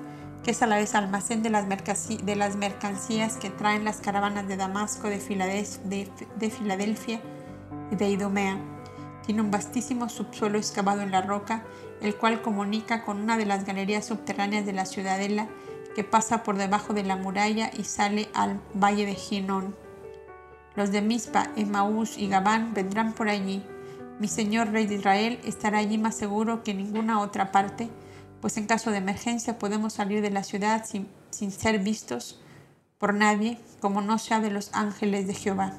[0.44, 5.08] que es a la vez almacén de las, mercancías que traen las caravanas de Damasco,
[5.08, 7.20] de, Filadelfia
[7.90, 8.75] y de Idumea.
[9.26, 11.64] Tiene un vastísimo subsuelo excavado en la roca,
[12.00, 15.48] el cual comunica con una de las galerías subterráneas de la ciudadela
[15.96, 19.74] que pasa por debajo de la muralla y sale al valle de Ginón.
[20.76, 23.64] Los de Mispa, Emaús y Gabán vendrán por allí.
[24.20, 27.88] Mi señor rey de Israel estará allí más seguro que en ninguna otra parte,
[28.40, 32.40] pues en caso de emergencia podemos salir de la ciudad sin, sin ser vistos
[32.98, 35.72] por nadie, como no sea de los ángeles de Jehová.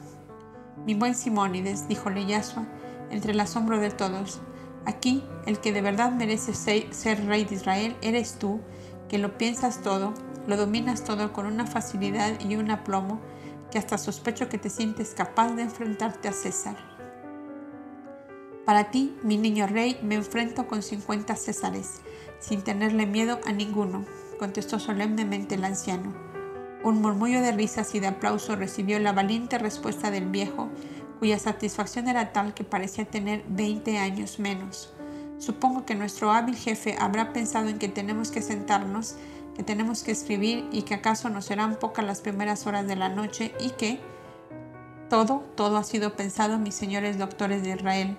[0.86, 2.65] Mi buen Simónides, dijo Yasua,
[3.09, 4.41] entre el asombro de todos,
[4.85, 8.61] aquí el que de verdad merece ser rey de Israel eres tú,
[9.09, 10.13] que lo piensas todo,
[10.47, 13.19] lo dominas todo con una facilidad y un aplomo
[13.71, 16.75] que hasta sospecho que te sientes capaz de enfrentarte a César.
[18.65, 22.01] Para ti, mi niño rey, me enfrento con cincuenta Césares,
[22.39, 24.03] sin tenerle miedo a ninguno,
[24.39, 26.13] contestó solemnemente el anciano.
[26.84, 30.69] Un murmullo de risas y de aplauso recibió la valiente respuesta del viejo,
[31.19, 34.94] cuya satisfacción era tal que parecía tener veinte años menos.
[35.39, 39.15] Supongo que nuestro hábil jefe habrá pensado en que tenemos que sentarnos
[39.57, 43.10] que tenemos que escribir y que acaso no serán pocas las primeras horas de la
[43.10, 43.99] noche y que
[45.10, 48.15] todo, todo ha sido pensado, mis señores doctores de Israel,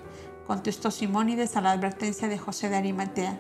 [0.49, 3.39] contestó Simónides a la advertencia de José de Arimatea.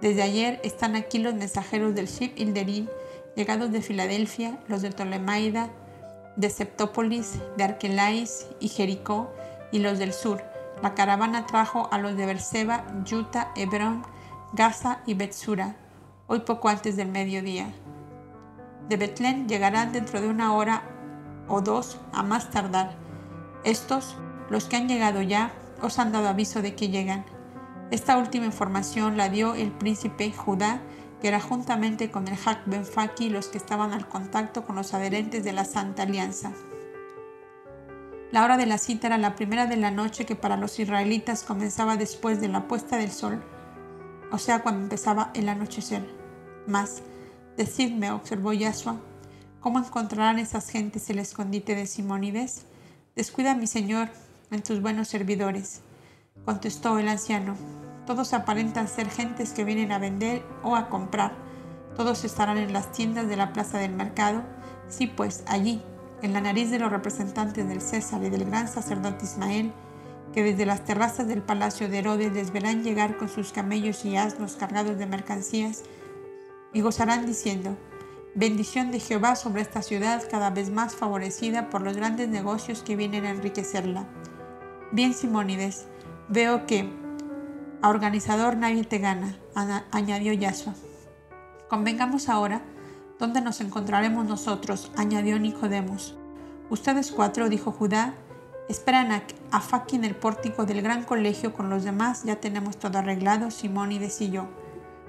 [0.00, 2.88] Desde ayer están aquí los mensajeros del Ship Ilderín,
[3.36, 5.68] llegados de Filadelfia, los de Ptolemaida,
[6.36, 9.32] de Septópolis, de Arquelais y Jericó,
[9.72, 10.42] y los del sur.
[10.82, 14.04] La caravana trajo a los de Berseba, Yuta, Hebrón,
[14.52, 15.76] Gaza y Betsura,
[16.26, 17.72] hoy poco antes del mediodía.
[18.88, 20.82] De Betlén llegarán dentro de una hora
[21.48, 22.94] o dos a más tardar.
[23.64, 24.16] Estos,
[24.50, 25.52] los que han llegado ya,
[25.82, 27.24] os han dado aviso de que llegan.
[27.90, 30.80] Esta última información la dio el príncipe Judá,
[31.24, 34.92] que era juntamente con el Hak Ben Faki los que estaban al contacto con los
[34.92, 36.52] adherentes de la Santa Alianza.
[38.30, 41.42] La hora de la cita era la primera de la noche que para los israelitas
[41.42, 43.42] comenzaba después de la puesta del sol
[44.30, 46.06] o sea, cuando empezaba el anochecer.
[46.66, 47.00] Mas,
[47.56, 49.00] decidme, observó Yahshua,
[49.60, 52.66] ¿cómo encontrarán esas gentes el escondite de Simónides?
[53.16, 54.10] Descuida, mi señor,
[54.50, 55.80] en tus buenos servidores,
[56.44, 57.56] contestó el anciano.
[58.06, 61.32] Todos aparentan ser gentes que vienen a vender o a comprar.
[61.96, 64.42] Todos estarán en las tiendas de la plaza del mercado.
[64.88, 65.82] Sí, pues allí,
[66.22, 69.72] en la nariz de los representantes del César y del gran sacerdote Ismael,
[70.34, 74.16] que desde las terrazas del palacio de Herodes les verán llegar con sus camellos y
[74.16, 75.82] asnos cargados de mercancías
[76.72, 77.76] y gozarán diciendo,
[78.34, 82.96] bendición de Jehová sobre esta ciudad cada vez más favorecida por los grandes negocios que
[82.96, 84.06] vienen a enriquecerla.
[84.90, 85.86] Bien, Simónides,
[86.28, 87.03] veo que
[87.84, 89.36] a organizador nadie te gana,
[89.90, 90.72] añadió Yasua.
[91.68, 92.62] Convengamos ahora
[93.18, 96.16] dónde nos encontraremos nosotros, añadió Nicodemos.
[96.70, 98.14] Ustedes cuatro, dijo Judá,
[98.70, 99.12] Esperan
[99.50, 103.50] a, Faki en el pórtico del gran colegio con los demás, ya tenemos todo arreglado,
[103.50, 104.48] Simón y yo.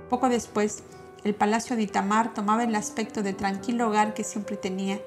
[0.10, 0.84] Poco después,
[1.23, 4.99] El palacio de Itamar tomaba el aspecto de tranquilo hogar que siempre tenía.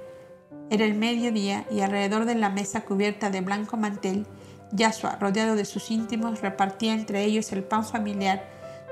[0.70, 4.26] Era el mediodía y alrededor de la mesa cubierta de blanco mantel,
[4.72, 8.44] Yasua, rodeado de sus íntimos, repartía entre ellos el pan familiar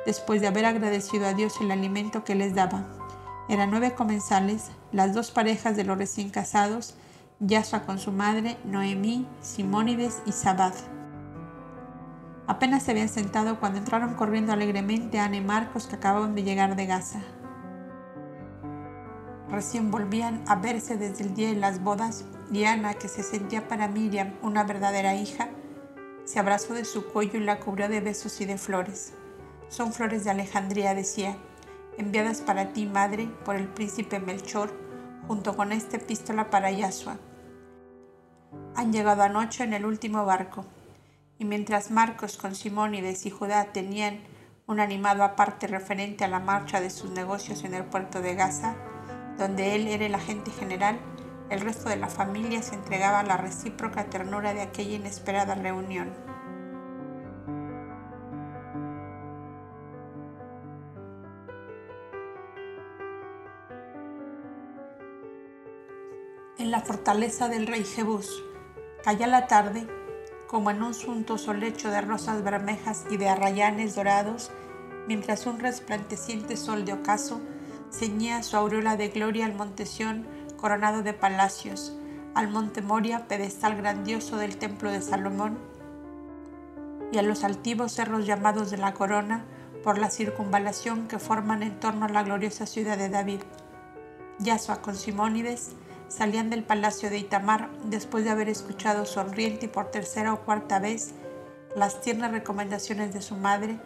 [0.07, 2.85] después de haber agradecido a Dios el alimento que les daba.
[3.49, 6.95] Eran nueve comensales, las dos parejas de los recién casados,
[7.41, 10.73] Yasua con su madre, Noemí, Simónides y Sabad.
[12.47, 16.77] Apenas se habían sentado cuando entraron corriendo alegremente Ana y Marcos que acababan de llegar
[16.77, 17.21] de Gaza.
[19.51, 23.69] Recién volvían a verse desde el día de las bodas y Ana, que se sentía
[23.69, 25.49] para Miriam una verdadera hija,
[26.27, 29.15] se abrazó de su cuello y la cubrió de besos y de flores.
[29.69, 31.37] Son flores de Alejandría, decía,
[31.99, 34.73] enviadas para ti, madre, por el príncipe Melchor,
[35.29, 37.19] junto con esta epístola para Yasua.
[38.75, 40.65] Han llegado anoche en el último barco
[41.39, 44.19] y mientras Marcos con Simónides y Judá tenían
[44.67, 48.75] un animado aparte referente a la marcha de sus negocios en el puerto de Gaza,
[49.39, 50.99] donde él era el agente general,
[51.51, 56.13] el resto de la familia se entregaba a la recíproca ternura de aquella inesperada reunión.
[66.59, 68.43] En la fortaleza del rey Jebús,
[69.05, 69.87] calla la tarde
[70.49, 74.51] como en un suntuoso lecho de rosas bermejas y de arrayanes dorados,
[75.07, 77.41] mientras un resplandeciente sol de ocaso
[77.93, 80.27] ceñía su aureola de gloria al monte Sión
[80.57, 81.97] coronado de palacios,
[82.35, 85.59] al monte Moria, pedestal grandioso del templo de Salomón,
[87.13, 89.45] y a los altivos cerros llamados de la corona
[89.83, 93.41] por la circunvalación que forman en torno a la gloriosa ciudad de David.
[94.39, 95.71] Yasua con Simónides
[96.09, 100.79] salían del palacio de Itamar después de haber escuchado sonriente y por tercera o cuarta
[100.79, 101.15] vez
[101.75, 103.79] las tiernas recomendaciones de su madre,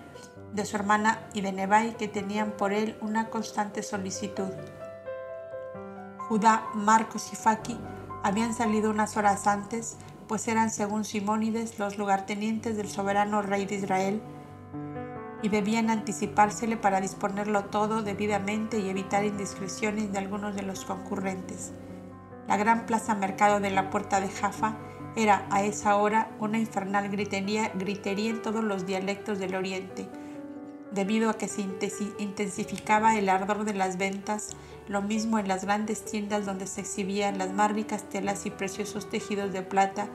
[0.53, 4.49] de su hermana y de Nebai que tenían por él una constante solicitud.
[6.31, 7.77] Judá, Marcos y Faki
[8.23, 9.97] habían salido unas horas antes,
[10.29, 14.23] pues eran, según Simónides, los lugartenientes del soberano rey de Israel,
[15.43, 21.73] y debían anticipársele para disponerlo todo debidamente y evitar indiscreciones de algunos de los concurrentes.
[22.47, 24.77] La gran plaza mercado de la puerta de Jaffa
[25.17, 30.09] era a esa hora una infernal gritería, gritería en todos los dialectos del oriente,
[30.93, 31.63] debido a que se
[32.19, 34.51] intensificaba el ardor de las ventas,
[34.91, 39.09] lo mismo en las grandes tiendas donde se exhibían las más ricas telas y preciosos
[39.09, 40.09] tejidos de plata,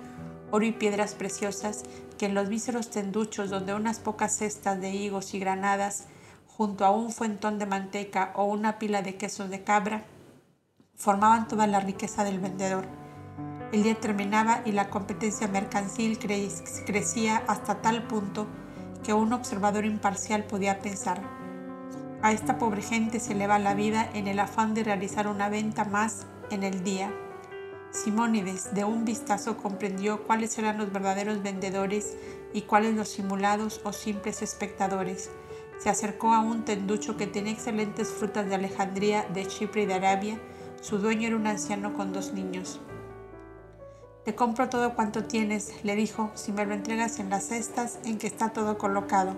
[0.51, 1.83] oro y piedras preciosas,
[2.17, 6.07] que en los víseros tenduchos donde unas pocas cestas de higos y granadas,
[6.45, 10.03] junto a un fuentón de manteca o una pila de quesos de cabra,
[10.93, 12.85] formaban toda la riqueza del vendedor.
[13.71, 18.45] El día terminaba y la competencia mercancil crecía hasta tal punto
[19.05, 21.21] que un observador imparcial podía pensar,
[22.21, 25.49] a esta pobre gente se le va la vida en el afán de realizar una
[25.49, 27.11] venta más en el día.
[27.91, 32.17] Simónides de un vistazo comprendió cuáles eran los verdaderos vendedores
[32.53, 35.29] y cuáles los simulados o simples espectadores.
[35.79, 39.93] Se acercó a un tenducho que tenía excelentes frutas de Alejandría, de Chipre y de
[39.93, 40.39] Arabia,
[40.81, 42.79] su dueño era un anciano con dos niños.
[44.23, 48.17] Te compro todo cuanto tienes, le dijo, si me lo entregas en las cestas en
[48.17, 49.35] que está todo colocado.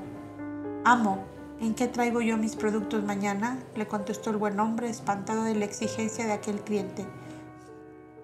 [0.83, 1.25] Amo,
[1.59, 3.59] ¿en qué traigo yo mis productos mañana?
[3.75, 7.05] le contestó el buen hombre, espantado de la exigencia de aquel cliente.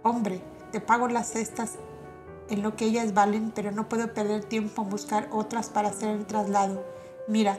[0.04, 0.42] Hombre,
[0.72, 1.78] te pago las cestas
[2.50, 6.10] en lo que ellas valen, pero no puedo perder tiempo en buscar otras para hacer
[6.10, 6.84] el traslado.
[7.28, 7.58] Mira,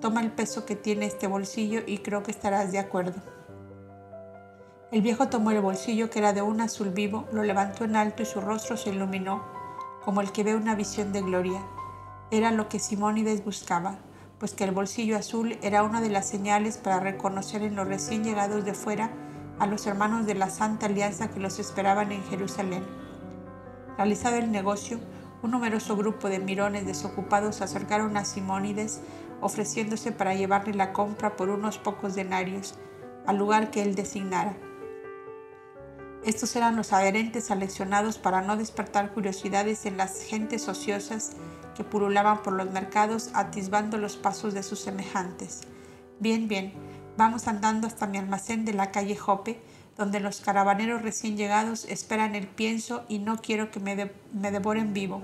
[0.00, 3.20] toma el peso que tiene este bolsillo y creo que estarás de acuerdo.
[4.92, 8.22] El viejo tomó el bolsillo que era de un azul vivo, lo levantó en alto
[8.22, 9.42] y su rostro se iluminó
[10.04, 11.60] como el que ve una visión de gloria.
[12.30, 13.98] Era lo que Simónides buscaba,
[14.38, 18.24] pues que el bolsillo azul era una de las señales para reconocer en los recién
[18.24, 19.10] llegados de fuera
[19.58, 22.84] a los hermanos de la Santa Alianza que los esperaban en Jerusalén.
[23.96, 25.00] Realizado el negocio,
[25.42, 29.00] un numeroso grupo de mirones desocupados acercaron a Simónides
[29.40, 32.74] ofreciéndose para llevarle la compra por unos pocos denarios
[33.26, 34.54] al lugar que él designara.
[36.24, 41.32] Estos eran los adherentes seleccionados para no despertar curiosidades en las gentes ociosas
[41.76, 45.60] que pululaban por los mercados atisbando los pasos de sus semejantes.
[46.18, 46.72] Bien, bien,
[47.16, 49.60] vamos andando hasta mi almacén de la calle Jope,
[49.96, 54.92] donde los caravaneros recién llegados esperan el pienso y no quiero que me, me devoren
[54.92, 55.22] vivo.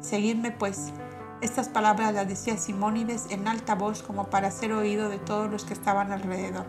[0.00, 0.92] Seguidme pues.
[1.40, 5.64] Estas palabras las decía Simónides en alta voz como para ser oído de todos los
[5.64, 6.66] que estaban alrededor.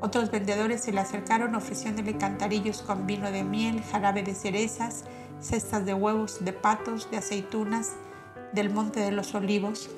[0.00, 5.04] Otros vendedores se le acercaron ofreciéndole cantarillos con vino de miel, jarabe de cerezas,
[5.40, 7.92] cestas de huevos, de patos, de aceitunas,
[8.52, 9.90] del monte de los olivos.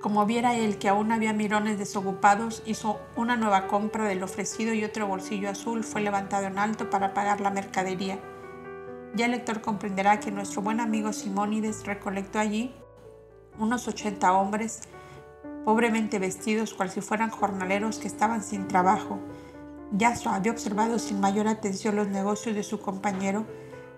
[0.00, 4.84] Como viera él que aún había mirones desocupados, hizo una nueva compra del ofrecido y
[4.84, 8.18] otro bolsillo azul fue levantado en alto para pagar la mercadería.
[9.14, 12.74] Ya el lector comprenderá que nuestro buen amigo Simónides recolectó allí
[13.58, 14.82] unos ochenta hombres
[15.64, 19.18] pobremente vestidos cual si fueran jornaleros que estaban sin trabajo.
[19.92, 23.46] Yasuo había observado sin mayor atención los negocios de su compañero,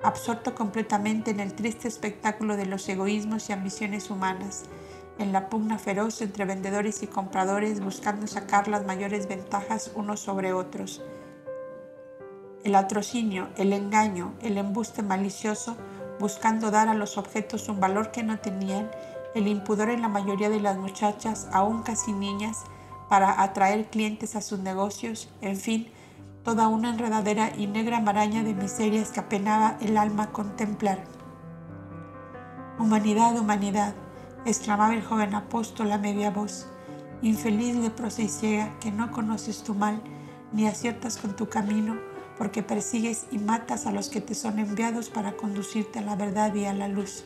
[0.02, 4.64] absorto completamente en el triste espectáculo de los egoísmos y ambiciones humanas
[5.20, 10.54] en la pugna feroz entre vendedores y compradores buscando sacar las mayores ventajas unos sobre
[10.54, 11.02] otros.
[12.64, 15.76] El atrocinio, el engaño, el embuste malicioso,
[16.18, 18.90] buscando dar a los objetos un valor que no tenían,
[19.34, 22.64] el impudor en la mayoría de las muchachas, aún casi niñas,
[23.08, 25.90] para atraer clientes a sus negocios, en fin,
[26.44, 31.04] toda una enredadera y negra maraña de miserias que apenaba el alma contemplar.
[32.78, 33.94] Humanidad, humanidad,
[34.46, 36.66] exclamaba el joven apóstol a media voz.
[37.22, 40.00] Infeliz leprosa y ciega, que no conoces tu mal,
[40.52, 41.98] ni aciertas con tu camino,
[42.38, 46.54] porque persigues y matas a los que te son enviados para conducirte a la verdad
[46.54, 47.24] y a la luz.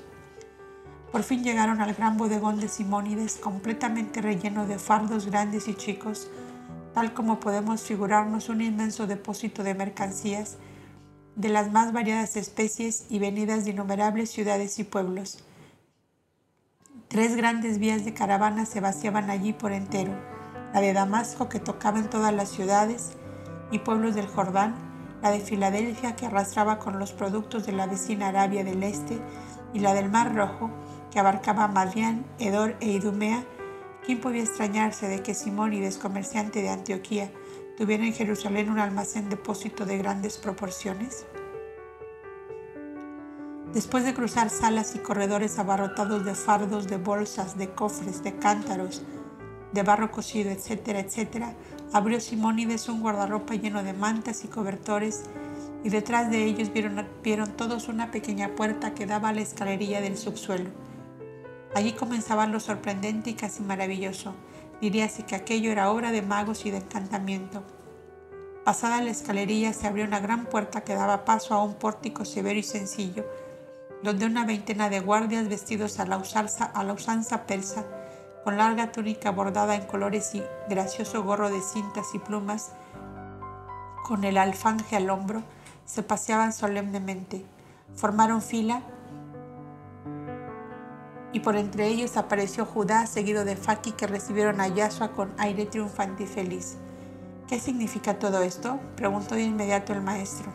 [1.12, 6.28] Por fin llegaron al gran bodegón de Simónides, completamente relleno de fardos grandes y chicos,
[6.94, 10.56] tal como podemos figurarnos un inmenso depósito de mercancías
[11.36, 15.44] de las más variadas especies y venidas de innumerables ciudades y pueblos.
[17.08, 20.12] Tres grandes vías de caravana se vaciaban allí por entero,
[20.72, 23.10] la de Damasco que tocaba en todas las ciudades
[23.70, 24.74] y pueblos del Jordán,
[25.22, 29.18] la de Filadelfia que arrastraba con los productos de la vecina Arabia del Este
[29.72, 30.70] y la del Mar Rojo
[31.10, 33.44] que abarcaba Madián, Edor e Idumea.
[34.04, 37.30] ¿Quién podía extrañarse de que Simónides, comerciante de Antioquía,
[37.78, 41.24] tuviera en Jerusalén un almacén depósito de grandes proporciones?
[43.72, 49.02] Después de cruzar salas y corredores abarrotados de fardos, de bolsas, de cofres, de cántaros,
[49.72, 51.54] de barro cocido, etcétera, etcétera,
[51.94, 55.22] abrió Simónides un guardarropa lleno de mantas y cobertores
[55.82, 60.02] y detrás de ellos vieron, vieron todos una pequeña puerta que daba a la escalerilla
[60.02, 60.93] del subsuelo.
[61.74, 64.34] Allí comenzaba lo sorprendente y casi maravilloso.
[64.80, 67.64] Diríase que aquello era obra de magos y de encantamiento.
[68.64, 72.58] Pasada la escalerilla se abrió una gran puerta que daba paso a un pórtico severo
[72.58, 73.26] y sencillo,
[74.02, 77.84] donde una veintena de guardias vestidos a la, usanza, a la usanza persa,
[78.44, 82.72] con larga túnica bordada en colores y gracioso gorro de cintas y plumas,
[84.04, 85.42] con el alfanje al hombro,
[85.86, 87.44] se paseaban solemnemente.
[87.94, 88.82] Formaron fila
[91.34, 95.66] y por entre ellos apareció Judá seguido de Faki que recibieron a Yahshua con aire
[95.66, 96.76] triunfante y feliz.
[97.48, 98.78] ¿Qué significa todo esto?
[98.94, 100.52] preguntó de inmediato el maestro.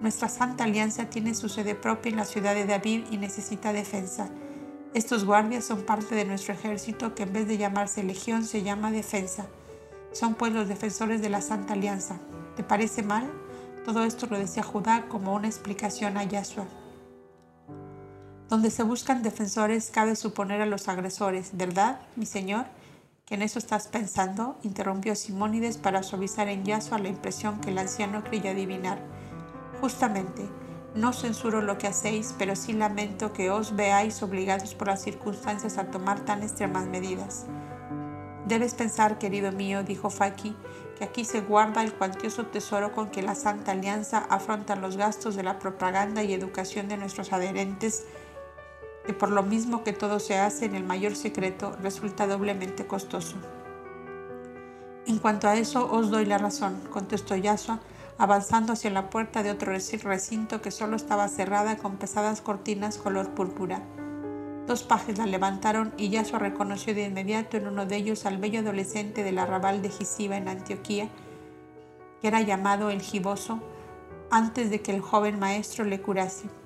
[0.00, 4.30] Nuestra Santa Alianza tiene su sede propia en la ciudad de David y necesita defensa.
[4.94, 8.90] Estos guardias son parte de nuestro ejército que en vez de llamarse legión se llama
[8.90, 9.46] defensa.
[10.12, 12.18] Son pues los defensores de la Santa Alianza.
[12.56, 13.30] ¿Te parece mal?
[13.84, 16.64] Todo esto lo decía Judá como una explicación a Yahshua.
[18.48, 22.64] Donde se buscan defensores cabe suponer a los agresores, ¿verdad, mi señor?
[23.26, 24.56] ¿Que en eso estás pensando?
[24.62, 29.00] interrumpió Simónides para suavizar en Yahshua la impresión que el anciano creía adivinar.
[29.82, 30.48] Justamente,
[30.94, 35.76] no censuro lo que hacéis, pero sí lamento que os veáis obligados por las circunstancias
[35.76, 37.44] a tomar tan extremas medidas.
[38.46, 40.56] Debes pensar, querido mío, dijo Faki,
[40.96, 45.36] que aquí se guarda el cuantioso tesoro con que la Santa Alianza afronta los gastos
[45.36, 48.04] de la propaganda y educación de nuestros adherentes,
[49.08, 53.36] que por lo mismo que todo se hace en el mayor secreto, resulta doblemente costoso.
[55.06, 57.80] En cuanto a eso, os doy la razón, contestó Yasua,
[58.18, 63.30] avanzando hacia la puerta de otro recinto que solo estaba cerrada con pesadas cortinas color
[63.30, 63.80] púrpura.
[64.66, 68.60] Dos pajes la levantaron y Yasua reconoció de inmediato en uno de ellos al bello
[68.60, 71.08] adolescente del arrabal de Gisiba en Antioquía,
[72.20, 73.58] que era llamado el Giboso,
[74.30, 76.57] antes de que el joven maestro le curase.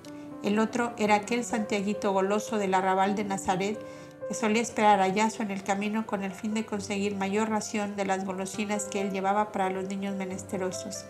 [0.43, 3.79] El otro era aquel santiaguito goloso del arrabal de Nazaret
[4.27, 7.95] que solía esperar a Yasua en el camino con el fin de conseguir mayor ración
[7.95, 11.05] de las golosinas que él llevaba para los niños menesterosos.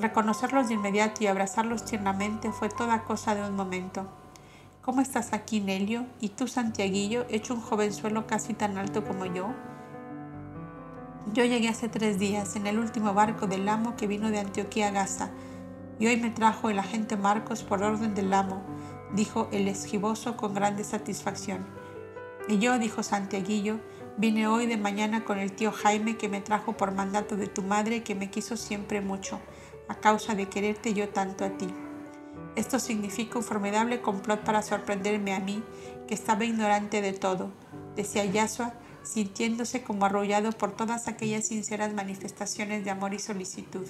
[0.00, 4.06] Reconocerlos de inmediato y abrazarlos tiernamente fue toda cosa de un momento.
[4.82, 6.06] ¿Cómo estás aquí, Nelio?
[6.20, 9.48] ¿Y tú, Santiaguillo, hecho un jovenzuelo casi tan alto como yo?
[11.32, 14.88] Yo llegué hace tres días en el último barco del amo que vino de Antioquía
[14.88, 15.30] a Gaza,
[15.98, 18.62] y hoy me trajo el agente Marcos por orden del amo,
[19.12, 21.66] dijo el esquivoso con grande satisfacción.
[22.48, 23.80] Y yo, dijo Santiaguillo,
[24.16, 27.62] vine hoy de mañana con el tío Jaime que me trajo por mandato de tu
[27.62, 29.40] madre que me quiso siempre mucho
[29.88, 31.68] a causa de quererte yo tanto a ti.
[32.56, 35.62] Esto significa un formidable complot para sorprenderme a mí,
[36.08, 37.50] que estaba ignorante de todo.
[37.94, 43.86] decía Yasua, sintiéndose como arrollado por todas aquellas sinceras manifestaciones de amor y solicitud.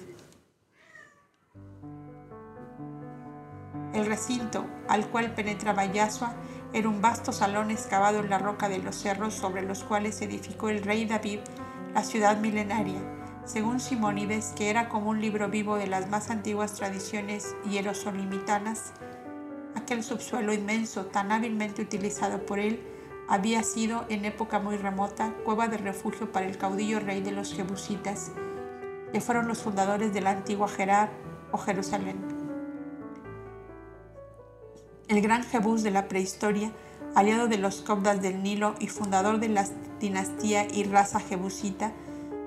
[3.97, 6.35] El recinto al cual penetraba Yasua
[6.71, 10.69] era un vasto salón excavado en la roca de los cerros sobre los cuales edificó
[10.69, 11.39] el rey David
[11.95, 12.99] la ciudad milenaria,
[13.43, 18.93] según Simónides, que era como un libro vivo de las más antiguas tradiciones hierosolimitanas.
[19.73, 22.79] Aquel subsuelo inmenso, tan hábilmente utilizado por él,
[23.27, 27.51] había sido en época muy remota cueva de refugio para el caudillo rey de los
[27.51, 28.31] Jebusitas,
[29.11, 31.09] que fueron los fundadores de la antigua Gerar
[31.51, 32.36] o Jerusalén.
[35.07, 36.73] El gran Jebús de la prehistoria,
[37.15, 39.65] aliado de los Cobdas del Nilo y fundador de la
[40.01, 41.93] dinastía y raza jebusita,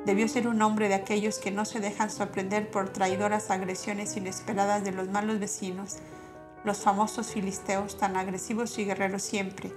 [0.05, 4.85] debió ser un hombre de aquellos que no se dejan sorprender por traidoras agresiones inesperadas
[4.85, 5.97] de los malos vecinos,
[6.62, 9.73] los famosos filisteos tan agresivos y guerreros siempre,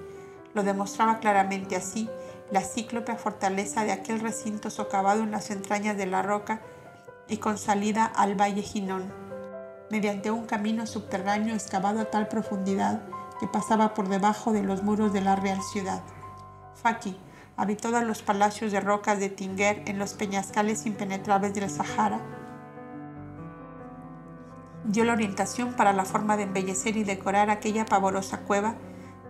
[0.53, 2.09] lo demostraba claramente así
[2.51, 6.61] la cíclope fortaleza de aquel recinto socavado en las entrañas de la roca
[7.29, 9.22] y con salida al valle Ginón,
[9.89, 13.01] mediante un camino subterráneo excavado a tal profundidad
[13.39, 16.01] que pasaba por debajo de los muros de la real ciudad.
[16.75, 17.17] Faki
[17.55, 22.19] habitó los palacios de rocas de Tinger en los peñascales impenetrables del Sahara.
[24.85, 28.75] Dio la orientación para la forma de embellecer y decorar aquella pavorosa cueva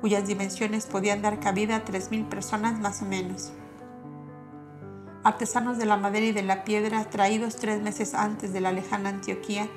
[0.01, 3.53] cuyas dimensiones podían dar cabida a 3.000 personas más o menos.
[5.23, 9.07] Artesanos de la madera y de la piedra, traídos tres meses antes de la lejana
[9.07, 9.69] Antioquía,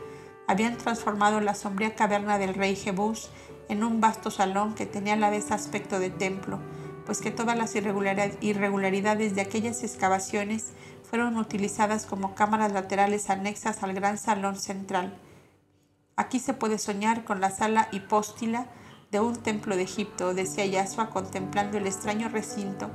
[0.47, 3.31] habían transformado la sombría caverna del rey Jebús
[3.69, 6.61] en un vasto salón que tenía a la vez aspecto de templo,
[7.05, 10.73] pues que todas las irregularidades de aquellas excavaciones
[11.09, 15.17] fueron utilizadas como cámaras laterales anexas al gran salón central.
[16.17, 18.67] Aquí se puede soñar con la sala hipóstila
[19.11, 22.91] de un templo de Egipto, decía Yasua contemplando el extraño recinto,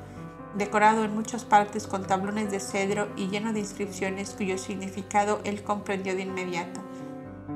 [0.55, 5.63] decorado en muchas partes con tablones de cedro y lleno de inscripciones cuyo significado él
[5.63, 6.81] comprendió de inmediato.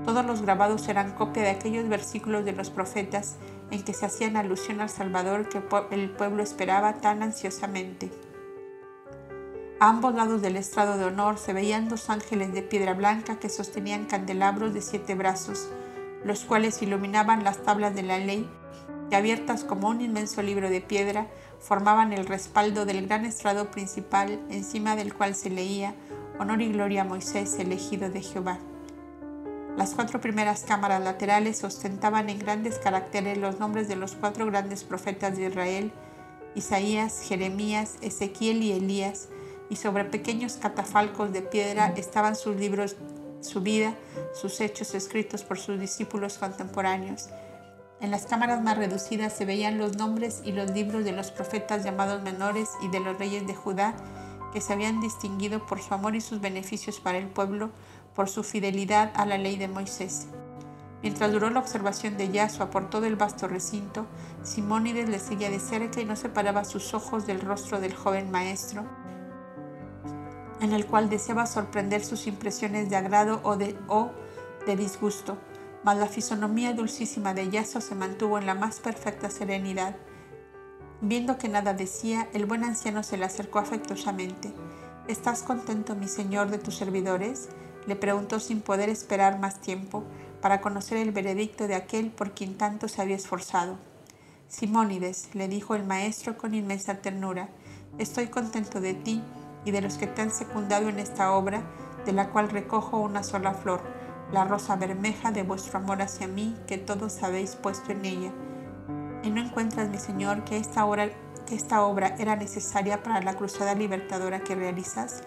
[0.03, 3.35] Todos los grabados eran copia de aquellos versículos de los profetas
[3.71, 5.61] en que se hacían alusión al Salvador que
[5.91, 8.11] el pueblo esperaba tan ansiosamente.
[9.79, 13.49] A ambos lados del estrado de honor se veían dos ángeles de piedra blanca que
[13.49, 15.69] sostenían candelabros de siete brazos,
[16.23, 18.49] los cuales iluminaban las tablas de la ley,
[19.09, 21.27] que abiertas como un inmenso libro de piedra,
[21.59, 25.93] formaban el respaldo del gran estrado principal encima del cual se leía
[26.37, 28.59] Honor y gloria a Moisés, elegido de Jehová.
[29.77, 34.85] Las cuatro primeras cámaras laterales ostentaban en grandes caracteres los nombres de los cuatro grandes
[34.85, 35.91] profetas de Israel,
[36.55, 39.27] Isaías, Jeremías, Ezequiel y Elías,
[39.69, 42.95] y sobre pequeños catafalcos de piedra estaban sus libros
[43.41, 43.95] su vida,
[44.33, 47.29] sus hechos escritos por sus discípulos contemporáneos.
[48.01, 51.83] En las cámaras más reducidas se veían los nombres y los libros de los profetas
[51.83, 53.95] llamados menores y de los reyes de Judá,
[54.51, 57.71] que se habían distinguido por su amor y sus beneficios para el pueblo,
[58.15, 60.27] por su fidelidad a la ley de Moisés.
[61.01, 64.07] Mientras duró la observación de Yahshua por todo el vasto recinto,
[64.41, 68.85] Simónides le seguía de cerca y no separaba sus ojos del rostro del joven maestro,
[70.61, 73.75] en el cual deseaba sorprender sus impresiones de agrado o de,
[74.75, 75.37] disgusto,
[75.83, 79.95] mas la fisonomía dulcísima de Yaso se mantuvo en la más perfecta serenidad.
[81.01, 84.53] Viendo que nada decía, el buen anciano se le acercó afectuosamente.
[85.07, 87.49] ¿Estás contento, mi señor, de tus servidores?
[87.87, 90.03] Le preguntó sin poder esperar más tiempo
[90.41, 93.77] para conocer el veredicto de aquel por quien tanto se había esforzado.
[94.47, 97.49] Simónides, le dijo el maestro con inmensa ternura,
[97.97, 99.21] estoy contento de ti
[99.65, 101.63] y de los que te han secundado en esta obra,
[102.05, 103.81] de la cual recojo una sola flor,
[104.31, 108.31] la rosa bermeja de vuestro amor hacia mí, que todos habéis puesto en ella.
[109.23, 114.53] ¿Y no encuentras, mi Señor, que esta, obra era necesaria para la cruzada libertadora que
[114.53, 115.23] realizas?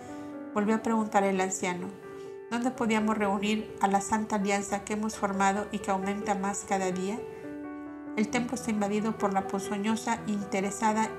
[0.55, 1.89] Volvió a preguntar el anciano.
[2.51, 6.91] ¿Dónde podíamos reunir a la santa alianza que hemos formado y que aumenta más cada
[6.91, 7.19] día?
[8.17, 11.11] El templo está invadido por la ponzoñosa, interesada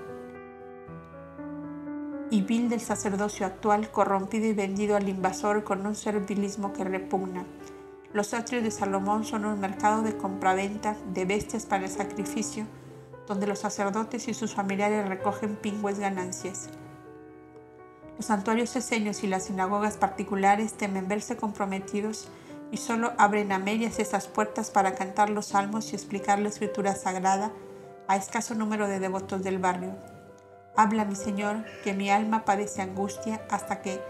[2.31, 7.45] y vil del sacerdocio actual, corrompido y vendido al invasor con un servilismo que repugna.
[8.11, 12.65] Los atrios de Salomón son un mercado de compraventa de bestias para el sacrificio,
[13.27, 16.69] donde los sacerdotes y sus familiares recogen pingües ganancias.
[18.19, 22.27] Los santuarios esenios y las sinagogas particulares temen verse comprometidos
[22.69, 26.95] y solo abren a medias esas puertas para cantar los salmos y explicar la escritura
[26.95, 27.53] sagrada
[28.09, 29.95] a escaso número de devotos del barrio.
[30.75, 34.01] Habla, mi Señor, que mi alma padece angustia hasta que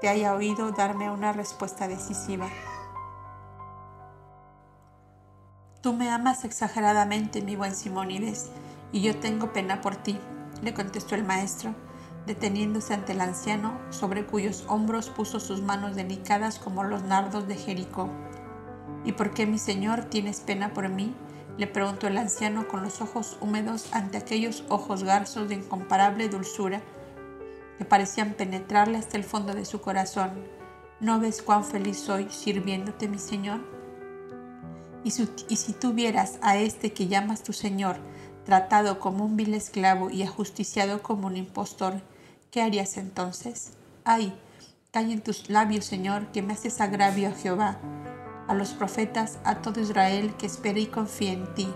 [0.00, 2.48] te haya oído darme una respuesta decisiva.
[5.82, 8.48] Tú me amas exageradamente, mi buen Simónides,
[8.92, 10.18] y yo tengo pena por ti.
[10.62, 11.74] le contestó el maestro,
[12.28, 17.56] deteniéndose ante el anciano, sobre cuyos hombros puso sus manos delicadas como los nardos de
[17.56, 18.08] Jericó.
[19.04, 21.12] ¿Y por qué, mi señor, tienes pena por mí?
[21.56, 26.80] le preguntó el anciano con los ojos húmedos ante aquellos ojos garzos de incomparable dulzura
[27.78, 30.30] que parecían penetrarle hasta el fondo de su corazón.
[31.00, 33.60] ¿No ves cuán feliz soy sirviéndote, mi señor?
[35.02, 37.96] Y si, y si tú vieras a este que llamas tu señor,
[38.44, 42.00] tratado como un vil esclavo y ajusticiado como un impostor,
[42.58, 43.70] ¿qué harías entonces?
[44.04, 44.36] Ay,
[44.90, 47.78] calla en tus labios, Señor, que me haces agravio a Jehová
[48.48, 51.72] a los profetas, a todo Israel que espere y confíe en ti.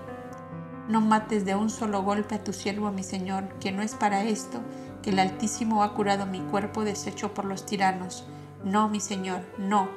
[0.88, 4.24] No mates de un solo golpe a tu siervo, mi Señor, que no es para
[4.24, 4.60] esto
[5.04, 8.24] que el Altísimo ha curado mi cuerpo deshecho por los tiranos.
[8.64, 9.88] No, mi Señor, no,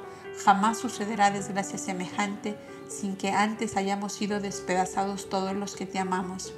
[0.44, 2.56] jamás sucederá desgracia semejante
[2.88, 6.54] sin que antes hayamos sido despedazados todos los que te amamos.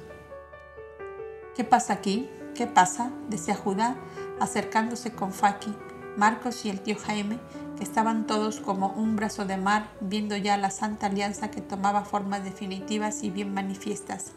[1.55, 2.29] ¿Qué pasa aquí?
[2.59, 3.13] ¿Qué pasa?
[3.29, 3.95] decía Judá,
[4.41, 5.73] acercándose con Faki,
[6.17, 7.39] Marcos y el tío Jaime,
[7.79, 12.43] estaban todos como un brazo de mar, viendo ya la santa alianza que tomaba formas
[12.43, 14.33] definitivas y bien manifiestas.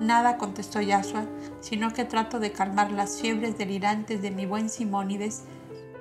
[0.00, 1.26] Nada, contestó Yahshua,
[1.60, 5.42] sino que trato de calmar las fiebres delirantes de mi buen Simónides,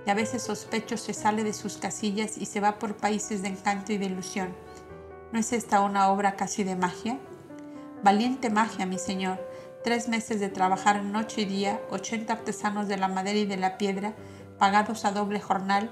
[0.08, 3.50] y a veces sospecho se sale de sus casillas y se va por países de
[3.50, 4.56] encanto y de ilusión.
[5.34, 7.20] ¿No es esta una obra casi de magia?
[8.02, 9.40] Valiente magia, mi señor.
[9.84, 13.78] Tres meses de trabajar noche y día, ochenta artesanos de la madera y de la
[13.78, 14.14] piedra,
[14.58, 15.92] pagados a doble jornal,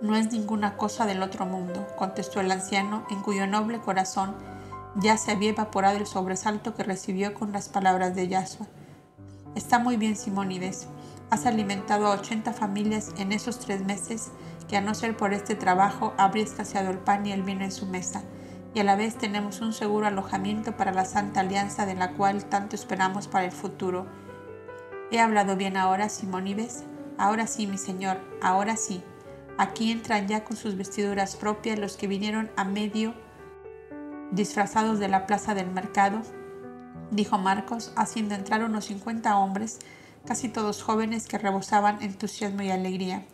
[0.00, 4.34] no es ninguna cosa del otro mundo, contestó el anciano, en cuyo noble corazón
[4.96, 8.66] ya se había evaporado el sobresalto que recibió con las palabras de Yahshua.
[9.54, 10.86] Está muy bien, Simónides.
[11.28, 14.30] Has alimentado a 80 familias en esos tres meses
[14.68, 17.72] que a no ser por este trabajo habría escaseado el pan y el vino en
[17.72, 18.22] su mesa,
[18.74, 22.44] y a la vez tenemos un seguro alojamiento para la santa alianza de la cual
[22.44, 24.06] tanto esperamos para el futuro.
[25.12, 26.82] ¿He hablado bien ahora, Simónides?
[27.16, 29.02] Ahora sí, mi señor, ahora sí.
[29.56, 33.14] Aquí entran ya con sus vestiduras propias los que vinieron a medio
[34.32, 36.20] disfrazados de la plaza del mercado,
[37.12, 39.78] dijo Marcos, haciendo entrar unos 50 hombres,
[40.26, 43.24] casi todos jóvenes que rebosaban entusiasmo y alegría.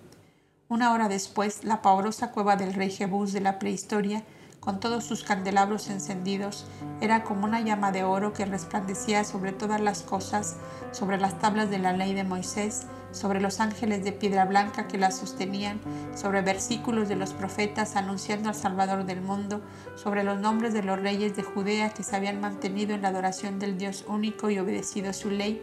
[0.68, 4.22] Una hora después, la pavorosa cueva del rey Jebús de la prehistoria,
[4.60, 6.66] con todos sus candelabros encendidos,
[7.00, 10.56] era como una llama de oro que resplandecía sobre todas las cosas,
[10.92, 14.98] sobre las tablas de la ley de Moisés, sobre los ángeles de piedra blanca que
[14.98, 15.80] la sostenían,
[16.14, 19.62] sobre versículos de los profetas anunciando al Salvador del mundo,
[19.96, 23.58] sobre los nombres de los reyes de Judea que se habían mantenido en la adoración
[23.58, 25.62] del Dios único y obedecido su ley.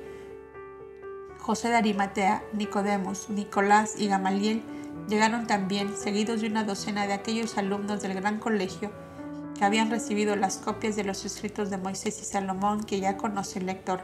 [1.40, 4.64] José de Arimatea, Nicodemos, Nicolás y Gamaliel
[5.08, 8.92] llegaron también, seguidos de una docena de aquellos alumnos del gran colegio
[9.58, 13.60] que habían recibido las copias de los escritos de Moisés y Salomón que ya conoce
[13.60, 14.02] el lector.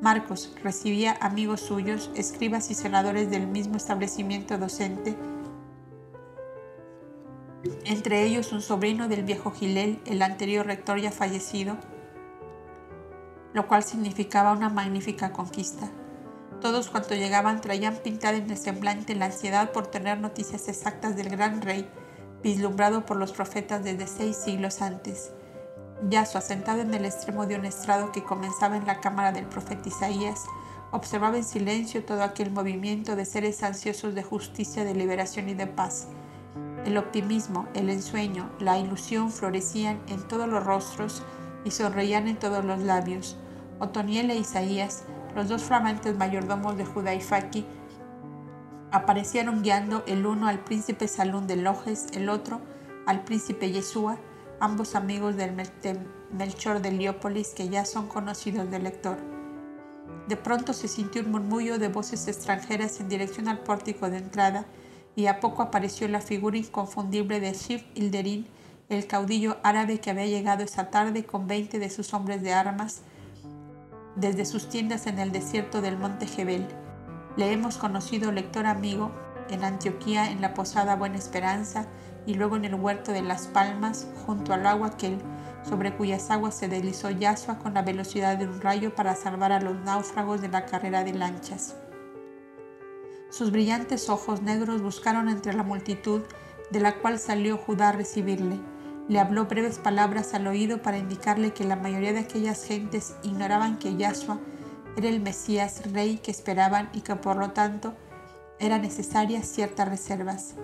[0.00, 5.16] Marcos recibía amigos suyos, escribas y senadores del mismo establecimiento docente,
[7.84, 11.76] entre ellos un sobrino del viejo Gilel, el anterior rector ya fallecido,
[13.52, 15.90] lo cual significaba una magnífica conquista.
[16.60, 21.28] Todos cuantos llegaban traían pintada en el semblante la ansiedad por tener noticias exactas del
[21.28, 21.88] gran rey,
[22.42, 25.32] vislumbrado por los profetas desde seis siglos antes.
[26.10, 29.88] Yaso, asentado en el extremo de un estrado que comenzaba en la cámara del profeta
[29.88, 30.44] Isaías,
[30.90, 35.66] observaba en silencio todo aquel movimiento de seres ansiosos de justicia, de liberación y de
[35.66, 36.08] paz.
[36.84, 41.22] El optimismo, el ensueño, la ilusión florecían en todos los rostros
[41.64, 43.36] y sonreían en todos los labios.
[43.80, 45.04] Otoniel e Isaías,
[45.38, 47.64] los dos flamantes mayordomos de Judá y Faki,
[48.90, 52.60] aparecieron guiando el uno al príncipe Salún de Lojes, el otro
[53.06, 54.18] al príncipe Yeshua,
[54.58, 55.52] ambos amigos del
[56.32, 59.16] Melchor de Heliópolis que ya son conocidos del lector.
[60.26, 64.66] De pronto se sintió un murmullo de voces extranjeras en dirección al pórtico de entrada
[65.14, 68.48] y a poco apareció la figura inconfundible de Shif Ilderin,
[68.88, 73.02] el caudillo árabe que había llegado esa tarde con veinte de sus hombres de armas
[74.18, 76.66] desde sus tiendas en el desierto del monte Jebel.
[77.36, 79.12] Le hemos conocido lector amigo
[79.48, 81.86] en Antioquía en la posada Buena Esperanza
[82.26, 85.18] y luego en el huerto de las palmas, junto al agua aquel,
[85.62, 89.60] sobre cuyas aguas se deslizó Yasua con la velocidad de un rayo para salvar a
[89.60, 91.76] los náufragos de la carrera de lanchas.
[93.30, 96.22] Sus brillantes ojos negros buscaron entre la multitud,
[96.70, 98.58] de la cual salió Judá a recibirle.
[99.08, 103.78] Le habló breves palabras al oído para indicarle que la mayoría de aquellas gentes ignoraban
[103.78, 104.38] que Yahshua
[104.96, 107.94] era el Mesías rey que esperaban y que por lo tanto
[108.58, 110.54] eran necesarias ciertas reservas.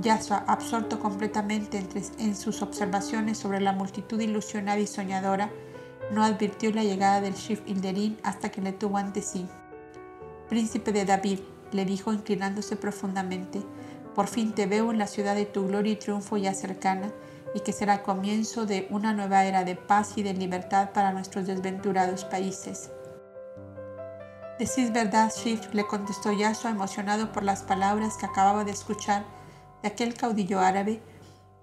[0.00, 1.86] Yahshua, absorto completamente
[2.18, 5.50] en sus observaciones sobre la multitud ilusionada y soñadora,
[6.12, 9.46] no advirtió la llegada del Shif Ilderín hasta que le tuvo ante sí.
[10.48, 11.40] Príncipe de David,
[11.72, 13.62] le dijo inclinándose profundamente,
[14.14, 17.10] por fin te veo en la ciudad de tu gloria y triunfo ya cercana,
[17.54, 21.46] y que será comienzo de una nueva era de paz y de libertad para nuestros
[21.46, 22.90] desventurados países.
[24.58, 29.24] Decís verdad, Shif, le contestó Yasua emocionado por las palabras que acababa de escuchar
[29.82, 31.02] de aquel caudillo árabe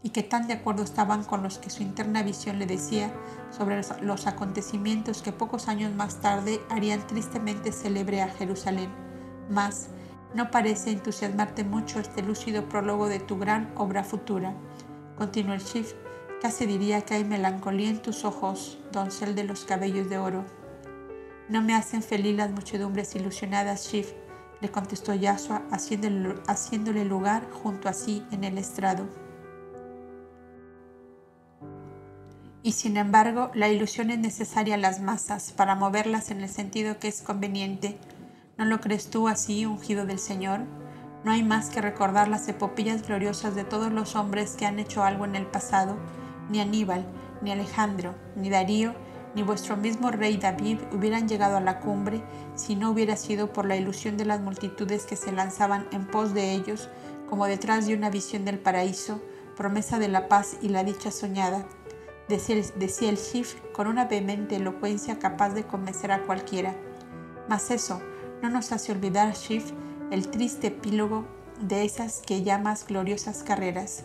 [0.01, 3.11] y que tan de acuerdo estaban con los que su interna visión le decía
[3.55, 8.89] sobre los acontecimientos que pocos años más tarde harían tristemente célebre a Jerusalén.
[9.49, 9.89] Mas,
[10.33, 14.53] no parece entusiasmarte mucho este lúcido prólogo de tu gran obra futura.
[15.19, 15.95] Continuó el Shif,
[16.41, 20.45] casi diría que hay melancolía en tus ojos, doncel de los cabellos de oro.
[21.49, 24.13] No me hacen feliz las muchedumbres ilusionadas, Shif,
[24.61, 29.07] le contestó Yasua, haciéndole, haciéndole lugar junto a sí en el estrado.
[32.63, 36.97] Y sin embargo, la ilusión es necesaria a las masas para moverlas en el sentido
[36.97, 37.97] que es conveniente.
[38.57, 40.61] ¿No lo crees tú así, ungido del Señor?
[41.23, 45.03] No hay más que recordar las epopeyas gloriosas de todos los hombres que han hecho
[45.03, 45.97] algo en el pasado,
[46.49, 47.05] ni Aníbal,
[47.41, 48.93] ni Alejandro, ni Darío,
[49.35, 52.23] ni vuestro mismo rey David hubieran llegado a la cumbre
[52.55, 56.33] si no hubiera sido por la ilusión de las multitudes que se lanzaban en pos
[56.33, 56.89] de ellos,
[57.29, 59.21] como detrás de una visión del paraíso,
[59.55, 61.65] promesa de la paz y la dicha soñada.
[62.27, 66.75] Decía el Shif con una vehemente elocuencia capaz de convencer a cualquiera.
[67.47, 68.01] Mas eso
[68.41, 69.71] no nos hace olvidar, Shif,
[70.11, 71.25] el triste epílogo
[71.61, 74.03] de esas que llamas gloriosas carreras.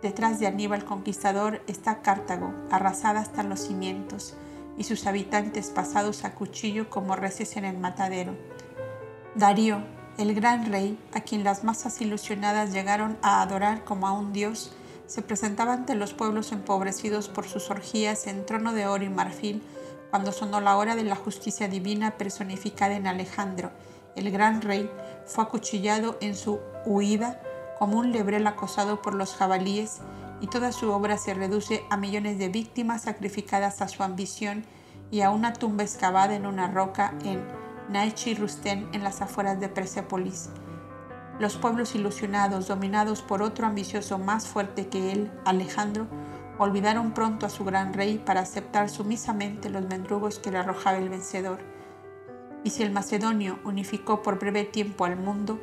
[0.00, 4.34] Detrás de Aníbal Conquistador está Cartago, arrasada hasta los cimientos,
[4.78, 8.34] y sus habitantes pasados a cuchillo como reces en el matadero.
[9.34, 9.82] Darío,
[10.16, 14.72] el gran rey, a quien las masas ilusionadas llegaron a adorar como a un dios,
[15.06, 19.62] se presentaba ante los pueblos empobrecidos por sus orgías en trono de oro y marfil
[20.08, 23.70] cuando sonó la hora de la justicia divina personificada en Alejandro.
[24.16, 24.90] El gran rey
[25.26, 27.40] fue acuchillado en su huida
[27.78, 30.00] como un lebrel acosado por los jabalíes
[30.40, 34.64] y toda su obra se reduce a millones de víctimas sacrificadas a su ambición
[35.10, 37.42] y a una tumba excavada en una roca en
[37.88, 40.50] Naichi Rusten en las afueras de Persépolis.
[41.38, 46.06] Los pueblos ilusionados, dominados por otro ambicioso más fuerte que él, Alejandro,
[46.58, 51.08] olvidaron pronto a su gran rey para aceptar sumisamente los mendrugos que le arrojaba el
[51.08, 51.71] vencedor.
[52.64, 55.60] Y si el macedonio unificó por breve tiempo al mundo,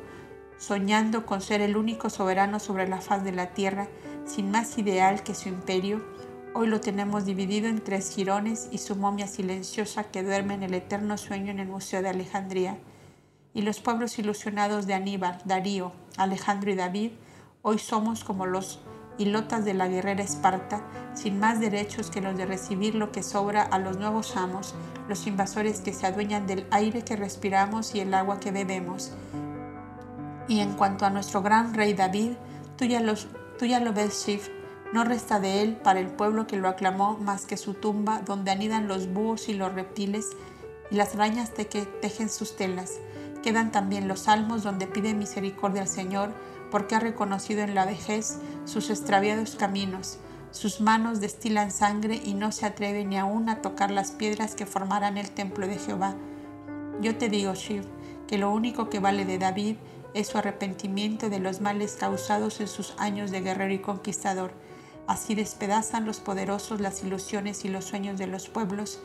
[0.58, 3.88] soñando con ser el único soberano sobre la faz de la tierra,
[4.26, 6.04] sin más ideal que su imperio,
[6.54, 10.74] hoy lo tenemos dividido en tres jirones y su momia silenciosa que duerme en el
[10.74, 12.78] eterno sueño en el Museo de Alejandría.
[13.54, 17.12] Y los pueblos ilusionados de Aníbal, Darío, Alejandro y David,
[17.62, 18.80] hoy somos como los
[19.20, 20.82] hilotas de la guerrera Esparta,
[21.14, 24.74] sin más derechos que los de recibir lo que sobra a los nuevos amos,
[25.08, 29.12] los invasores que se adueñan del aire que respiramos y el agua que bebemos.
[30.48, 32.32] Y en cuanto a nuestro gran rey David,
[32.76, 33.28] tú ya los
[33.60, 34.48] Tú ya lo ves, Shif,
[34.94, 38.50] no resta de él para el pueblo que lo aclamó más que su tumba donde
[38.50, 40.30] anidan los búhos y los reptiles
[40.90, 42.94] y las arañas que tejen sus telas.
[43.42, 46.30] Quedan también los salmos donde pide misericordia al Señor
[46.70, 50.18] porque ha reconocido en la vejez sus extraviados caminos.
[50.50, 54.66] Sus manos destilan sangre y no se atreve ni aún a tocar las piedras que
[54.66, 56.16] formarán el templo de Jehová.
[57.00, 57.84] Yo te digo, Shiv,
[58.26, 59.76] que lo único que vale de David
[60.14, 64.52] es su arrepentimiento de los males causados en sus años de guerrero y conquistador.
[65.06, 69.00] Así despedazan los poderosos las ilusiones y los sueños de los pueblos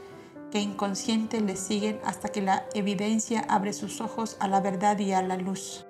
[0.51, 5.11] que inconscientes les siguen hasta que la evidencia abre sus ojos a la verdad y
[5.11, 5.85] a la luz.